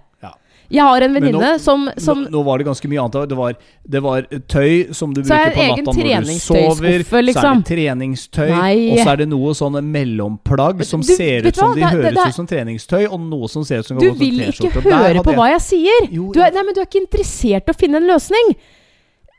Jeg 0.69 0.83
har 0.85 1.01
en 1.01 1.13
venninne 1.17 1.47
som, 1.59 1.87
som 1.97 2.19
nå, 2.23 2.29
nå 2.29 2.41
var 2.45 2.59
det 2.61 2.65
ganske 2.67 2.89
mye 2.91 3.01
annet. 3.01 3.29
Det 3.31 3.37
var, 3.39 3.55
det 3.89 4.01
var 4.05 4.21
tøy 4.53 4.93
som 4.93 5.13
du 5.15 5.21
er 5.21 5.25
bruker 5.25 5.55
på 5.55 5.63
natta 5.65 5.93
når 5.95 6.27
du 6.27 6.33
sover. 6.35 6.75
sover. 6.75 7.03
Så 7.09 7.17
er 7.17 7.25
liksom. 7.25 7.63
det 7.63 7.69
treningstøy, 7.71 8.49
Nei. 8.51 8.75
og 8.93 8.99
så 9.01 9.07
er 9.15 9.21
det 9.23 9.27
noe 9.31 9.53
sånne 9.57 9.81
mellomplagg 9.81 10.83
som 10.85 11.01
Du, 11.01 11.09
ser 11.15 11.47
ut 11.49 11.55
som 11.57 11.71
hva? 11.71 11.75
de 11.75 11.81
Det- 11.81 11.91
høres 11.97 12.13
det- 12.19 12.27
ut 12.29 12.35
som 12.37 12.47
treningstøy, 12.47 13.07
og 13.09 13.19
noe 13.19 13.47
som 13.49 13.63
ser 13.65 13.79
ut 13.79 13.85
som 13.89 13.97
Du 13.97 14.11
vil 14.13 14.39
ikke. 14.45 14.69
Og 14.77 14.83
der 14.83 14.91
høre 14.93 15.23
på 15.25 15.31
jeg- 15.33 15.39
hva 15.41 15.47
jeg 15.55 15.61
sier! 15.61 16.07
Jo, 16.11 16.31
Du 16.31 16.39
er, 16.39 16.51
nei, 16.51 16.63
men 16.63 16.73
du 16.75 16.81
er 16.81 16.85
ikke 16.85 17.01
interessert 17.01 17.63
i 17.65 17.71
å 17.71 17.75
finne 17.75 17.97
en 17.97 18.07
løsning. 18.07 18.55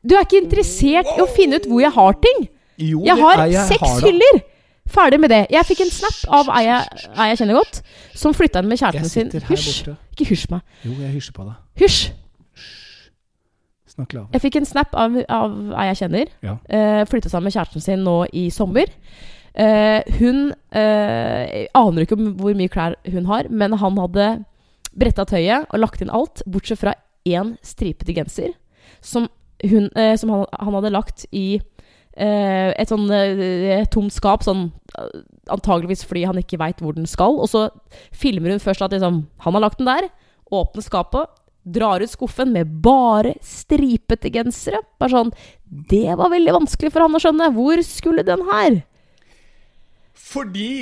Du 0.04 0.16
er 0.16 0.24
ikke 0.24 0.42
interessert 0.42 1.06
i 1.16 1.20
å 1.20 1.28
finne 1.28 1.56
ut 1.60 1.66
hvor 1.68 1.80
jeg 1.80 1.92
har 1.92 2.12
ting. 2.14 2.48
Jo, 2.80 3.04
Jeg 3.04 3.18
har 3.20 3.46
jeg 3.46 3.68
seks 3.68 3.80
har 3.86 4.00
hyller! 4.00 4.42
Ferdig 4.90 5.20
med 5.22 5.30
det. 5.32 5.44
Jeg 5.54 5.66
fikk 5.68 5.84
en 5.84 5.92
snap 5.94 6.18
av 6.40 6.50
ei 6.58 6.64
jeg, 6.66 7.02
jeg 7.14 7.40
kjenner 7.40 7.58
godt, 7.60 7.80
som 8.18 8.34
flytta 8.36 8.62
inn 8.62 8.70
med 8.70 8.80
kjæresten 8.80 9.12
sin. 9.12 9.30
Hysj! 9.48 9.92
Ikke 10.14 10.26
hysj 10.32 10.48
meg. 10.50 10.64
Jo, 10.82 10.96
jeg 10.98 11.14
hysjer 11.14 11.36
på 11.36 11.46
deg. 11.46 11.58
Hysj! 11.80 12.00
Snakk 13.90 14.14
lavere. 14.14 14.30
Jeg 14.34 14.44
fikk 14.46 14.60
en 14.60 14.68
snap 14.68 14.94
av, 14.98 15.16
ei 15.16 15.88
jeg 15.90 16.00
kjenner. 16.04 16.32
Ja. 16.46 16.56
Uh, 16.66 17.02
flytta 17.10 17.30
sammen 17.30 17.50
med 17.50 17.56
kjæresten 17.56 17.84
sin 17.84 18.04
nå 18.06 18.16
i 18.34 18.48
sommer. 18.54 18.90
Uh, 19.50 20.00
hun 20.18 20.50
uh, 20.50 21.44
aner 21.74 22.04
ikke 22.06 22.18
hvor 22.18 22.54
mye 22.58 22.70
klær 22.70 22.98
hun 23.10 23.26
har, 23.30 23.50
men 23.50 23.78
han 23.78 23.98
hadde 23.98 24.28
bretta 24.96 25.26
tøyet 25.28 25.68
og 25.70 25.82
lagt 25.82 26.02
inn 26.02 26.12
alt, 26.12 26.42
bortsett 26.50 26.80
fra 26.80 26.94
én 27.28 27.54
stripete 27.62 28.14
genser, 28.16 28.54
som, 29.00 29.28
hun, 29.64 29.90
eh, 29.96 30.16
som 30.18 30.32
han, 30.34 30.46
han 30.52 30.76
hadde 30.78 30.94
lagt 30.94 31.26
i 31.30 31.60
eh, 31.60 31.64
et 32.20 32.90
sånn 32.90 33.08
eh, 33.14 33.84
tomt 33.92 34.12
skap, 34.14 34.44
sånn 34.44 34.68
eh, 34.98 35.20
antageligvis 35.52 36.04
fordi 36.08 36.26
han 36.28 36.40
ikke 36.40 36.60
veit 36.60 36.82
hvor 36.82 36.96
den 36.96 37.08
skal. 37.10 37.38
Og 37.40 37.50
så 37.50 37.68
filmer 38.12 38.54
hun 38.54 38.62
først 38.62 38.84
at 38.84 38.94
liksom, 38.96 39.24
han 39.44 39.56
har 39.56 39.64
lagt 39.64 39.80
den 39.80 39.90
der, 39.90 40.10
åpner 40.50 40.84
skapet, 40.84 41.30
drar 41.64 42.02
ut 42.02 42.10
skuffen 42.10 42.52
med 42.54 42.70
bare 42.84 43.34
stripete 43.44 44.32
gensere. 44.32 44.80
Bare 45.00 45.12
sånn 45.12 45.34
Det 45.64 46.16
var 46.18 46.32
veldig 46.32 46.56
vanskelig 46.56 46.92
for 46.92 47.04
han 47.04 47.14
å 47.14 47.20
skjønne. 47.22 47.52
Hvor 47.54 47.82
skulle 47.86 48.26
den 48.26 48.42
her? 48.48 48.80
Fordi 50.16 50.72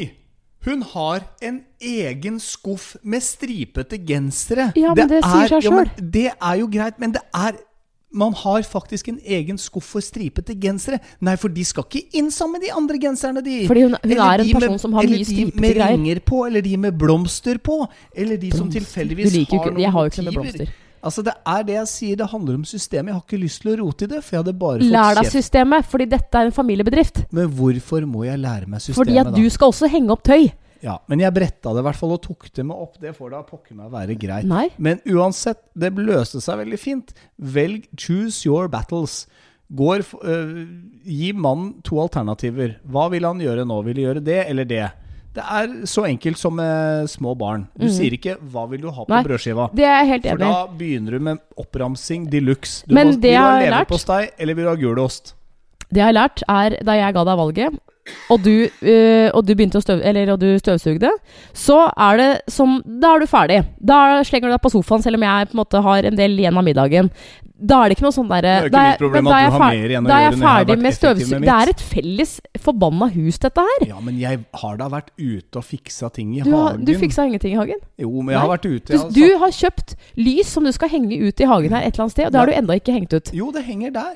hun 0.66 0.82
har 0.82 1.22
en 1.44 1.62
egen 1.80 2.38
skuff 2.42 2.96
med 3.02 3.22
stripete 3.24 3.98
gensere. 4.04 4.72
Ja, 4.76 4.94
men 4.96 5.10
det 5.10 5.22
sier 5.22 5.54
seg 5.54 5.64
ja, 5.64 5.72
selv. 5.72 6.02
Det 6.02 6.28
er 6.34 6.60
jo 6.60 6.68
greit, 6.72 6.98
men 7.00 7.14
det 7.14 7.22
er 7.36 7.60
man 8.10 8.32
har 8.32 8.62
faktisk 8.62 9.08
en 9.08 9.18
egen 9.24 9.58
skuff 9.58 9.84
for 9.84 10.00
stripete 10.00 10.54
gensere. 10.60 10.98
Nei, 11.20 11.36
for 11.36 11.48
de 11.52 11.64
skal 11.64 11.84
ikke 11.84 12.06
inn 12.16 12.30
sammen 12.30 12.58
med 12.58 12.62
de 12.68 12.72
andre 12.72 12.98
genserne, 12.98 13.42
de. 13.44 13.66
Fordi 13.68 13.82
hun, 13.84 13.96
hun 14.02 14.12
er 14.18 14.40
en 14.40 14.52
person 14.54 14.70
med- 14.72 14.80
som 14.80 14.92
har 14.94 15.02
mye 15.02 15.14
Eller 15.14 15.24
de 15.24 15.60
med 15.60 15.76
ringer 15.76 16.20
på, 16.20 16.46
eller 16.46 16.62
de 16.62 16.76
med 16.76 16.98
blomster 16.98 17.58
på. 17.58 17.86
Eller 18.16 18.36
de 18.36 18.50
som 18.50 18.70
tilfeldigvis 18.70 19.32
har 19.32 19.40
ikke- 19.44 19.70
noen 19.72 19.80
jeg 19.80 19.92
har 19.92 20.00
jo 20.04 20.10
ikke 20.10 20.24
noe 20.24 20.24
med 20.24 20.34
motiver. 20.34 20.52
blomster. 20.52 20.74
Altså, 21.04 21.22
det 21.22 21.32
er 21.46 21.62
det 21.62 21.74
jeg 21.74 21.86
sier. 21.86 22.16
Det 22.16 22.26
handler 22.30 22.54
om 22.54 22.64
systemet. 22.64 23.06
Jeg 23.06 23.14
har 23.14 23.22
ikke 23.28 23.42
lyst 23.44 23.62
til 23.62 23.70
å 23.76 23.84
rote 23.84 24.02
i 24.02 24.06
det, 24.06 24.24
for 24.24 24.36
jeg 24.36 24.44
hadde 24.44 24.58
bare 24.58 24.78
fått 24.80 24.90
Lær 24.90 25.14
deg 25.14 25.30
systemet, 25.30 25.84
fordi 25.86 26.08
dette 26.10 26.34
er 26.34 26.46
en 26.46 26.52
familiebedrift. 26.52 27.26
Men 27.30 27.48
hvorfor 27.50 28.00
må 28.04 28.24
jeg 28.24 28.38
lære 28.40 28.66
meg 28.66 28.80
systemet, 28.80 28.96
da? 28.96 29.02
Fordi 29.04 29.18
at 29.28 29.34
du 29.36 29.50
skal 29.50 29.68
også 29.68 29.88
henge 29.88 30.10
opp 30.10 30.22
tøy. 30.24 30.50
Ja, 30.84 30.98
men 31.10 31.22
jeg 31.22 31.34
bretta 31.34 31.72
det 31.74 31.82
i 31.82 31.86
hvert 31.88 31.98
fall 31.98 32.14
og 32.14 32.22
tok 32.24 32.48
det 32.54 32.64
med 32.66 32.78
opp. 32.78 32.98
Det 33.02 33.14
får 33.16 33.34
da 33.34 33.42
pokker 33.46 33.78
meg 33.78 33.90
være 33.92 34.16
greit. 34.20 34.46
Nei. 34.48 34.68
Men 34.78 35.02
uansett, 35.08 35.60
det 35.78 35.92
løste 35.98 36.42
seg 36.44 36.60
veldig 36.62 36.78
fint. 36.80 37.12
Velg 37.36 37.88
choose 37.98 38.46
your 38.46 38.70
battles. 38.72 39.24
Går, 39.68 40.06
øh, 40.24 40.54
gi 41.04 41.32
mannen 41.36 41.74
to 41.84 41.98
alternativer. 42.00 42.78
Hva 42.88 43.08
vil 43.12 43.26
han 43.28 43.42
gjøre 43.42 43.66
nå? 43.68 43.82
Vil 43.84 43.98
han 44.00 44.06
gjøre 44.06 44.24
det 44.24 44.40
eller 44.46 44.68
det? 44.68 44.86
Det 45.38 45.44
er 45.44 45.74
så 45.86 46.06
enkelt 46.08 46.38
som 46.40 46.56
med 46.58 47.10
små 47.10 47.34
barn. 47.38 47.68
Du 47.78 47.86
sier 47.92 48.14
ikke 48.16 48.38
'hva 48.40 48.64
vil 48.70 48.80
du 48.80 48.90
ha 48.90 49.04
på. 49.04 49.12
Nei, 49.12 49.22
brødskiva'? 49.22 49.68
Det 49.74 49.84
er 49.84 49.98
jeg 50.02 50.08
helt 50.08 50.24
enig 50.26 50.38
For 50.38 50.38
da 50.38 50.66
begynner 50.78 51.10
du 51.10 51.18
med 51.18 51.38
oppramsing 51.56 52.30
de 52.30 52.40
luxe. 52.40 52.84
Du 52.88 52.94
Men 52.94 53.08
må, 53.08 53.12
det 53.20 53.22
vil 53.22 53.36
du 53.36 53.44
ha 53.44 53.60
leverpostei, 53.60 54.30
eller 54.38 54.54
vil 54.54 54.64
du 54.64 54.70
ha 54.70 54.76
gulost? 54.76 55.34
Det 55.88 56.00
jeg 56.00 56.04
har 56.04 56.16
lært, 56.16 56.42
er 56.48 56.82
da 56.84 56.96
jeg 56.96 57.14
ga 57.14 57.24
deg 57.24 57.38
valget, 57.38 57.78
og 58.30 58.42
du, 58.44 58.68
øh, 58.82 59.30
og 59.34 59.44
du 59.46 59.54
begynte 59.54 59.78
å 59.80 59.82
støv, 59.84 60.00
eller, 60.04 60.32
og 60.34 60.38
du 60.40 60.46
støvsugde, 60.58 61.10
så 61.54 61.80
er 61.96 62.16
det 62.16 62.30
som 62.52 62.82
Da 62.86 63.14
er 63.14 63.20
du 63.20 63.26
ferdig. 63.26 63.64
Da 63.80 64.22
slenger 64.24 64.48
du 64.48 64.54
deg 64.56 64.62
på 64.62 64.70
sofaen, 64.72 65.02
selv 65.02 65.16
om 65.20 65.22
jeg 65.22 65.48
på 65.50 65.56
en 65.56 65.62
måte 65.64 65.82
har 65.82 66.04
en 66.04 66.16
del 66.16 66.38
igjen 66.38 66.56
av 66.56 66.64
middagen. 66.64 67.10
Da 67.58 67.80
er 67.82 67.88
det 67.90 67.96
ikke 67.96 68.04
noe 68.06 68.14
sånn 68.14 68.28
derre 68.30 68.50
er 68.66 68.68
da 68.70 68.78
er- 68.92 69.00
mitt 69.02 69.24
da 69.26 69.34
er 69.34 69.42
jeg 69.42 69.52
fer- 69.52 70.06
Da 70.06 70.18
er 70.18 70.30
jeg 70.30 70.38
ferdig 70.38 70.68
jeg 70.68 70.78
med 70.78 70.92
støvsuging. 70.94 71.26
støvsug. 71.26 71.40
Det 71.42 71.54
er 71.56 71.68
et 71.72 71.80
felles 71.80 72.40
forbanna 72.56 73.08
hus, 73.12 73.38
dette 73.38 73.58
her. 73.58 73.86
Ja, 73.88 73.98
men 74.00 74.16
jeg 74.20 74.44
har 74.54 74.76
da 74.76 74.88
vært 74.88 75.08
ute 75.18 75.56
og 75.58 75.64
fiksa 75.64 76.12
ting 76.12 76.36
i 76.36 76.40
Du, 76.42 76.52
har, 76.54 76.70
hagen. 76.70 76.84
du 76.84 76.92
fiksa 76.94 77.26
ingenting 77.26 77.54
i 77.54 77.56
hagen. 77.58 77.80
Jo, 77.98 78.10
men 78.22 78.34
jeg 78.36 78.40
har 78.40 78.48
vært 78.58 78.64
ute. 78.70 78.90
Jeg 78.94 79.00
har 79.00 79.10
du 79.10 79.38
har 79.38 79.48
kjøpt 79.50 79.96
lys 80.16 80.46
som 80.46 80.62
du 80.64 80.70
skal 80.70 80.88
henge 80.88 81.18
ut 81.18 81.40
i 81.40 81.44
hagen 81.44 81.70
her 81.72 81.82
et 81.82 81.94
eller 81.94 82.04
annet 82.04 82.12
sted, 82.12 82.26
og 82.26 82.32
det 82.32 82.38
har 82.38 82.46
du 82.46 82.52
enda 82.52 82.74
ikke 82.78 82.92
hengt 82.94 83.12
ut. 83.12 83.32
Jo, 83.34 83.50
det 83.50 83.64
henger 83.64 83.90
der. 83.92 84.14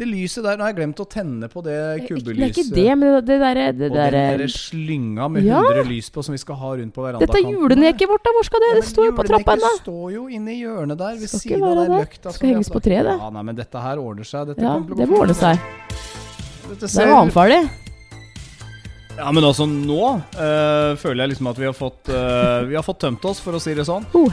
Det 0.00 0.06
lyset 0.08 0.40
der. 0.46 0.56
Nå 0.56 0.64
har 0.64 0.70
jeg 0.72 0.78
glemt 0.80 1.00
å 1.02 1.04
tenne 1.12 1.48
på 1.52 1.60
det 1.62 1.74
Ikke- 2.00 2.14
kubbelyset. 2.16 2.38
Det 2.40 2.46
er 2.46 2.52
ikke 2.54 2.74
det, 2.74 2.92
men 2.96 3.24
det 3.28 3.36
derre 3.42 3.54
der, 3.54 3.68
og 3.68 3.78
den 3.80 3.92
derre- 3.92 4.38
der 4.40 4.48
slynga 4.54 5.26
med 5.30 5.44
Ja. 5.44 5.60
100 5.60 5.84
lys 5.90 6.08
på 6.10 6.24
som 6.24 6.32
vi 6.32 6.38
skal 6.40 6.56
ha 6.56 6.70
rundt 6.80 6.94
på 6.96 7.02
verandakanten. 7.04 7.28
Dette 7.28 7.42
er 7.44 7.52
juleneket 7.52 8.08
vårt, 8.08 8.24
da! 8.24 8.30
Hvor 8.32 8.44
skal 8.48 8.60
det? 8.64 8.70
Det 8.80 8.84
står 8.88 9.04
jo 9.10 9.12
på 9.12 9.26
trappa 9.28 9.52
ennå. 9.58 9.68
Det 9.76 9.82
står 9.84 10.06
jo 10.14 10.22
inne 10.28 10.48
i 10.56 10.60
hjørnet 10.64 10.96
der, 10.96 11.12
ved 11.20 11.28
siden 11.28 11.62
av 11.62 11.68
være 11.76 11.86
den 11.86 12.00
løkta. 12.00 12.32
Skal 12.32 12.48
henges 12.48 12.70
på 12.72 12.80
treet, 12.80 13.04
det. 13.04 13.18
Ja, 13.20 13.28
nei, 13.30 13.42
men 13.42 13.54
dette 13.60 13.78
her 13.84 13.96
ordner 14.00 14.24
seg. 14.24 14.46
Dette 14.48 14.62
Ja, 14.64 14.78
det 14.80 15.08
må 15.08 15.20
ordne 15.20 15.34
seg. 15.36 15.60
Dette 16.70 16.80
Det 16.80 16.90
ser- 16.90 17.02
er 17.04 17.12
vanfarlig. 17.12 17.60
Ja, 19.18 19.30
men 19.32 19.44
altså 19.44 19.66
nå 19.68 20.22
øh, 20.38 20.96
føler 20.96 21.26
jeg 21.26 21.30
liksom 21.36 21.46
at 21.50 21.58
vi 21.58 21.64
har 21.68 21.74
fått 21.76 22.08
øh, 22.08 22.68
Vi 22.70 22.74
har 22.74 22.82
fått 22.82 23.00
tømt 23.00 23.24
oss, 23.28 23.38
for 23.40 23.52
å 23.52 23.60
si 23.60 23.74
det 23.74 23.84
sånn. 23.84 24.06
Oh. 24.14 24.30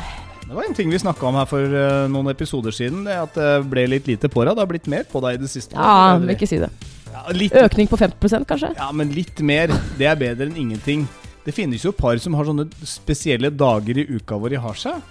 Det 0.48 0.56
var 0.56 0.64
en 0.64 0.74
ting 0.78 0.90
vi 0.90 1.00
snakka 1.00 1.26
om 1.28 1.36
her 1.36 1.48
for 1.50 1.60
uh, 1.76 2.06
noen 2.12 2.30
episoder 2.32 2.72
siden. 2.72 3.02
Det 3.08 3.16
at 3.20 3.36
det 3.36 3.50
ble 3.68 3.84
litt 3.92 4.08
lite 4.08 4.30
på 4.32 4.46
deg. 4.46 4.56
Det 4.56 4.64
har 4.64 4.70
blitt 4.70 4.88
mer 4.88 5.04
på 5.12 5.20
deg 5.26 5.36
i 5.36 5.42
det 5.44 5.50
siste. 5.52 5.76
Ja, 5.76 6.16
men 6.22 6.32
ikke 6.36 6.48
si 6.48 6.60
det. 6.62 6.70
ja, 7.12 7.26
Økning 7.66 7.90
på 7.92 8.00
50% 8.00 8.48
kanskje? 8.48 8.70
ja, 8.78 8.88
men 8.96 9.12
litt 9.16 9.42
mer. 9.44 9.74
Det 10.00 10.08
er 10.08 10.16
bedre 10.20 10.48
enn 10.48 10.56
ingenting. 10.56 11.04
Det 11.44 11.52
finnes 11.56 11.84
jo 11.84 11.92
par 11.96 12.18
som 12.24 12.36
har 12.40 12.48
sånne 12.48 12.66
spesielle 12.88 13.52
dager 13.52 14.00
i 14.00 14.08
uka 14.18 14.40
hvor 14.40 14.52
de 14.52 14.60
har 14.60 14.80
seg. 14.80 15.04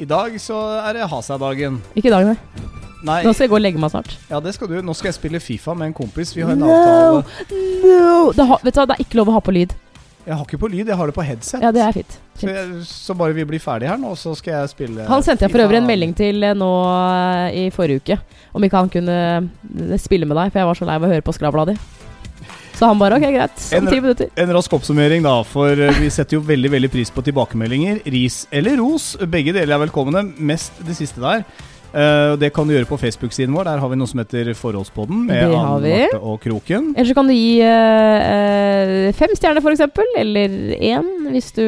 I 0.00 0.06
dag 0.08 0.36
så 0.40 0.56
er 0.82 0.96
det 0.96 1.08
ha 1.08 1.20
seg-dagen. 1.24 1.80
Ikke 1.96 2.08
i 2.08 2.14
dag, 2.14 2.28
nei. 2.30 2.36
Nei, 3.02 3.18
Nå 3.26 3.32
skal 3.34 3.48
jeg 3.48 3.50
gå 3.50 3.56
og 3.58 3.64
legge 3.64 3.80
meg 3.82 3.90
snart. 3.90 4.12
ja, 4.30 4.38
det 4.40 4.52
skal 4.54 4.68
du. 4.70 4.76
Nå 4.84 4.94
skal 4.94 5.10
jeg 5.10 5.16
spille 5.18 5.40
Fifa 5.42 5.74
med 5.74 5.90
en 5.90 5.96
kompis. 5.96 6.36
Vi 6.36 6.44
har 6.44 6.52
en 6.54 6.60
No! 6.62 6.68
avtale. 6.70 7.24
No! 7.82 8.32
Det, 8.36 8.46
har, 8.46 8.60
du 8.62 8.70
det 8.70 8.84
er 8.94 9.02
ikke 9.02 9.18
lov 9.18 9.32
å 9.32 9.34
ha 9.36 9.40
på 9.42 9.54
lyd. 9.56 9.74
Jeg 10.22 10.36
har 10.38 10.44
ikke 10.46 10.58
på 10.62 10.68
lyd, 10.70 10.86
jeg 10.86 10.96
har 10.98 11.10
det 11.10 11.14
på 11.16 11.24
headset. 11.26 11.62
Ja, 11.64 11.72
det 11.74 11.82
er 11.82 11.94
fint. 11.96 12.18
Så, 12.38 12.46
jeg, 12.46 12.82
så 12.86 13.14
bare 13.18 13.34
vi 13.34 13.44
blir 13.46 13.62
ferdige 13.62 13.90
her 13.90 13.98
nå, 14.00 14.12
så 14.18 14.32
skal 14.38 14.54
jeg 14.54 14.70
spille 14.72 15.06
Han 15.08 15.24
sendte 15.26 15.44
jeg 15.44 15.52
for 15.52 15.62
øvrig 15.64 15.80
en 15.82 15.88
melding 15.88 16.14
til 16.16 16.46
eh, 16.46 16.54
nå 16.56 16.68
eh, 16.86 17.58
i 17.58 17.64
forrige 17.74 18.02
uke. 18.02 18.18
Om 18.54 18.66
ikke 18.66 18.84
han 18.84 18.92
kunne 18.92 19.16
eh, 19.18 19.98
spille 20.00 20.28
med 20.28 20.38
deg, 20.38 20.52
for 20.52 20.62
jeg 20.62 20.70
var 20.70 20.78
så 20.78 20.88
lei 20.88 21.00
av 21.00 21.08
å 21.08 21.10
høre 21.10 21.26
på 21.26 21.34
skravla 21.34 21.66
di. 21.72 21.76
Så 22.78 22.86
han 22.88 23.02
bare 23.02 23.18
ok, 23.18 23.26
greit. 23.34 23.66
Om 23.76 23.90
ti 23.90 23.98
minutter. 23.98 24.30
En 24.42 24.54
rask 24.54 24.78
oppsummering, 24.78 25.26
da, 25.26 25.34
for 25.46 25.82
vi 25.98 26.08
setter 26.10 26.38
jo 26.38 26.46
veldig 26.46 26.70
veldig 26.72 26.90
pris 26.94 27.12
på 27.14 27.22
tilbakemeldinger. 27.26 28.00
Ris 28.14 28.44
eller 28.54 28.78
ros. 28.80 29.12
Begge 29.30 29.54
deler 29.54 29.76
er 29.76 29.84
velkomne. 29.84 30.24
Mest 30.38 30.80
det 30.86 30.96
siste 30.98 31.22
der. 31.22 31.44
Eh, 31.92 32.34
det 32.40 32.52
kan 32.56 32.68
du 32.68 32.74
gjøre 32.74 32.88
på 32.88 32.98
Facebook-siden 33.00 33.52
vår. 33.56 33.68
Der 33.68 33.82
har 33.82 33.92
vi 33.92 33.98
noe 34.00 34.10
som 34.10 34.22
heter 34.22 34.52
Forholdspodden 34.56 35.26
med 35.28 35.42
har 35.44 35.56
Anne 35.60 35.82
vi. 35.84 35.98
Marte 36.06 36.20
og 36.20 36.40
Kroken. 36.40 36.92
Eller 36.96 37.10
så 37.10 37.16
kan 37.18 37.28
du 37.28 37.34
gi 37.36 37.58
uh, 37.60 39.10
fem 39.18 39.36
stjerner, 39.36 39.64
for 39.64 39.74
eksempel. 39.74 40.08
Eller 40.20 40.56
én, 40.78 41.12
hvis 41.32 41.52
du 41.56 41.64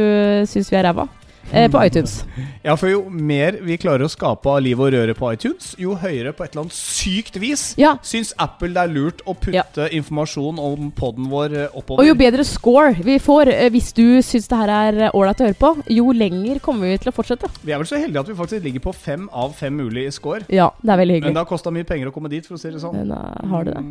syns 0.50 0.72
vi 0.72 0.80
er 0.80 0.88
ræva. 0.88 1.08
Eh, 1.55 1.68
på 1.70 1.80
iTunes. 1.86 2.24
Ja, 2.64 2.74
for 2.80 2.88
jo 2.88 3.02
mer 3.11 3.59
vi 3.64 3.76
klarer 3.80 4.07
å 4.07 4.11
skape 4.11 4.48
av 4.50 4.62
liv 4.64 4.80
og 4.80 4.92
røre 4.94 5.14
på 5.16 5.30
iTunes, 5.34 5.74
jo 5.80 5.94
høyere 6.00 6.32
på 6.34 6.44
et 6.44 6.55
eller 6.55 6.64
annet 6.64 6.76
sykt 6.76 7.36
vis 7.40 7.64
Ja. 7.80 7.94
syns 8.02 8.32
Apple 8.40 8.72
det 8.74 8.82
er 8.84 8.92
lurt 8.92 9.20
å 9.28 9.34
putte 9.36 9.88
informasjon 9.92 10.59
om 10.62 10.90
poden 10.96 11.28
vår 11.32 11.57
eh, 11.64 11.68
oppover. 11.76 12.02
Og 12.02 12.09
jo 12.09 12.14
bedre 12.18 12.44
score 12.48 12.94
vi 13.05 13.18
får 13.22 13.52
eh, 13.52 13.68
hvis 13.74 13.92
du 13.96 14.22
syns 14.24 14.48
det 14.50 14.61
her 14.62 14.72
er 14.74 15.00
ålreit 15.12 15.42
å 15.42 15.48
høre 15.48 15.61
på, 15.61 15.72
jo 15.92 16.11
lenger 16.16 16.62
kommer 16.64 16.90
vi 16.90 16.98
til 17.02 17.12
å 17.12 17.16
fortsette. 17.16 17.50
Vi 17.62 17.74
er 17.74 17.82
vel 17.82 17.90
så 17.90 18.00
heldige 18.00 18.24
at 18.24 18.32
vi 18.32 18.38
faktisk 18.38 18.64
ligger 18.64 18.86
på 18.88 18.94
fem 18.96 19.28
av 19.32 19.52
fem 19.59 19.76
mulige 19.76 20.12
score. 20.14 20.44
Ja, 20.48 20.70
det 20.80 20.94
er 20.94 21.02
veldig 21.05 21.18
hyggelig. 21.18 21.30
Men 21.30 21.38
det 21.38 21.44
har 21.44 21.50
kosta 21.50 21.72
mye 21.74 21.86
penger 21.88 22.11
å 22.11 22.14
komme 22.16 22.32
dit, 22.32 22.46
for 22.46 22.57
å 22.57 22.61
si 22.61 22.72
det 22.72 22.80
sånn. 22.82 22.96
Men, 22.96 23.12
eh, 23.12 23.46
har 23.52 23.68
det 23.68 23.76
det? 23.76 23.84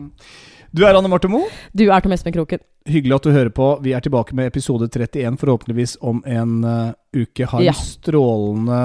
Du 0.73 0.81
er 0.87 0.97
Anne 0.97 1.09
Marte 1.11 1.29
Moe. 1.29 1.45
Du 1.77 1.83
er 1.85 2.01
Tom 2.01 2.13
Espen 2.15 2.33
Kroken. 2.33 2.61
Hyggelig 2.89 3.13
at 3.19 3.25
du 3.27 3.31
hører 3.35 3.51
på. 3.53 3.67
Vi 3.85 3.91
er 3.93 4.01
tilbake 4.01 4.33
med 4.35 4.49
episode 4.49 4.87
31, 4.89 5.37
forhåpentligvis 5.37 5.97
om 6.01 6.23
en 6.25 6.63
uh, 6.65 6.93
uke. 7.13 7.45
Ha 7.45 7.59
en 7.59 7.67
Ja. 7.67 7.75
strålende 7.77 8.79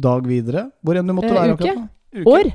dag 0.00 0.28
videre. 0.30 0.68
Hvor 0.86 0.96
enn 1.00 1.10
du 1.10 1.16
måtte 1.16 1.32
være. 1.34 1.48
være 1.50 1.56
uke? 1.58 1.66
akkurat 1.66 1.82
nå. 1.82 1.88
Uke. 2.20 2.26
År? 2.30 2.46